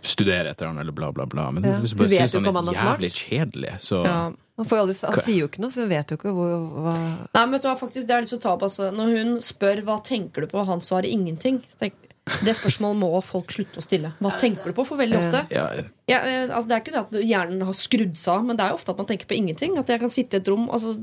[0.02, 1.50] studere etter annet, eller bla, bla, bla.
[1.52, 1.78] Men Ja.
[1.80, 4.32] hvis du bare vet syns han om han er er jævlig kjedelig, så Ja.
[4.58, 6.52] Han, får aldri, han sier jo ikke noe, så hun vet jo ikke hvor,
[6.86, 6.94] hva
[7.34, 8.92] Nei, men vet du hva, faktisk, det er litt så tap, altså.
[8.94, 11.62] Når hun spør hva tenker du på, og han svarer ingenting.
[11.80, 14.12] tenk- Det spørsmålet må folk slutte å stille.
[14.22, 14.84] Hva tenker du på?
[14.86, 15.64] For veldig ofte ja,
[16.06, 18.66] ja, eh, altså, Det er ikke det at hjernen har skrudd seg av, men det
[18.66, 19.74] er jo ofte at man tenker på ingenting.
[19.82, 20.94] At jeg kan sitte i et rom altså,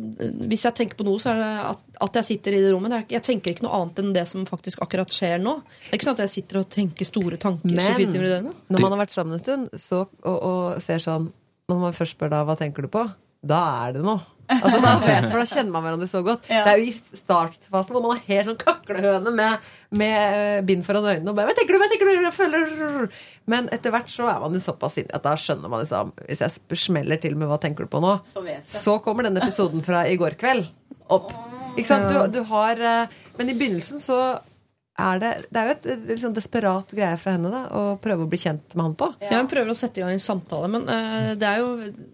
[0.47, 2.95] Hvis jeg tenker på noe, så er det at, at jeg sitter i det rommet.
[2.95, 5.59] Det er, jeg tenker ikke noe annet enn det som faktisk akkurat skjer nå.
[5.67, 8.33] Det er ikke sånn at jeg sitter og tenker store tanker Men 24 timer i
[8.37, 8.65] døgnet.
[8.71, 11.33] når man har vært sammen en stund så, og, og ser sånn
[11.69, 13.09] Når man først spør da hva tenker du på,
[13.43, 14.23] da er det noe.
[14.49, 16.47] Altså Da vet da kjenner man hverandre så godt.
[16.49, 16.63] Ja.
[16.65, 19.69] Det er jo i startfasen hvor man er helt sånn kaklehøne med,
[20.03, 21.81] med bind foran øynene og bare 'Hva tenker du?
[21.83, 22.15] Hva tenker du?
[22.25, 23.09] Jeg føler
[23.47, 26.41] Men etter hvert så er man jo såpass inne at da skjønner man liksom Hvis
[26.45, 30.07] jeg smeller til med 'hva tenker du på nå', Så så kommer den episoden fra
[30.09, 30.69] i går kveld
[31.09, 31.33] opp.
[31.77, 32.09] Ikke sant?
[32.09, 34.41] Du, du har eh, Men i begynnelsen så
[34.99, 37.83] er det Det er jo et, et litt sånn desperat greie fra henne da å
[38.03, 39.11] prøve å bli kjent med han på.
[39.23, 41.69] Ja, Hun prøver å sette i gang en samtale, men uh, det er jo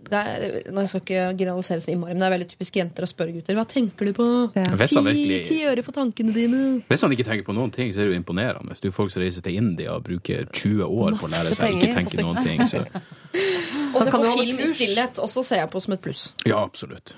[0.05, 3.07] det er, nå, Jeg skal ikke generalisere så innmari, men det er veldig typisk jenter
[3.07, 3.59] å spørre gutter.
[3.59, 4.29] Hva tenker du på?
[4.55, 4.69] Ja.
[4.85, 6.63] Ti, øre for tankene dine.
[6.89, 8.77] Hvis han ikke tenker på noen ting, så er det jo imponerende.
[8.77, 11.57] Det er jo folk som reiser til India og bruker 20 år på å lære
[11.57, 12.65] seg å ikke tenke noen ting.
[12.69, 12.85] Så
[13.95, 16.33] Og se kan på film i stillhet stillhet også ser jeg på som et pluss.
[16.47, 17.15] ja, absolutt.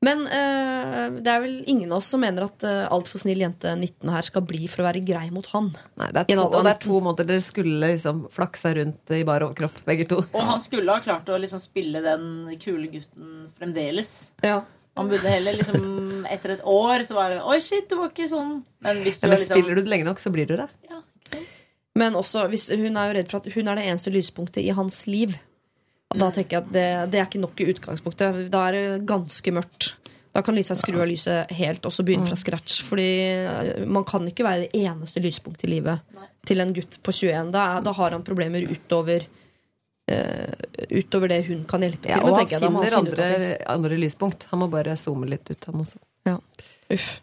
[0.00, 3.68] Men uh, det er vel ingen av oss som mener at uh, altfor snill jente
[3.76, 5.68] 19 her skal bli for å være grei mot han.
[6.00, 9.20] Nei, det er to, og det er to måneder dere skulle liksom flaksa rundt i
[9.28, 10.22] bar overkropp, begge to.
[10.32, 12.24] Og han skulle ha klart å liksom spille den
[12.62, 14.14] kule gutten fremdeles.
[14.46, 14.62] Ja.
[14.98, 18.26] Han burde heller liksom Etter et år så var det Oi, shit, du var ikke
[18.28, 18.58] sånn.
[18.84, 20.66] Men hvis du Eller er liksom spiller du det lenge nok, så blir du det.
[20.90, 20.98] ja.
[21.98, 24.74] Men også, hvis hun er jo redd for at hun er det eneste lyspunktet i
[24.74, 25.34] hans liv.
[26.10, 28.46] Da tenker jeg at det, det er ikke nok i utgangspunktet.
[28.50, 29.92] Da er det ganske mørkt.
[30.34, 32.80] Da kan Lisa skru av lyset helt og så begynne fra scratch.
[32.86, 36.02] Fordi eh, man kan ikke være det eneste lyspunktet i livet
[36.46, 37.52] til en gutt på 21.
[37.54, 39.26] Da, da har han problemer utover
[40.10, 40.54] uh,
[40.90, 42.30] Utover det hun kan hjelpe til Ja, med.
[42.30, 42.60] og han finner.
[42.60, 43.30] Da finner andre,
[43.74, 44.46] andre lyspunkt.
[44.50, 46.00] Han må bare zoome litt ut, han også.
[46.26, 46.38] Ja.
[46.90, 47.20] Uff.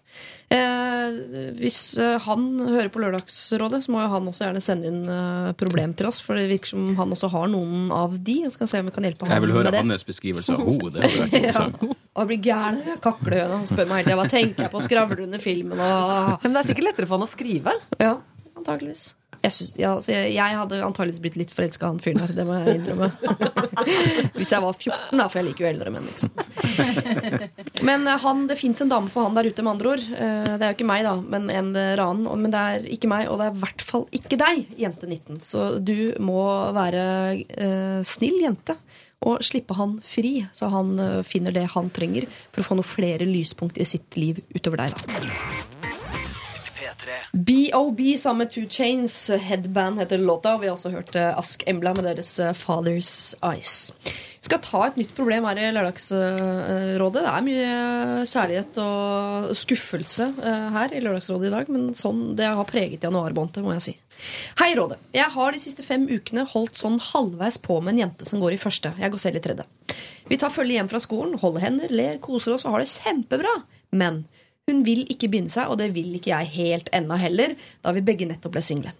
[0.47, 1.15] Eh,
[1.59, 5.49] hvis eh, han hører på Lørdagsrådet, så må jo han også gjerne sende inn eh,
[5.59, 6.21] problem til oss.
[6.23, 8.37] For det virker som han også har noen av de.
[8.45, 11.03] Jeg skal se om vi kan hjelpe han Jeg vil høre hans beskrivelse av hodet.
[11.47, 11.67] Ja.
[11.67, 12.79] Og jeg blir gæren.
[12.81, 13.59] øynene.
[13.59, 16.63] Han spør meg hele tida hva tenker jeg på, skravler under filmen og Men det
[16.63, 17.75] er sikkert lettere for han å skrive.
[18.01, 18.15] Ja,
[18.57, 19.11] antakeligvis.
[19.45, 22.33] Jeg, synes, ja, altså, jeg, jeg hadde antakeligvis blitt litt forelska i han fyren her.
[22.35, 23.11] Det må jeg innrømme.
[24.37, 26.09] Hvis jeg var 14, da, for jeg liker jo eldre menn.
[26.11, 26.43] Ikke sant?
[27.87, 30.05] Men eh, han, det fins en dame for han der ute, med andre ord.
[30.11, 32.41] Eh, Det er jo ikke meg, da, men en ranen annen.
[32.43, 35.41] Men det er ikke meg, og det er i hvert fall ikke deg, jente 19.
[35.43, 36.39] Så du må
[36.77, 37.03] være
[37.47, 38.77] eh, snill jente.
[39.25, 42.85] Og slippe han fri, så han eh, finner det han trenger for å få noen
[42.85, 44.93] flere lyspunkt i sitt liv utover deg.
[44.93, 45.56] Da.
[47.33, 47.37] P3.
[47.37, 48.17] B.O.B.
[48.17, 49.29] sammen med Two Chains.
[49.29, 50.55] Headband heter låta.
[50.55, 53.93] og Vi har også hørt eh, Ask Embla med deres eh, Father's Eyes.
[54.03, 57.21] Vi Skal ta et nytt problem her i Lørdagsrådet.
[57.21, 62.47] Det er mye kjærlighet og skuffelse eh, her i Lørdagsrådet i dag, men sånn det
[62.47, 63.95] har preget januarbåndet, må jeg si.
[64.61, 64.97] Hei, Rådet.
[65.13, 68.55] Jeg har de siste fem ukene holdt sånn halvveis på med en jente som går
[68.55, 68.93] i første.
[68.97, 69.67] Jeg går selv i tredje.
[70.27, 73.53] Vi tar følge hjem fra skolen, holder hender, ler, koser oss og har det kjempebra.
[73.95, 74.25] Men
[74.67, 78.03] hun vil ikke binde seg, og det vil ikke jeg helt ennå heller, da vi
[78.05, 78.91] begge nettopp ble single.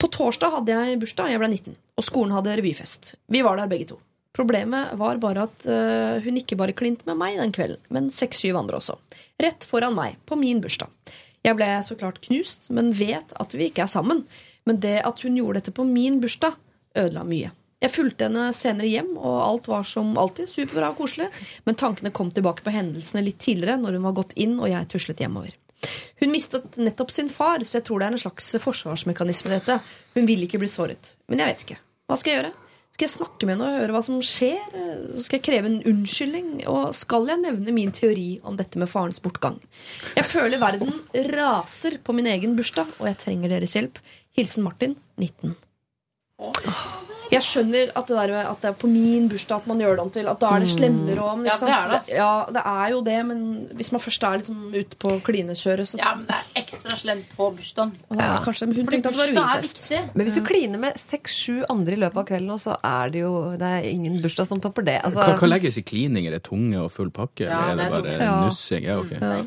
[0.00, 3.14] På torsdag hadde jeg bursdag, jeg ble 19, og skolen hadde revyfest.
[3.28, 3.98] Vi var der begge to.
[4.36, 8.56] Problemet var bare at øh, hun ikke bare klinte med meg den kvelden, men seks-syv
[8.60, 8.96] andre også.
[9.42, 10.88] Rett foran meg, på min bursdag.
[11.44, 14.22] Jeg ble så klart knust, men vet at vi ikke er sammen.
[14.68, 16.54] Men det at hun gjorde dette på min bursdag,
[16.94, 17.50] ødela mye.
[17.80, 21.30] Jeg fulgte henne senere hjem, og alt var som alltid superbra og koselig.
[21.64, 24.88] Men tankene kom tilbake på hendelsene litt tidligere, når hun var gått inn og jeg
[24.92, 25.54] tuslet hjemover.
[26.20, 29.50] Hun mistet nettopp sin far, så jeg tror det er en slags forsvarsmekanisme.
[29.54, 29.78] dette.
[30.14, 31.14] Hun vil ikke bli såret.
[31.32, 31.78] Men jeg vet ikke.
[32.10, 32.52] Hva skal jeg gjøre?
[32.90, 34.58] Skal jeg snakke med henne og høre hva som skjer?
[35.24, 36.48] Skal jeg kreve en unnskyldning?
[36.68, 39.56] Og skal jeg nevne min teori om dette med farens bortgang?
[40.18, 40.92] Jeg føler verden
[41.32, 44.02] raser på min egen bursdag, og jeg trenger deres hjelp.
[44.36, 45.56] Hilsen Martin, 19.
[47.30, 49.96] Jeg skjønner at det, der, med at det er på min bursdag at man gjør
[49.98, 51.44] det om til At da er det slemmere om.
[51.46, 52.00] Ja, det er det.
[52.16, 53.44] Ja, det er jo det, men
[53.78, 57.30] hvis man først er liksom ute på klinekjøret, så Ja, men det er ekstra slemt
[57.36, 57.92] på bursdagen.
[58.18, 58.38] ja.
[58.44, 60.00] kanskje hun Fordi tenkte at det var viktig.
[60.14, 63.34] Men hvis du kliner med seks-sju andre i løpet av kvelden, så er det jo
[63.60, 65.00] Det er ingen bursdag som topper det.
[65.04, 66.26] Altså, Hva, hva legges i klining?
[66.26, 67.46] Er det tunge og full pakke?
[67.46, 68.84] Ja, eller er det det er bare nussing?
[68.84, 69.18] Ja, okay.
[69.20, 69.44] Ja.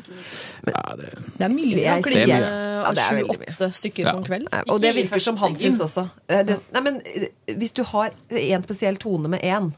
[0.64, 4.12] Ja, det, Det er mye å kline er sju-åtte stykker Ja.
[4.12, 4.48] på en kveld.
[4.68, 6.08] Og det virker som han syns også.
[6.28, 7.28] Eh, Det, nei, men eh,
[7.74, 8.12] Hvis du har
[8.54, 9.72] en spesiell tone med én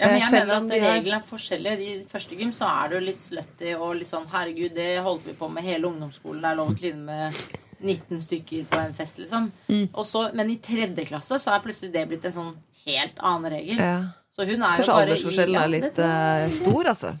[0.00, 1.74] Ja, men Eh, jeg selv mener at de reglene er forskjellige.
[1.78, 5.34] I første gym så er du litt slutty og litt sånn herregud, det holdt vi
[5.38, 6.40] på med hele ungdomsskolen.
[6.42, 7.36] Det er lov å kline med
[7.84, 9.52] 19 stykker på en fest, liksom.
[9.68, 9.84] Mm.
[9.92, 12.52] Og så, men i tredje klasse så er plutselig det blitt en sånn
[12.88, 13.78] helt annen regel.
[13.78, 13.98] ja.
[14.34, 17.12] Så hun er Kanskje jo bare aldersforskjellen er litt eh, stor, altså.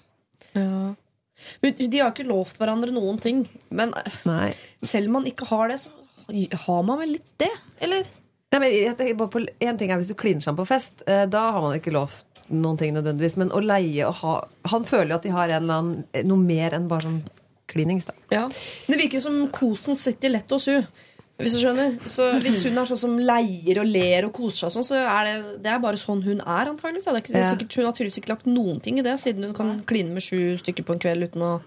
[0.50, 0.94] Ja.
[1.62, 3.44] Men De har ikke lovt hverandre noen ting.
[3.70, 4.48] Men eh, Nei.
[4.82, 5.92] selv om man ikke har det, så
[6.64, 7.52] har man vel litt det?
[7.86, 8.08] Eller?
[8.54, 11.02] Nei, men jeg tenker bare på En ting er hvis du kliner sammen på fest.
[11.10, 13.36] eh, Da har man ikke lovt noen ting nødvendigvis.
[13.40, 14.34] Men å leie og ha
[14.70, 17.22] Han føler jo at de har en eller annen, eh, noe mer enn bare sånn
[17.66, 18.06] klinings.
[18.06, 18.14] da.
[18.30, 18.44] Ja.
[18.86, 20.86] Det virker som kosen sitter lett hos hun.
[21.40, 24.76] Hvis du skjønner Så Hvis hun er sånn som leier og ler og koser seg,
[24.76, 26.68] sånn, så er det, det er bare sånn hun er.
[26.70, 27.04] antageligvis.
[27.04, 29.54] Det er ikke sikkert, hun har tydeligvis ikke lagt noen ting i det, siden hun
[29.54, 31.60] kan kline med sju stykker på en kveld uten å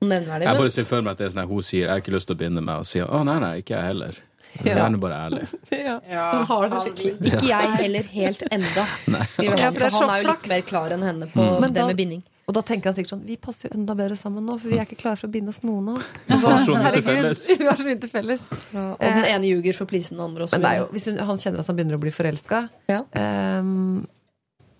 [0.00, 0.46] nevne det.
[0.48, 2.14] jeg bare ser for meg at det er sånn at hun sier 'jeg har ikke
[2.16, 4.16] lyst til å binde meg', og sier 'å nei, nei, ikke jeg heller'.
[4.62, 5.48] Jeg er nå bare ærlig.
[5.74, 5.96] Ja,
[6.36, 7.32] Han har det skikkelig.
[7.32, 8.84] ikke jeg heller helt enda,
[9.26, 9.74] skriver Ja, han.
[9.74, 11.68] for er han er jo litt mer klar enn henne på mm.
[11.74, 12.22] det med binding.
[12.44, 14.76] Og da tenker han sikkert sånn Vi passer jo enda bedre sammen nå, for vi
[14.76, 16.02] er ikke klare for å binde oss noen av.
[16.28, 17.30] har så herregud.
[17.48, 18.44] Vi har så mye til felles.
[18.74, 20.44] Ja, og den ene ljuger for å please den andre.
[20.44, 20.58] Også.
[20.58, 22.60] Men det er jo, hvis hun, han kjenner at han begynner å bli forelska,
[22.92, 23.00] Ja.
[23.16, 24.04] um,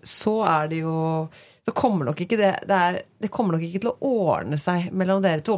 [0.04, 0.94] så er det jo
[1.64, 4.90] Så kommer nok ikke det det, er, det kommer nok ikke til å ordne seg
[4.92, 5.56] mellom dere to.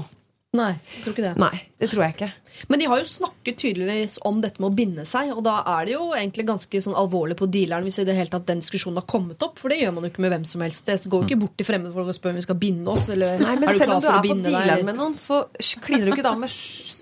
[0.57, 1.37] Nei, jeg tror ikke det.
[1.43, 2.33] Nei, det tror jeg ikke.
[2.73, 5.89] Men de har jo snakket tydeligvis om dette med å binde seg, og da er
[5.89, 9.03] det jo egentlig ganske sånn alvorlig på dealeren hvis i det hele tatt den diskusjonen
[9.03, 10.89] har kommet opp, for det gjør man jo ikke med hvem som helst.
[10.89, 13.43] Det går jo ikke bort til fremmedfolk og spør om vi skal binde oss, eller
[13.43, 15.43] Nei, men er du selv om du er på dealeren med noen, så
[15.85, 16.53] kliner du ikke da med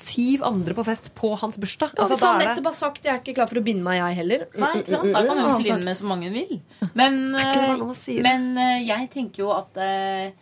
[0.04, 1.94] syv andre på fest på hans bursdag.
[1.94, 3.96] Ja, Altså, hvis han nettopp har sagt 'jeg er ikke klar for å binde meg,
[4.02, 5.12] jeg heller', Nei, ikke sant?
[5.12, 6.60] Da kan han kline med så mange hun vil.
[6.94, 10.32] Men, eh, å men eh, jeg tenker jo at eh,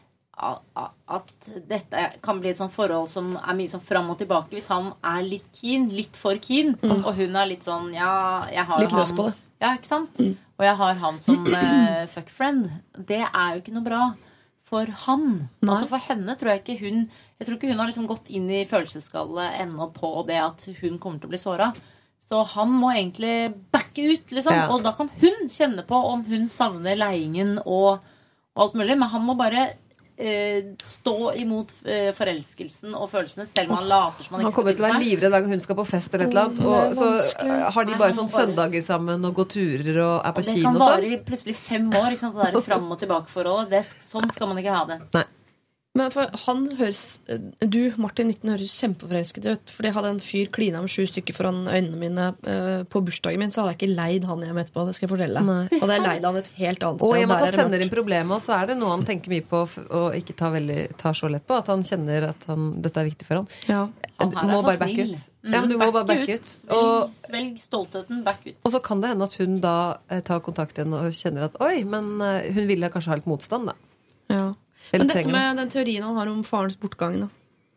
[0.42, 4.52] at dette kan bli et sånt forhold som er mye sånn fram og tilbake.
[4.56, 8.64] Hvis han er litt keen, litt for keen, og hun er litt sånn Ja, jeg
[8.66, 8.82] har Mm.
[8.84, 9.34] Litt han løs på det.
[9.36, 9.48] Mm.
[9.62, 10.20] Ja, ikke sant?
[10.58, 12.68] Og jeg har han som uh, fuck friend.
[12.98, 14.02] Det er jo ikke noe bra
[14.72, 15.26] for han.
[15.60, 15.68] Nei.
[15.70, 17.02] Altså For henne tror jeg ikke hun
[17.38, 20.98] Jeg tror ikke hun har liksom gått inn i følelsesskallet ennå på det at hun
[21.02, 21.72] kommer til å bli såra.
[22.22, 24.54] Så han må egentlig backe ut, liksom.
[24.54, 24.68] Ja.
[24.70, 27.98] Og da kan hun kjenne på om hun savner leiingen og,
[28.54, 28.94] og alt mulig.
[28.96, 29.91] Men han må bare eh,
[30.82, 34.76] stå imot eh, forelskelsen og følelsene, selv om han later som han Han ikke kommer
[34.76, 36.62] skal til å være livredd hver gang hun skal på fest eller et eller annet.
[36.62, 37.10] Og så
[37.46, 40.56] eh, har de bare sånn søndager sammen og går turer og er på Og det
[40.56, 41.12] kino kan og vare sånn.
[41.12, 42.08] i plutselig fem år.
[42.14, 42.40] Ikke sant?
[42.40, 43.94] Det der fram og tilbake-forholdet.
[44.02, 45.00] Sånn skal man ikke ha det.
[45.18, 45.26] Nei.
[45.92, 47.20] Men for han høres
[47.60, 49.72] Du, Martin 19, høres kjempeforelsket ut.
[49.76, 53.52] Fordi hadde en fyr klina med sju stykker foran øynene mine uh, på bursdagen min,
[53.52, 54.86] så hadde jeg ikke leid han hjem etterpå.
[54.88, 55.74] Det skal jeg fortelle deg.
[55.82, 57.20] Hadde jeg leid han et helt annet Og sted.
[57.20, 59.34] i og med at han er sender inn problemet, så er det noe han tenker
[59.34, 61.60] mye på og ikke tar, veldig, tar så lett på.
[61.60, 63.52] At han kjenner at han, dette er viktig for ham.
[63.68, 63.84] ja.
[64.22, 65.14] Han her må er bare backe ut.
[65.18, 65.50] ut.
[65.50, 66.50] Ja, du må bare backe ut.
[66.70, 68.20] Og, svelg stoltheten.
[68.22, 68.54] Back ut.
[68.62, 69.76] og så kan det hende at hun da
[70.08, 73.26] eh, tar kontakt igjen og kjenner at oi, men eh, hun ville kanskje ha litt
[73.26, 73.74] motstand, da.
[74.30, 74.44] Ja.
[74.90, 77.28] Eller Men dette med den teorien han har om farens bortgang, da.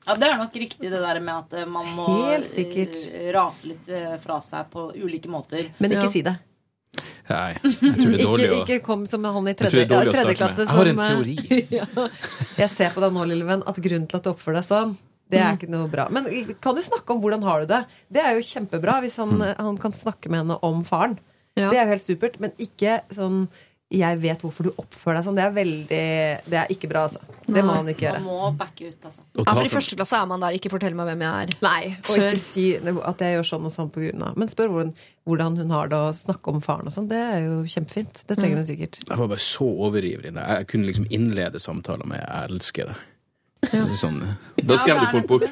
[0.05, 3.87] Ja, Det er nok riktig, det der med at eh, man må eh, rase litt
[3.89, 5.71] eh, fra seg på ulike måter.
[5.79, 6.11] Men ikke Ja.
[6.11, 6.35] si det.
[7.27, 9.97] Nei, jeg tror det er dårlig å ikke kom som han i jeg tror tredje,
[9.97, 10.69] er å tredje starte klasse med.
[10.69, 11.67] Jeg har en teori.
[11.79, 12.07] ja.
[12.61, 14.93] Jeg ser på deg nå, lille venn, at grunnen til at du oppfører deg sånn,
[15.33, 16.05] det er ikke noe bra.
[16.13, 16.29] Men
[16.61, 17.81] kan du snakke om hvordan har du det?
[18.13, 21.17] Det er jo kjempebra hvis han, han kan snakke med henne om faren.
[21.57, 21.71] Ja.
[21.71, 22.37] Det er jo helt supert.
[22.43, 23.47] Men ikke sånn
[23.91, 25.35] 'jeg vet hvorfor du oppfører deg sånn'.
[25.35, 27.19] Det er veldig Det er ikke bra, altså.
[27.45, 28.23] Det må man ikke Man gjøre.
[28.25, 29.21] må backe ut, altså.
[29.37, 30.49] Ja, for I første klasse er man der.
[30.57, 31.57] Ikke fortell meg hvem jeg er.
[31.61, 34.69] Nei, og ikke si at jeg gjør sånn og sånn på grunn av Men spør
[34.73, 34.93] hvordan,
[35.27, 37.07] hvordan hun har det, og snakke om faren og sånn.
[37.07, 38.25] Det er jo kjempefint.
[38.25, 38.99] Det trenger hun sikkert.
[39.07, 40.33] Jeg var bare så overivrig.
[40.33, 42.97] Jeg kunne liksom innlede samtaler med 'jeg elsker deg'.
[43.73, 43.85] Ja.
[43.97, 45.49] Sånn, da skremte folk bort.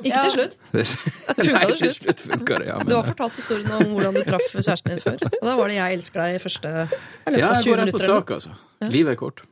[0.00, 0.22] Ikke Ja.
[0.26, 0.56] til slutt.
[0.72, 2.02] Det funka til slutt.
[2.02, 2.90] slutt funker, ja, men...
[2.90, 5.22] Du har fortalt historien om hvordan du traff kjæresten din før.
[5.40, 7.70] Og da var det 'jeg elsker deg' i første i løpet ja, av jeg 20
[7.70, 8.04] går rett på minutter.
[8.04, 8.20] eller noe.
[8.20, 8.50] sak, altså.
[8.90, 9.44] Livet er kort.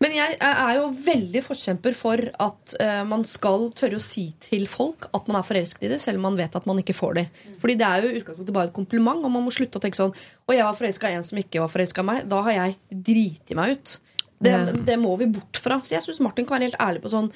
[0.00, 4.64] Men jeg er jo veldig forkjemper for at uh, man skal tørre å si til
[4.70, 7.18] folk at man er forelsket i det, selv om man vet at man ikke får
[7.18, 7.26] det.
[7.60, 10.14] Fordi det er jo utgangspunktet bare et kompliment, og man må slutte å tenke sånn
[10.48, 12.24] Og jeg var forelska i en som ikke var forelska i meg.
[12.32, 12.78] Da har jeg
[13.10, 13.98] driti meg ut.
[14.40, 14.56] Det,
[14.88, 15.82] det må vi bort fra.
[15.84, 17.28] Så jeg syns Martin kan være helt ærlig på sånn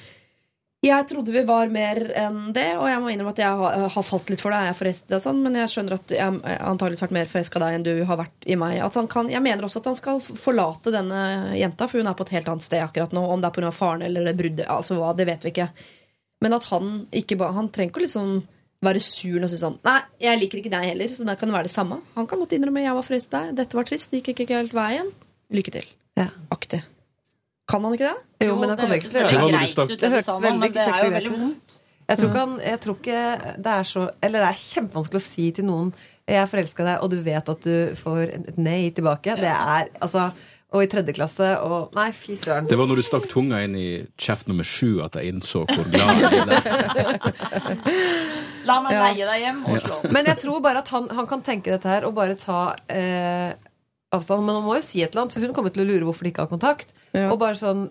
[0.85, 4.05] jeg trodde vi var mer enn det, og jeg må innrømme at jeg har, har
[4.05, 4.67] falt litt for deg.
[4.67, 7.61] Jeg er forelsket deg sånn, men jeg skjønner at jeg antakeligvis har vært mer forelska
[7.63, 8.77] deg enn du har vært i meg.
[8.85, 11.21] At han kan, jeg mener også at han skal forlate denne
[11.57, 13.25] jenta, for hun er på et helt annet sted akkurat nå.
[13.35, 13.75] Om det er pga.
[13.75, 15.69] faren eller det bruddet, altså hva, det vet vi ikke.
[16.43, 18.33] Men at han ikke Han trenger ikke å liksom
[18.85, 21.69] være sur og si sånn Nei, jeg liker ikke deg heller, så det kan være
[21.69, 22.01] det samme.
[22.17, 24.75] Han kan godt innrømme jeg var forelsket deg, dette var trist, det gikk ikke helt
[24.75, 25.09] veien.
[25.55, 25.95] Lykke til.
[26.19, 26.29] Ja.
[26.53, 26.83] Aktig.
[27.67, 28.47] Kan han ikke det?
[28.47, 31.03] Jo, men han kommer ikke til å gjøre Det greit Det høres hørtes veldig kjekt
[31.05, 31.77] og greit ut.
[32.05, 33.21] Jeg tror, ikke han, jeg tror ikke
[33.65, 35.87] det er så Eller det er kjempevanskelig å si til noen
[36.25, 39.35] 'jeg er forelska i deg', og du vet at du får et nei tilbake.
[39.37, 40.31] Det er altså
[40.73, 42.67] Og i tredje klasse og Nei, fy søren.
[42.67, 45.85] Det var når du stakk tunga inn i kjeft nummer sju at jeg innså hvor
[45.89, 47.65] glad jeg er.
[48.65, 49.03] La meg Ja.
[49.07, 50.11] leie deg hjem og slå opp.
[50.11, 53.53] Men jeg tror bare at han, han kan tenke dette her og bare ta eh,
[54.11, 54.45] avstand.
[54.45, 56.23] Men han må jo si et eller annet, for hun kommer til å lure hvorfor
[56.25, 56.91] de ikke har kontakt.
[57.15, 57.29] Ja.
[57.31, 57.87] Og bare sånn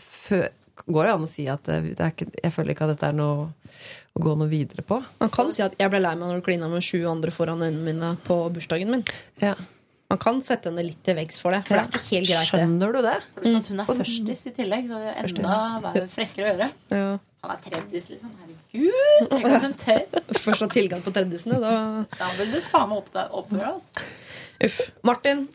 [0.00, 0.48] før,
[0.88, 3.52] Går det an å si at det ikke, jeg føler ikke at dette er noe
[4.16, 4.96] å gå noe videre på?
[5.20, 7.60] Man kan si at 'jeg ble lei meg når du klina med sju andre foran
[7.60, 9.04] øynene mine på bursdagen min'.
[9.40, 9.54] Ja.
[10.10, 11.62] Man kan sette henne litt til veggs for det.
[11.68, 12.48] For det er ikke helt greit.
[12.50, 13.14] Skjønner du det?
[13.44, 13.56] Mm.
[13.56, 16.68] at hun er førstis i tillegg, så det er enda bare frekkere å gjøre.
[16.90, 17.06] Ja.
[17.42, 18.34] Han er tredjis, liksom.
[18.42, 19.30] Herregud!
[19.30, 20.02] Tenk at hun tør.
[20.44, 23.88] Først ha tilgang på tredjisene, da Da vil du faen meg deg- oppføre oss.
[24.62, 24.90] Uff.
[25.02, 25.48] Martin.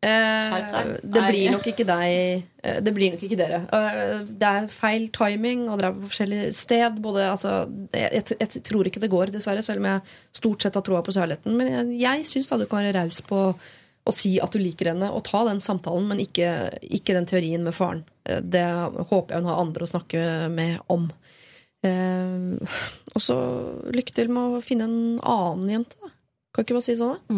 [0.00, 2.06] Eh, det blir nok ikke deg
[2.64, 3.58] eh, Det blir nok ikke dere.
[3.68, 6.96] Eh, det er feil timing, og dere er på forskjellig sted.
[7.04, 7.58] Både, altså,
[7.92, 11.02] jeg, jeg, jeg tror ikke det går, dessverre, selv om jeg stort sett har troa
[11.04, 11.58] på kjærligheten.
[11.58, 13.42] Men jeg, jeg syns du kan være raus på
[14.08, 16.48] å si at du liker henne, og ta den samtalen, men ikke,
[16.88, 18.00] ikke den teorien med faren.
[18.24, 18.62] Det
[19.10, 20.22] håper jeg hun har andre å snakke
[20.54, 21.10] med om.
[21.84, 22.72] Eh,
[23.12, 23.36] og så
[23.92, 26.08] lykke til med å finne en annen jente, da.
[26.56, 27.36] Kan ikke bare si sånn, da?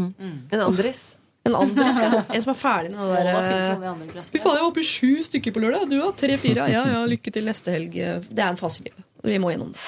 [0.54, 1.02] En Andris.
[1.48, 2.22] En Andres, ja.
[2.30, 4.30] En som er ferdig med det Hva der i andre klasse?
[4.30, 5.88] Fy faen, jeg var oppe i sju stykker på lørdag.
[5.90, 6.68] Du har tre-fire.
[6.70, 7.96] Ja, ja, lykke til neste helg.
[7.96, 9.08] Det er en fase i livet.
[9.22, 9.82] Vi må gjennom det.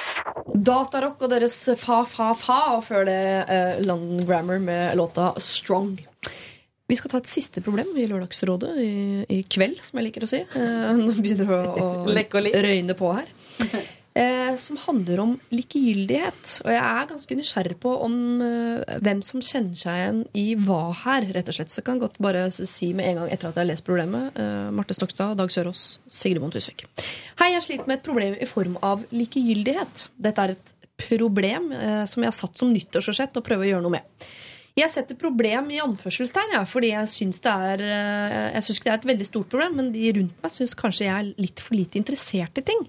[0.66, 3.20] Datarock og deres Fa Fa Fa, og før det
[3.50, 5.96] eh, London Grammar med låta Strong.
[6.86, 8.92] Vi skal ta et siste problem i Lørdagsrådet i,
[9.32, 10.42] i kveld, som jeg liker å si.
[10.44, 13.30] Eh, Nå begynner det å, å røyne på her.
[14.14, 16.60] Eh, som handler om likegyldighet.
[16.62, 18.14] Og jeg er ganske nysgjerrig på om
[18.46, 21.72] eh, hvem som kjenner seg igjen i hva her, rett og slett.
[21.72, 24.38] Så jeg kan godt bare si med en gang etter at jeg har lest problemet.
[24.38, 26.86] Eh, Marte Stokstad, Dag Sørås, Sigrid Bonde Tusvik.
[27.42, 30.06] Hei, jeg sliter med et problem i form av likegyldighet.
[30.28, 30.74] Dette er et
[31.08, 34.28] problem eh, som jeg har satt som nyttårsforsett og prøver å gjøre noe med.
[34.74, 38.90] Jeg setter problem i anførselstegn, ja, fordi jeg syns det er eh, Jeg ikke det
[38.90, 41.78] er et veldig stort problem, men de rundt meg syns kanskje jeg er litt for
[41.78, 42.82] lite interessert i ting.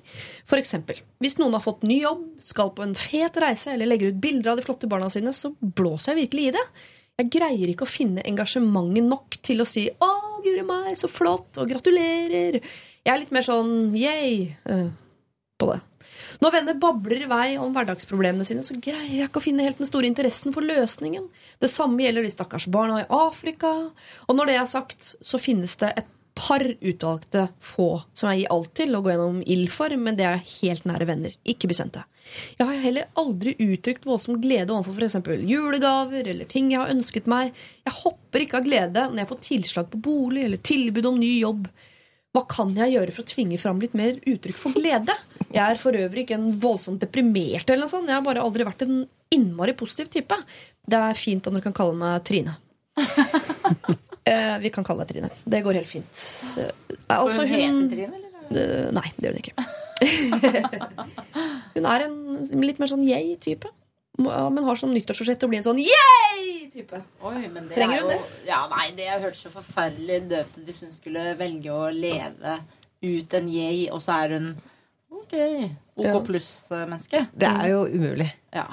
[0.58, 4.22] Eksempel, hvis noen har fått ny jobb, skal på en fet reise eller legger ut
[4.24, 6.66] bilder av de flotte barna sine, så blåser jeg virkelig i det.
[7.22, 11.62] Jeg greier ikke å finne engasjementet nok til å si 'Å, guri meg, så flott',
[11.62, 12.66] og 'gratulerer'.
[13.06, 14.90] Jeg er litt mer sånn eh,
[15.60, 15.80] på det.
[16.44, 19.82] Når venner babler i vei om hverdagsproblemene sine, så greier jeg ikke å finne helt
[19.82, 21.30] den store interessen for løsningen.
[21.62, 23.72] Det samme gjelder de stakkars barna i Afrika.
[24.28, 28.52] Og når det er sagt, så finnes det et par utvalgte få som jeg gir
[28.52, 32.04] alt til å gå gjennom ild for, men det er helt nære venner, ikke bekjente.
[32.58, 35.46] Jeg har heller aldri uttrykt voldsom glede overfor f.eks.
[35.48, 37.54] julegaver eller ting jeg har ønsket meg.
[37.86, 41.34] Jeg hopper ikke av glede når jeg får tilslag på bolig eller tilbud om ny
[41.38, 41.70] jobb.
[42.36, 45.14] Hva kan jeg gjøre for å tvinge fram litt mer uttrykk for glede?
[45.48, 48.10] Jeg er for øvrig ikke en voldsomt deprimert, eller noe sånt.
[48.12, 50.36] Jeg har bare aldri vært en innmari positiv type.
[50.84, 52.58] Det er fint om dere kan kalle meg Trine.
[54.32, 55.32] eh, vi kan kalle deg Trine.
[55.48, 56.12] Det går helt fint.
[56.60, 58.28] Eh, altså, hun Trine, eller?
[58.52, 59.68] Eh, Nei, det gjør hun ikke.
[61.78, 62.20] hun er en
[62.68, 63.72] litt mer sånn jeg-type.
[64.18, 67.02] Men har som nyttårsforsett å bli en sånn jeg type.
[67.24, 70.66] Oi, men det Trenger er hun jo, Ja, nei, det hørtes så forferdelig døvt ut
[70.68, 72.58] hvis hun skulle velge å leve
[73.06, 74.50] ut en jeg, og så er hun
[75.12, 75.36] OK,
[75.96, 76.20] OK Ja.
[76.26, 77.28] pluss-menneske.
[77.36, 78.66] Det er jo umulig Ja.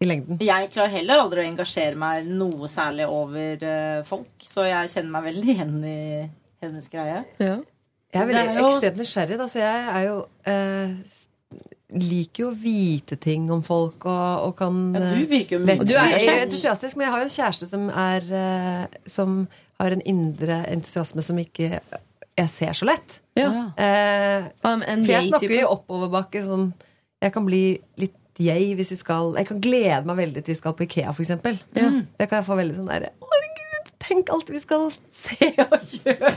[0.00, 0.38] i lengden.
[0.42, 5.10] Jeg klarer heller aldri å engasjere meg noe særlig over eh, folk, så jeg kjenner
[5.10, 6.30] meg veldig igjen i
[6.62, 7.24] hennes greie.
[7.38, 7.58] Ja.
[8.14, 10.96] Jeg er veldig er jo- ekstremt nysgjerrig, da, så jeg er jo eh,
[11.94, 15.64] Liker jo å vite ting om folk og, og kan Ja, du eh, virker jo
[15.68, 18.98] lett- du er- Jeg er entusiastisk, men jeg har jo en kjæreste som er eh,
[19.06, 19.36] Som
[19.80, 21.80] har en indre entusiasme som ikke
[22.34, 23.20] jeg ser så lett.
[23.38, 23.50] Ja.
[23.78, 26.72] Eh, Um, for jeg snakker jo oppoverbakke sånn
[27.22, 30.58] Jeg kan bli litt jeg hvis vi skal Jeg kan glede meg veldig til vi
[30.58, 31.60] skal på Ikea, for eksempel.
[31.78, 31.92] Ja.
[32.18, 36.34] Det kan jeg få veldig sånn derre Herregud, tenk alt vi skal se og kjøpe!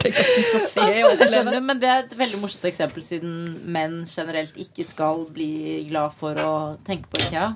[0.00, 1.60] Tenk at du skal se og oppleve.
[1.60, 3.34] men det er et veldig morsomt eksempel, siden
[3.68, 5.50] menn generelt ikke skal bli
[5.90, 6.54] glad for å
[6.86, 7.50] tenke på IKEA.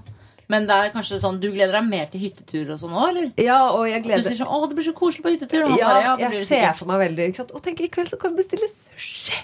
[0.53, 3.31] Men det er kanskje sånn, du gleder deg mer til hytteturer og sånn òg, eller?
[3.41, 5.65] Ja, og jeg Du sier sånn 'Å, det blir så koselig på hyttetur'.
[5.79, 7.55] Ja, bare, ja, jeg ser for meg veldig ikke sant?
[7.57, 9.41] Og tenk, i kveld så kan vi bestille sushi!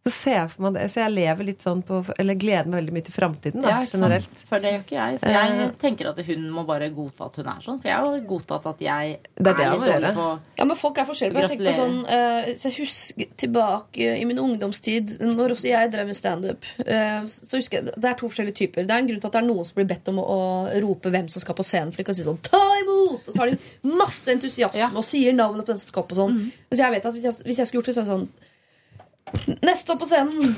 [0.00, 0.84] Så ser jeg for meg det.
[0.90, 3.80] Så jeg lever litt sånn på Eller gleder meg veldig mye til framtiden, da, Ja,
[3.84, 3.92] sant?
[4.00, 4.38] generelt.
[4.48, 5.18] For det gjør ikke jeg.
[5.20, 5.34] Så Eh.
[5.60, 7.80] jeg tenker at hun må bare godta at hun er sånn.
[7.82, 10.76] For jeg har godtatt at jeg Det er det er litt dårlig på Ja, men
[10.76, 11.40] folk er forskjellige.
[11.40, 15.92] Jeg tenker på sånn, uh, så jeg husker tilbake i min ungdomstid, når også jeg
[15.92, 16.64] drev med standup.
[16.80, 18.86] Uh, så husker jeg, Det er to forskjellige typer.
[18.86, 20.80] Det er en grunn til at det er noen som blir bedt om å, å
[20.80, 21.92] rope hvem som skal på scenen.
[21.92, 24.88] For de kan si sånn 'ta imot!' Og så har de masse entusiasme Ja.
[24.96, 26.50] Og sier navnet på den som skal på sånn.
[26.72, 28.28] Så jeg vet at hvis jeg, hvis jeg skulle gjort det, så er det sånn
[29.64, 30.54] Neste opp på scenen!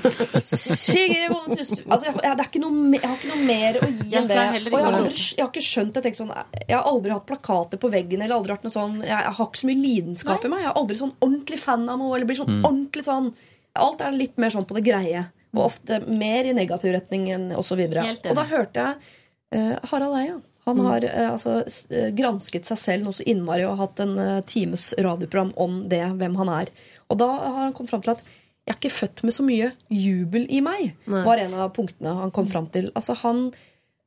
[0.46, 1.86] Sigrid Bonde Tusvik.
[1.92, 4.16] Altså, jeg, jeg, det er ikke noe, me- jeg har ikke noe mer å gi
[4.18, 4.38] enn det.
[4.38, 6.32] Og jeg har, aldri, jeg har ikke skjønt jeg, tenker sånn,
[6.62, 8.22] jeg har aldri hatt plakater på veggen.
[8.24, 10.64] Eller aldri hatt noe sånn, jeg, jeg har ikke så mye lidenskap i meg.
[10.64, 12.14] Jeg er aldri sånn ordentlig fan av noe.
[12.16, 13.32] Eller blir sånn ordentlig sånn
[13.80, 15.22] Alt er litt mer sånn på det greie.
[15.56, 17.78] Og ofte mer i negativ retning enn osv.
[17.80, 18.28] Helt enig.
[18.28, 19.12] Og da hørte jeg
[19.56, 20.34] eh, Harald Eia.
[20.68, 24.12] Han har eh, altså, s- eh, gransket seg selv noe så innmari og hatt en
[24.20, 26.68] eh, times radioprogram om det, hvem han er.
[27.10, 28.20] Og da har han kommet fram til at
[28.62, 32.30] jeg er ikke født med så mye jubel i meg, var en av punktene han
[32.34, 32.92] kom fram til.
[32.94, 33.48] Altså Han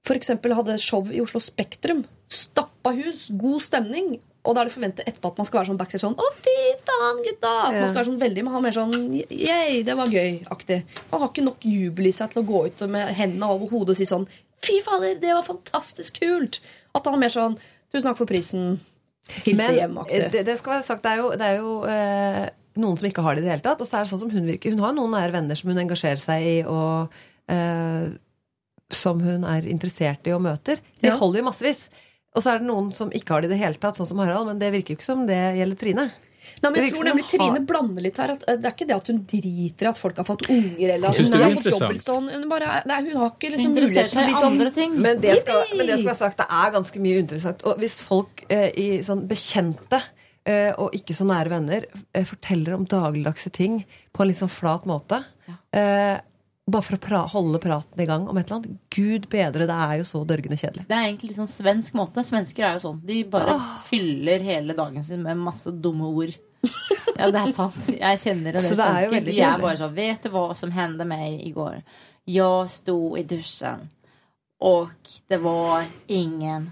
[0.05, 2.03] for eksempel hadde show i Oslo Spektrum.
[2.31, 4.19] Stappa hus, god stemning.
[4.45, 6.53] Og da er det forventet etterpå at man skal være sånn backstage sånn Å, fy
[6.85, 7.53] faen, gutta!
[7.65, 7.79] Ja.
[7.81, 10.77] Man skal være sånn veldig, men han er mer sånn Yeah, det var gøy-aktig.
[11.09, 13.95] Han har ikke nok jubel i seg til å gå ut med hendene over hodet
[13.95, 14.27] og si sånn
[14.65, 16.61] Fy fader, det var fantastisk kult!
[16.93, 17.57] At han er mer sånn
[17.89, 18.77] Tusen takk for prisen.
[19.45, 20.29] Hilse hjem-aktig.
[20.33, 22.45] det, det skal være sagt, det er jo, det er jo eh,
[22.77, 23.81] noen som ikke har det i det hele tatt.
[23.81, 24.71] Og så er det sånn som hun virker.
[24.75, 27.13] Hun har noen nære venner som hun engasjerer seg i, og
[27.51, 28.09] eh,
[28.93, 30.77] som hun er interessert i og møter.
[31.01, 31.15] De Ja.
[31.17, 31.87] holder jo massevis.
[32.35, 34.19] Og så er det noen som ikke har det i det hele tatt, sånn som
[34.19, 34.47] Harald.
[34.47, 36.11] Men det virker jo ikke som det gjelder Trine.
[36.61, 38.31] Nei, men jeg tror nemlig Trine har- blander litt her.
[38.35, 40.89] At eh, det er ikke det at hun driter i at folk har fått unger.
[40.93, 42.29] Eller at hun har fått dobbeltstånd.
[42.35, 44.93] Hun, bare, nei, hun har ikke liksom mulighet til å bli sånn andre ting.
[45.01, 47.63] Men det, skal, men det skal være sagt, det er ganske mye interessant.
[47.65, 50.03] Og hvis folk eh, i sånn bekjente
[50.77, 53.79] og ikke så nære venner eh, forteller om dagligdagse ting
[54.13, 55.23] på en litt sånn flat måte
[55.73, 56.17] eh,
[56.65, 58.77] Bare for å pra holde praten i gang om et eller annet.
[58.89, 60.87] Gud bedre, det er jo så dørgende kjedelig.
[60.89, 62.23] Det er egentlig litt sånn svensk måte.
[62.25, 63.03] Svensker er jo sånn.
[63.05, 63.53] De bare
[63.85, 66.33] fyller hele dagen sin med masse dumme ord.
[67.15, 67.77] Ja, det er sant.
[67.93, 69.21] Jeg kjenner en del er svensker.
[69.23, 71.77] De er bare sånn Vet du hva som hendte meg i går?
[72.27, 73.85] Jeg sto i dusjen,
[74.59, 74.89] og
[75.29, 76.65] det var ingen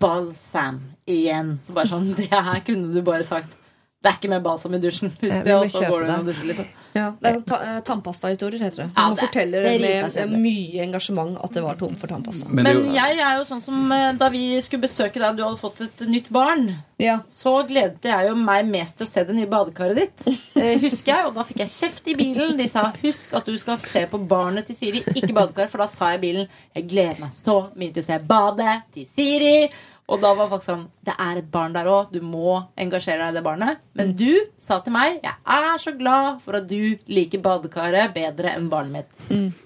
[0.00, 1.56] balsam igjen.
[1.66, 3.54] Så bare sånn Det her kunne du bare sagt.
[3.98, 5.10] Det er ikke mer balsam i dusjen.
[5.16, 6.68] Eh, Husk det, og så går du inn og dusjer, liksom.
[6.94, 8.90] Ja, det er ta eh, Tannpastahistorier, heter det.
[8.96, 12.48] Ja, Man det- forteller det med mye engasjement at det var tomt for tannpasta.
[12.48, 15.58] Men Men jeg er jo sånn som eh, da vi skulle besøke deg, du hadde
[15.60, 16.76] fått et nytt barn.
[16.98, 17.20] Ja.
[17.30, 20.38] Så gledet jeg jo meg mest til å se det nye badekaret ditt.
[20.58, 22.56] Eh, husker jeg, Og da fikk jeg kjeft i bilen.
[22.58, 25.68] De sa 'husk at du skal se på barnet til Siri, ikke badekar'.
[25.70, 28.82] For da sa jeg i bilen 'jeg gleder meg så mye til å se badet
[28.92, 29.70] til Siri'.
[30.08, 33.34] Og da var folk sånn 'det er et barn der òg, du må engasjere deg
[33.34, 33.80] i det barnet'.
[33.94, 38.54] Men du sa til meg 'jeg er så glad for at du liker badekaret bedre
[38.56, 39.52] enn barnet mitt'.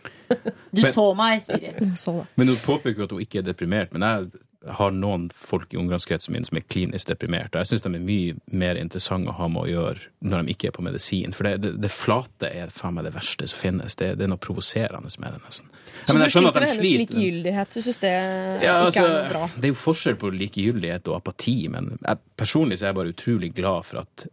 [0.72, 1.74] Du Men- så meg, Siri.
[1.96, 3.92] Så men hun påpeker at hun ikke er deprimert.
[3.92, 4.30] Men jeg
[4.78, 7.54] har noen folk i omgangskretsen min som er klinisk deprimert.
[7.54, 10.54] Og jeg syns de er mye mer interessante å ha med å gjøre når de
[10.54, 11.34] ikke er på medisin.
[11.36, 13.96] For det, det, det flate er faen meg det verste som finnes.
[13.98, 15.71] Det, det er noe provoserende med det, nesten.
[16.06, 17.72] Så du sliter med hennes likegyldighet?
[17.76, 19.48] Du syns det Ja, ikke altså, er noe bra?
[19.56, 23.14] Det er jo forskjell på likegyldighet og apati, men jeg, personlig så er jeg bare
[23.16, 24.28] utrolig glad for at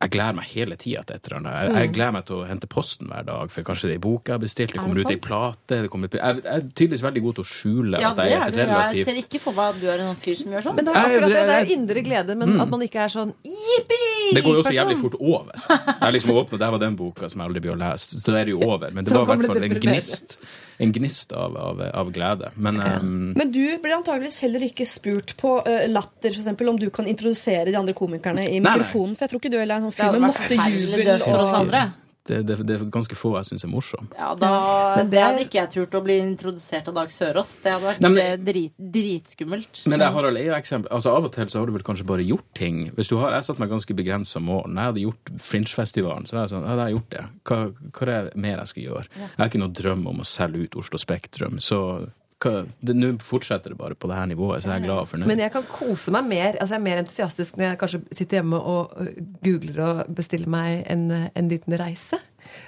[0.00, 1.56] jeg gleder meg hele tida til et eller annet.
[1.60, 4.00] Jeg, jeg gleder meg til å hente posten hver dag, for kanskje det er ei
[4.06, 6.38] bok jeg har bestilt, det Er kommer det ut ei plate det kommer, ut- Jeg
[6.40, 8.96] jeg er tydeligvis veldig god til å skjule Ja, at jeg er er et relativt
[8.96, 10.78] Jeg ser ikke for meg at du er en fyr som gjør sånn.
[10.80, 11.42] Men det er akkurat det.
[11.50, 14.00] Det er jo indre glede, men at man ikke er sånn jippi!
[14.32, 14.80] Det går jo også person.
[14.80, 15.52] jævlig fort over.
[16.00, 18.22] Jeg liksom åpnet, Der var den boka som jeg aldri blir å lese.
[18.24, 18.88] Så er det jo over.
[18.96, 20.38] Men det var i hvert fall en gnist,
[20.80, 22.50] en gnist av, av, av glede.
[22.56, 26.88] Men um, Men du blir antageligvis heller ikke spurt på uh, latter, eksempel, om du
[26.94, 28.78] kan introdusere de andre komikerne i Nei, nei.
[28.78, 29.12] mikrofonen.
[29.16, 31.26] For jeg tror ikke du heller er en sånn fyr med masse jubel.
[31.28, 31.44] Og...
[31.60, 31.82] andre.
[32.30, 34.14] Det, det, det er ganske få jeg syns er morsomt.
[34.16, 34.50] Ja, da,
[34.96, 37.56] Men det det- hadde ikke jeg turt å bli introdusert av Dag Sørås.
[37.64, 39.82] Det hadde vært Nei, men- eh, drit, dritskummelt.
[39.90, 40.88] Men det er Harald Eia-eksempel.
[40.94, 42.90] Altså Av og til så har du vel kanskje bare gjort ting.
[42.96, 44.64] Hvis du har, Jeg satt meg ganske begrensa mål.
[44.68, 47.24] Når jeg hadde gjort Fringe-festivalen, så var jeg sånn Ja, da har jeg gjort det.
[47.44, 47.58] Hva,
[47.92, 49.06] hva er det mer jeg skal gjøre?
[49.16, 51.58] Jeg har ikke noe drøm om å selge ut Oslo Spektrum.
[51.60, 55.28] Så nå fortsetter det bare på det her nivået, så jeg er glad og fornøyd.
[55.28, 58.40] Men jeg kan kose meg mer altså jeg er mer entusiastisk når jeg kanskje sitter
[58.40, 59.12] hjemme og øh,
[59.44, 62.16] googler og bestiller meg en, øh, en liten reise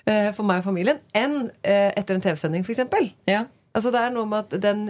[0.06, 2.84] øh, for meg og familien, enn etter en TV-sending, f.eks.
[3.30, 3.46] Ja.
[3.72, 4.82] Altså det er noe med at den,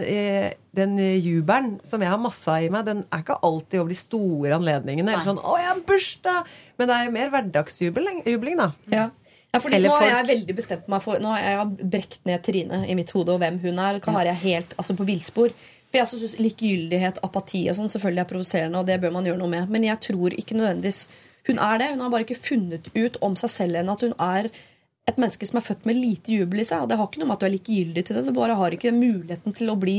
[0.75, 3.95] den jubelen som jeg har masse av i meg, den er ikke alltid over de
[3.95, 5.13] store anledningene.
[5.13, 8.73] Eller sånn 'Å, jeg har bursdag!' Men det er mer hverdagsjubling, da.
[8.91, 9.05] Ja.
[9.53, 12.41] Ja, fordi Eller nå har jeg veldig bestemt meg for Nå har jeg brekt ned
[12.41, 13.99] Trine i mitt hode og hvem hun er.
[14.01, 15.53] Kan være helt altså på villspor.
[15.93, 19.37] For jeg synes Likegyldighet, apati og sånn selvfølgelig er provoserende, og det bør man gjøre
[19.43, 19.69] noe med.
[19.69, 21.03] Men jeg tror ikke nødvendigvis
[21.45, 21.89] hun er det.
[21.91, 24.49] Hun har bare ikke funnet ut om seg selv ennå at hun er
[25.11, 26.81] et menneske som er født med lite jubel i seg.
[26.81, 28.25] Og det har ikke noe med at du er likegyldig til det.
[28.25, 29.97] Du bare har ikke muligheten til å bli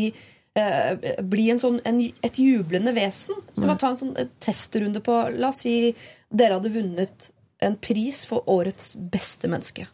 [0.59, 3.39] eh, bli en sånn, en, et jublende vesen.
[3.55, 5.93] Så må ta en sånn eh, testrunde på La oss si
[6.35, 7.31] dere hadde vunnet
[7.67, 9.87] en pris for årets beste menneske.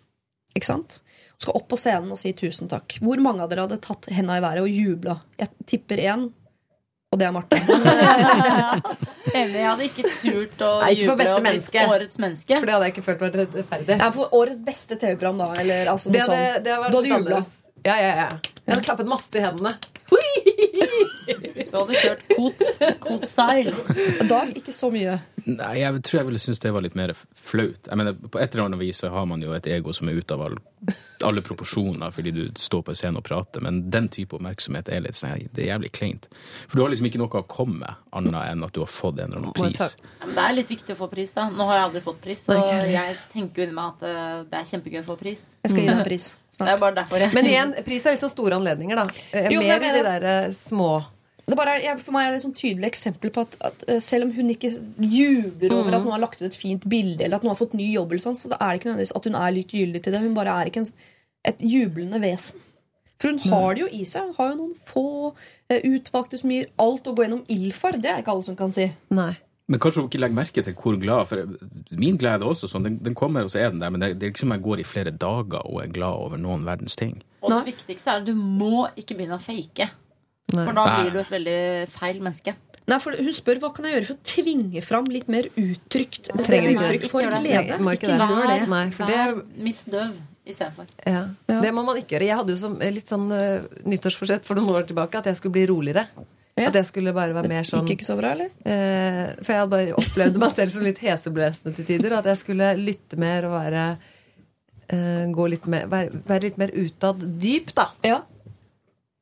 [0.57, 1.01] Ikke sant?
[1.37, 2.99] Og skal opp på scenen og si tusen takk.
[3.01, 5.15] Hvor mange av dere hadde tatt henda i været og jubla?
[5.41, 6.27] Jeg tipper én,
[7.11, 7.61] og det er Marte.
[7.71, 8.81] Men, eh,
[9.31, 11.87] Enig, jeg hadde ikke turt å Nei, ikke juble og menneske.
[11.95, 12.59] årets menneske.
[12.61, 13.97] For det hadde jeg ikke følt var rettferdig.
[14.03, 15.49] ja, for årets beste TV-program, da.
[15.63, 16.65] Eller altså Det hadde, sånn.
[16.67, 17.41] det hadde vært Du hadde jubla.
[17.87, 18.29] Ja, ja, ja.
[18.61, 19.73] Jeg hadde klappet masse i hendene.
[21.71, 22.63] Du hadde kjørt kot,
[23.05, 23.75] kot-style.
[24.31, 25.19] Dag, ikke så mye.
[25.47, 27.87] Nei, jeg tror jeg ville synes det var litt mer flaut.
[27.87, 30.19] Jeg mener, På et eller annet vis så har man jo et ego som er
[30.19, 30.59] ute av all,
[31.25, 35.03] alle proporsjoner fordi du står på en scene og prater, men den type oppmerksomhet er
[35.05, 36.29] litt sånn, det er jævlig kleint.
[36.67, 39.21] For du har liksom ikke noe å komme med, annet enn at du har fått
[39.21, 39.97] en eller annen pris.
[40.25, 41.49] Det er litt viktig å få pris, da.
[41.53, 44.69] Nå har jeg aldri fått pris, og jeg tenker under meg at eh, det er
[44.73, 45.47] kjempegøy å få pris.
[45.61, 46.29] Jeg skal gi deg en pris
[46.59, 49.25] Det er bare derfor jeg Men igjen, pris er sånn store anledninger, da.
[49.53, 50.93] Jo, Mer i de derre der eh, små
[51.49, 54.01] bare er, jeg, for meg er det et sånn tydelig eksempel på at, at eh,
[54.05, 54.71] selv om hun ikke
[55.03, 57.77] jubler over at noen har lagt ut et fint bilde, eller at noen har fått
[57.79, 60.23] ny jobb, eller sånn, så det er ikke nødvendigvis at hun er likegyldig til det.
[60.25, 60.91] Hun bare er ikke en,
[61.51, 62.67] et jublende vesen.
[63.21, 64.31] For hun har det jo i seg.
[64.31, 65.07] Hun har jo noen få
[65.69, 67.97] eh, utvalgte som gir alt å gå gjennom ild for.
[67.97, 68.89] Det er det ikke alle som kan si.
[69.13, 69.33] Nei.
[69.71, 71.51] Men kanskje hun ikke legger merke til hvor glad For
[71.95, 74.15] min glede er også sånn, den, den kommer, og så er den der, men det,
[74.19, 76.99] det er ikke som jeg går i flere dager og er glad over noen verdens
[76.99, 77.21] ting.
[77.45, 79.87] Og det viktigste er at du må ikke begynne å fake.
[80.55, 81.61] For da blir du et veldig
[81.93, 82.57] feil menneske.
[82.91, 86.33] Nei, for Hun spør hva kan jeg gjøre for å tvinge fram litt mer uttrykt
[86.33, 87.77] Trenger ikke uttrykk for glede.
[87.77, 88.17] Ikke Ikke det.
[88.19, 88.59] gjør det.
[88.73, 89.35] Nei, for det er
[89.69, 90.19] Miss Døv.
[90.51, 91.21] Ja.
[91.47, 91.61] Ja.
[91.63, 92.27] Det må man ikke gjøre.
[92.27, 95.55] Jeg hadde jo som litt sånn uh, nyttårsforsett for noen år tilbake at jeg skulle
[95.61, 96.09] bli roligere.
[96.59, 96.67] Ja.
[96.69, 98.51] At jeg skulle bare være mer sånn Gikk ikke så bra, eller?
[98.65, 102.17] Uh, For jeg hadde bare opplevd meg selv som litt heseblesende til tider.
[102.17, 103.85] og At jeg skulle lytte mer og være
[104.91, 107.87] uh, gå litt mer, være, være litt mer utad dyp, da.
[108.09, 108.19] Ja.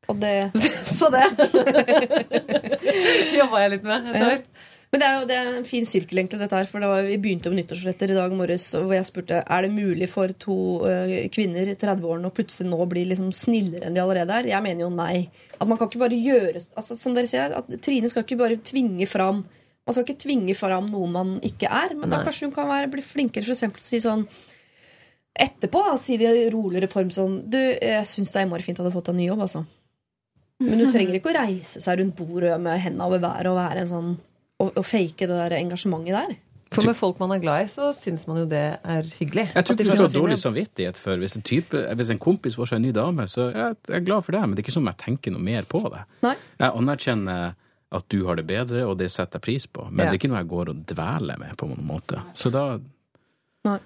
[0.09, 0.51] Og det
[0.99, 1.25] Så det
[3.39, 4.43] jobba jeg litt med et år.
[4.89, 6.69] Men det er jo det er en fin sirkel, egentlig, dette her.
[6.69, 9.73] For det var, vi begynte med nyttårsretter i dag morges, hvor jeg spurte er det
[9.75, 14.03] mulig for to uh, kvinner i 30-årene å plutselig nå bli liksom snillere enn de
[14.05, 14.49] allerede er.
[14.55, 15.27] Jeg mener jo nei.
[15.59, 18.61] At man kan ikke bare gjøre altså, Som dere ser, at Trine skal ikke bare
[18.65, 21.93] tvinge fram Man skal ikke tvinge fram noe man ikke er.
[21.93, 22.25] Men da Nei.
[22.25, 24.25] kanskje hun kan være, bli flinkere for eksempel, til å si sånn
[25.39, 28.81] Etterpå da, si det i roligere form sånn Du, jeg syns det er innmari fint
[28.81, 29.69] at du har fått deg ny jobb, altså.
[30.65, 33.85] Men du trenger ikke å reise seg rundt bordet med hendene over været og være
[33.85, 34.13] en sånn
[34.59, 36.37] og, og fake det der engasjementet der.
[36.75, 39.47] For med folk man er glad i, så syns man jo det er hyggelig.
[39.55, 42.19] Jeg tror At ikke du skal ha dårlig samvittighet for hvis en, type, hvis en
[42.21, 44.61] kompis får seg en ny dame, så jeg jeg er glad for det, men det
[44.61, 46.03] er ikke som jeg tenker noe mer på det.
[46.27, 46.35] Nei.
[46.61, 47.55] Jeg anerkjenner
[47.89, 50.11] at du har det bedre, og det setter jeg pris på, men Ja.
[50.11, 52.21] det er ikke noe jeg går og dveler med på noen måte.
[52.37, 52.67] Så da
[53.65, 53.79] Nei.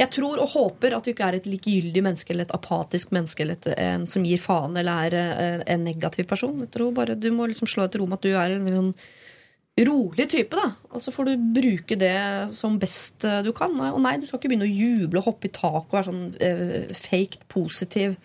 [0.00, 3.44] Jeg tror og håper at du ikke er et likegyldig menneske eller et apatisk menneske
[3.44, 6.62] eller et, en som gir faen eller er eh, en negativ person.
[6.64, 8.94] Jeg tror bare Du må liksom slå et rom at du er en sånn
[9.88, 10.74] rolig type, da.
[10.92, 12.16] Og så får du bruke det
[12.56, 13.72] som best eh, du kan.
[13.92, 16.24] Og nei, du skal ikke begynne å juble og hoppe i taket og være sånn
[16.44, 18.18] eh, faked positiv.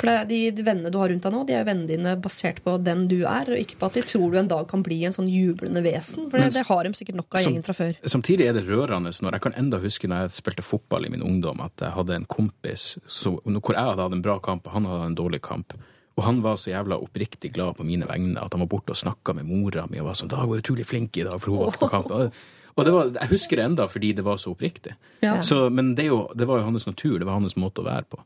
[0.00, 2.74] For de, de vennene du har rundt deg nå, de er vennene dine basert på
[2.82, 5.14] den du er, og ikke på at de tror du en dag kan bli en
[5.14, 6.26] sånn jublende vesen.
[6.32, 7.94] For det, det har de sikkert nok av gjengen fra før.
[8.10, 11.22] Samtidig er det rørende når jeg kan enda huske når jeg spilte fotball i min
[11.22, 14.74] ungdom, at jeg hadde en kompis så, hvor jeg hadde hatt en bra kamp, og
[14.74, 15.76] han hadde en dårlig kamp.
[16.18, 18.98] Og han var så jævla oppriktig glad på mine vegne at han var borte og
[19.00, 21.62] snakka med mora mi og var sånn 'Dag var utrolig flink i dag, for hun
[21.62, 22.32] var på kamp'.
[22.74, 24.94] Og- var, jeg husker det enda fordi det var så oppriktig.
[25.20, 25.40] Ja.
[25.42, 28.08] Så, men det, jo, det var jo hans natur, det var hans måte å være
[28.08, 28.22] på.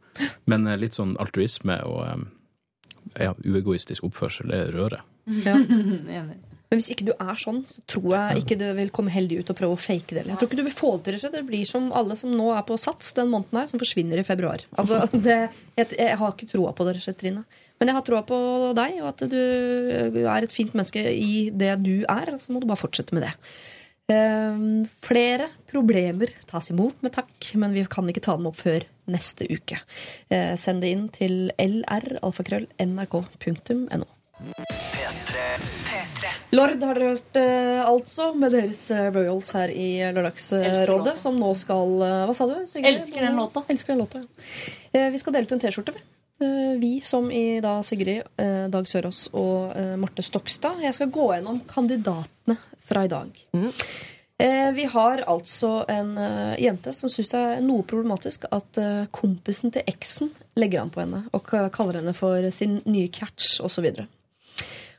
[0.46, 2.26] Men eh, litt sånn altruisme og eh,
[3.26, 5.02] ja, uegoistisk oppførsel, det rører.
[5.44, 5.58] Ja.
[6.66, 9.50] Men hvis ikke du er sånn, så tror jeg ikke det vil komme heldig ut
[9.52, 10.24] å prøve å fake det.
[10.26, 11.30] Jeg tror ikke du vil få det til.
[11.30, 14.24] Det blir som alle som nå er på Sats den måneden her, som forsvinner i
[14.26, 14.64] februar.
[14.74, 15.36] Altså, det,
[15.78, 17.44] jeg, jeg har ikke troa på det, Trine.
[17.78, 18.40] Men jeg har troa på
[18.74, 19.38] deg, og at du
[20.26, 22.34] er et fint menneske i det du er.
[22.42, 23.32] Så må du bare fortsette med det.
[24.06, 28.84] Ehm, flere problemer tas imot med takk, men vi kan ikke ta dem opp før
[29.10, 29.74] neste uke.
[30.30, 34.06] Eh, send det inn til lralfakrøll.nrk.no.
[36.54, 41.50] Lord har dere hørt, eh, altså, med deres eh, Royals her i Lørdagsrådet, som nå
[41.58, 42.62] skal Hva sa du?
[42.70, 42.94] Sigrid?
[42.94, 43.66] Elsker den låta.
[43.66, 44.26] Elsker den låta, ja.
[44.92, 46.00] Eh, vi skal dele ut en T-skjorte, vi.
[46.46, 48.22] Eh, vi som i da Sigrid,
[48.70, 50.78] Dag Sørås og Marte Stokstad.
[50.84, 52.56] Jeg skal gå gjennom kandidatene
[52.86, 53.32] fra i dag.
[54.38, 59.06] Eh, vi har altså en eh, jente som syns det er noe problematisk at eh,
[59.08, 60.28] kompisen til eksen
[60.60, 63.88] legger an på henne og kaller henne for sin nye catch osv.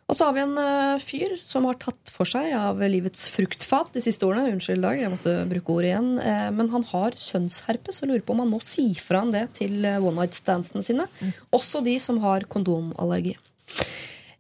[0.08, 4.02] Og så har vi en fyr som har tatt for seg av livets fruktfat de
[4.06, 4.54] siste årene.
[4.56, 6.08] Unnskyld, Dag, jeg måtte bruke ordet igjen.
[6.56, 9.84] Men han har sønnsherpes og lurer på om han nå sier fra om det til
[9.84, 11.10] one night standsene sine.
[11.52, 13.36] Også de som har kondomallergi.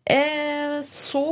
[0.07, 1.23] Eh, så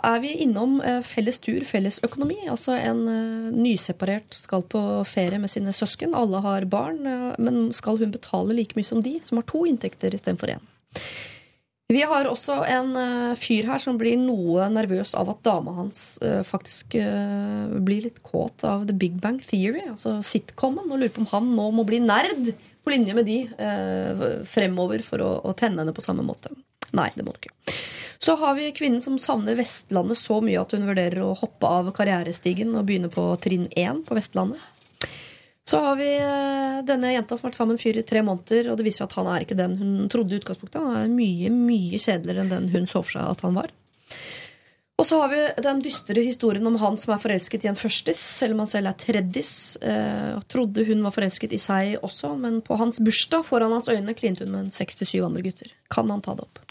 [0.00, 2.38] er vi innom eh, felles tur, felles økonomi.
[2.48, 6.16] Altså en eh, nyseparert skal på ferie med sine søsken.
[6.16, 7.02] Alle har barn,
[7.36, 10.64] men skal hun betale like mye som de, som har to inntekter istedenfor én?
[11.92, 12.94] Vi har også en
[13.36, 16.16] fyr her som blir noe nervøs av at dama hans
[16.48, 21.28] faktisk blir litt kåt av The Big Bang Theory, altså sitcomen, og lurer på om
[21.34, 23.42] han nå må bli nerd på linje med de
[24.48, 26.54] fremover for å tenne henne på samme måte.
[26.96, 27.52] Nei, det må du ikke.
[28.22, 31.88] Så har vi kvinnen som savner Vestlandet så mye at hun vurderer å hoppe av
[31.96, 34.62] karrierestigen og begynne på trinn 1 på Vestlandet.
[35.66, 38.78] Så har vi eh, denne jenta som har vært sammen fyr i tre måneder, og
[38.78, 40.78] det viser seg at han er ikke den hun trodde i utgangspunktet.
[40.82, 43.72] Han er mye, mye kjedeligere enn den hun så for seg at han var.
[45.02, 48.20] Og så har vi den dystre historien om han som er forelsket i en førstis,
[48.42, 49.54] selv om han selv er treddis.
[49.82, 54.14] Eh, trodde hun var forelsket i seg også, men på hans bursdag foran hans øyne
[54.18, 55.74] klinte hun med en seks til syv andre gutter.
[55.90, 56.62] Kan han ta det opp?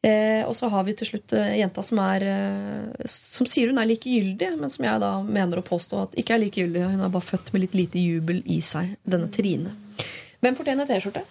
[0.00, 3.76] Eh, og så har vi til slutt eh, jenta som er eh, Som sier hun
[3.82, 6.86] er likegyldig, men som jeg da mener å påstå at ikke er likegyldig.
[6.94, 9.74] Hun er bare født med litt lite jubel i seg, denne Trine.
[10.40, 11.26] Hvem fortjener T-skjorte?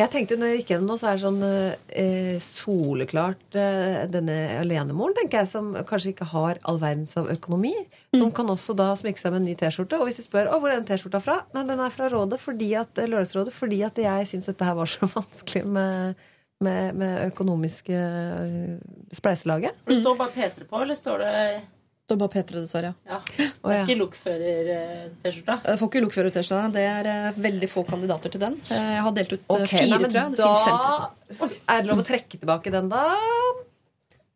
[0.00, 4.36] Jeg tenkte når jeg gikk gjennom nå, så er det sånn eh, soleklart eh, denne
[4.62, 7.74] alenemoren, tenker jeg, som kanskje ikke har all verdens av økonomi.
[8.16, 10.00] Som kan også da smykke seg med en ny T-skjorte.
[10.00, 12.72] Og hvis de spør hvor er den T-skjorta fra, nei, den er fra rådet fordi
[12.80, 16.24] at, Lørdagsrådet fordi at jeg syns dette her var så vanskelig med,
[16.64, 19.84] med, med økonomiske eh, spleiselaget.
[19.88, 22.94] Det står bare P3 på, eller står det er bare P3, dessverre.
[23.08, 23.18] Ja.
[23.38, 23.48] ja.
[23.62, 23.82] Det er ja.
[23.86, 25.54] ikke lokfører-T-skjorta?
[25.64, 26.70] Jeg får ikke lokfører-T-skjorte.
[26.74, 28.56] Det er eh, veldig få kandidater til den.
[28.68, 30.32] Eh, Jeg har delt ut okay, fire, nei, men tror jeg.
[30.32, 31.60] Det da finnes 50.
[31.74, 33.04] Er det lov å trekke tilbake den, da?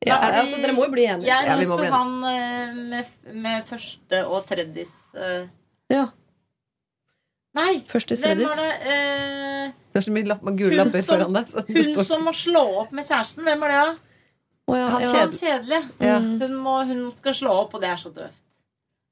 [0.06, 1.32] Ja, Fordi altså, dere må jo bli enige.
[1.32, 5.48] Jeg syns ja, han eh, med, med første og tredjes uh,
[5.90, 6.06] Ja,
[7.56, 7.80] Nei!
[7.88, 8.52] første studies.
[8.52, 8.96] Hvem var det?
[8.96, 11.46] Eh, Det er så mye lapp, gule lapper som- foran deg.
[11.48, 13.42] så det hun står- som må slå opp med kjæresten.
[13.46, 13.96] Hvem var det, da?
[14.68, 15.12] Oh, ja, Han ja.
[15.20, 15.82] Han kjedelige.
[16.00, 16.18] Ja.
[16.20, 18.42] Hun, må, hun skal slå opp, og det er så døvt.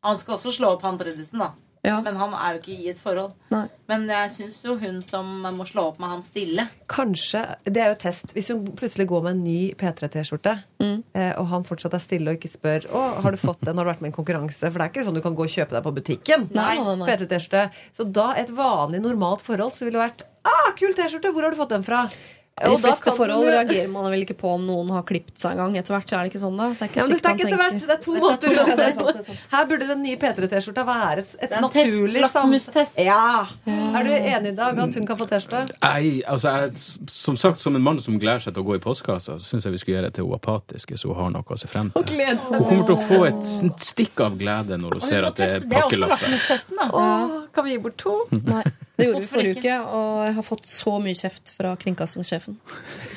[0.05, 1.53] Han skal også slå opp han tredjesen, da.
[1.85, 1.99] Ja.
[2.01, 3.35] Men han er jo ikke i et forhold.
[3.53, 3.67] Nei.
[3.91, 7.91] Men jeg syns jo hun som må slå opp med han stille Kanskje, Det er
[7.93, 8.33] jo test.
[8.33, 11.03] Hvis hun plutselig går med en ny P3-T-skjorte, Mm.
[11.15, 13.85] eh, og han fortsatt er stille og ikke spør å, har du fått den, har
[13.85, 15.53] du vært med i en konkurranse For det er ikke sånn du kan gå og
[15.53, 16.49] kjøpe deg på butikken.
[16.57, 17.09] Nei, nei, nei.
[17.09, 17.67] P3-T-skjorte.
[17.97, 21.33] Så da, et vanlig, normalt forhold, så ville det vært ah, kul T-skjorte!
[21.33, 22.07] Hvor har du fått den fra?
[22.55, 25.35] I Og de fleste forhold du- reagerer man vel ikke på om noen har klippet
[25.43, 26.13] seg en gang etter hvert.
[26.15, 26.69] Er det ikke sånn, da?
[26.71, 27.73] Det er ikke ja, dette er ikke etter hvert.
[27.75, 28.55] tenker- Det er to måter.
[28.55, 29.39] Ja, det er sant, det er sant.
[29.51, 32.95] Her burde den nye P3-T-skjorta være et, et naturlig sam- lakmustest.
[33.03, 33.47] Ja.
[33.67, 35.75] Er du enig i dag at hun kan få T-skjorte?
[35.83, 36.73] Nei, altså jeg,
[37.11, 39.65] som sagt, som en mann som gleder seg til å gå i postkassa, så syns
[39.67, 41.91] jeg vi skulle gjøre det til hun apatiske, så hun har noe å se frem
[41.91, 42.03] til.
[42.05, 45.61] Hun kommer til å få et stikk av glede når hun ser at det er
[45.61, 45.91] pakkelapper.
[45.91, 46.91] det er også lakmustesten, da.
[46.95, 48.15] Åh, kan vi gi bort to?
[48.31, 48.63] Nei,
[48.97, 52.59] det gjorde vi forrige uke, og jeg har fått så mye kjeft fra kringkastingssjefen.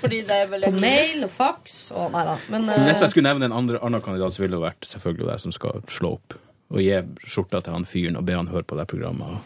[0.02, 2.38] Fordi det er vel På mail og fax og Nei da.
[2.54, 5.30] Men Hvis eh, jeg skulle nevne en andre, annen kandidat, så ville det vært selvfølgelig
[5.30, 6.38] der som skal slå opp.
[6.74, 6.96] Og gi
[7.30, 9.38] skjorta til han fyren og be han høre på det programmet.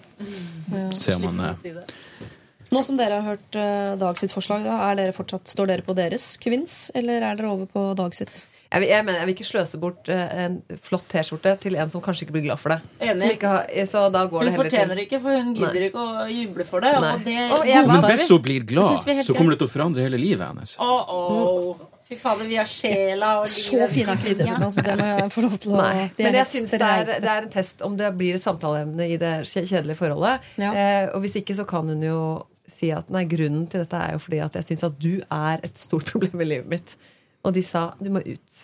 [0.72, 1.84] Og se om han er.
[2.72, 5.84] Nå som dere har hørt eh, Dag sitt forslag, da, er dere fortsatt, står dere
[5.86, 8.46] på deres kvinns, eller er dere over på Dag sitt?
[8.72, 11.90] Jeg, vil- jeg mener, jeg vil ikke sløse bort eh, en flott T-skjorte til en
[11.92, 12.80] som kanskje ikke blir glad for det.
[13.04, 13.34] Enig.
[13.44, 16.04] Har, så da går Hun det heller fortjener Hun fortjener ikke, for hun gidder ikke
[16.06, 16.92] å juble for det.
[17.04, 17.10] Nei.
[17.18, 20.06] Og det Og jeg Men hvis hun blir glad, så kommer det til å forandre
[20.08, 20.78] hele livet hennes.
[20.80, 21.88] Oh, oh.
[22.12, 23.92] Fy fader, vi har sjela og Så livet.
[23.96, 24.66] fin er ikke de T-skjortene.
[24.68, 25.92] Altså, det må jeg få lov til å Nei.
[26.06, 29.08] er Men jeg syns det, er- det er en test om det blir et samtaleemne
[29.08, 30.40] i det kjedelige forholdet.
[30.60, 30.72] Ja.
[30.74, 32.20] Eh, og hvis ikke, så kan hun jo
[32.72, 35.60] si at nei, grunnen til dette er jo fordi at jeg syns at du er
[35.64, 36.96] et stort problem i livet mitt.
[37.44, 38.60] Og de sa du må ut.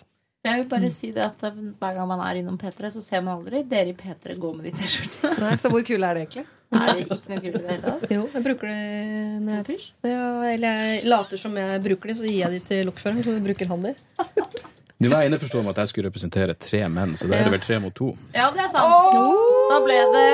[0.46, 3.40] Jeg vil bare si det at Hver gang man er innom P3, så ser man
[3.40, 5.58] aldri dere i P3 gå med de T-skjortene.
[5.62, 6.46] Så hvor kule er det egentlig?
[6.72, 8.06] Er det ikke noe kult i det hele tatt?
[8.14, 8.78] Jo, jeg bruker det
[9.42, 9.86] når jeg, pysj?
[10.06, 13.36] ja, Eller jeg later som jeg bruker de, så gir jeg de til lokføreren, så
[13.48, 13.94] bruker han de.
[14.98, 17.52] Du var inne forstående med at jeg skulle representere tre menn, så da er det
[17.54, 18.08] vel tre mot to.
[18.34, 19.18] Ja, det er sant.
[19.70, 20.24] Da ble det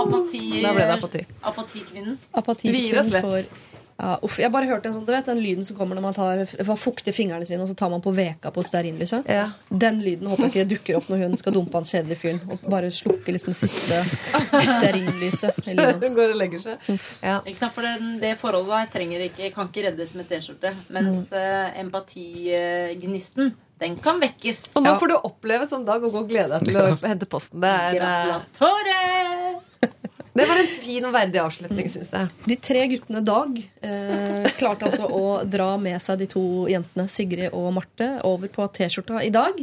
[0.00, 0.42] apati.
[0.64, 1.22] Da ble det apati.
[1.52, 2.16] Apatikvinnen.
[2.40, 3.22] Apati Vi gir oss lett.
[3.28, 3.67] for
[3.98, 6.14] ja, uff, jeg bare hørte en sånn, du vet den lyden som kommer når man
[6.14, 6.44] tar,
[6.78, 9.26] fukter fingrene sine og så tar man på veka på stearinlyset.
[9.26, 9.48] Ja.
[9.68, 12.38] Den lyden håper jeg ikke dukker opp når hun skal dumpe han kjedelige fyren.
[12.46, 13.98] Og bare slukke liksom siste
[14.78, 16.86] stearinlyset Hun går og legger seg.
[17.26, 17.40] Ja.
[17.42, 17.74] Ikke sant?
[17.74, 20.70] For det, det forholdet der trenger ikke, kan ikke reddes med T-skjorte.
[20.94, 23.50] Mens uh, empatignisten,
[23.82, 24.62] den kan vekkes.
[24.78, 27.26] Og nå får du oppleve sånn Dag og gå og glede deg til å hente
[27.30, 27.58] posten.
[27.66, 30.14] Det, er, eh, Gratulatore!
[30.38, 32.30] det var en fin og verdig avslutning, syns jeg.
[32.46, 37.56] De tre guttene Dag eh, klarte altså å dra med seg de to jentene Sigrid
[37.56, 39.58] og Marte over på T-skjorta i dag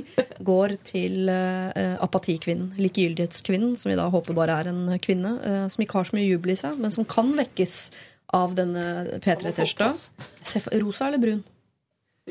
[0.45, 5.85] går til eh, apatikvinnen, likegyldighetskvinnen, som vi da håper bare er en kvinne, eh, som
[5.85, 7.79] ikke har så mye jubel i seg, men som kan vekkes
[8.35, 9.93] av denne P3-T-skjorta.
[10.81, 11.43] Rosa eller brun?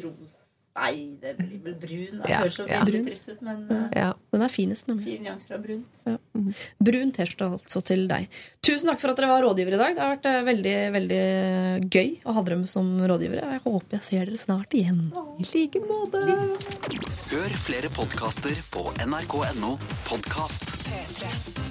[0.03, 0.34] Ros.
[0.75, 2.17] Nei, det blir vel brun.
[2.25, 2.81] Det Ja, høres jo ja.
[2.83, 4.09] veldig trist ut, men uh, Ja.
[4.35, 5.05] Den er finest, nemlig.
[5.07, 5.85] Fin nyanser av brun.
[6.83, 8.27] Brun T-skjorte altså til deg.
[8.67, 9.95] Tusen takk for at dere var rådgivere i dag.
[9.95, 11.21] Det har vært eh, veldig veldig
[11.95, 13.47] gøy å ha dere med som rådgivere.
[13.55, 15.05] Jeg håper jeg ser dere snart igjen.
[15.39, 16.25] I like måte.
[17.31, 19.77] Hør flere podkaster på nrk.no
[20.11, 20.67] podkast.
[20.91, 21.64] P3.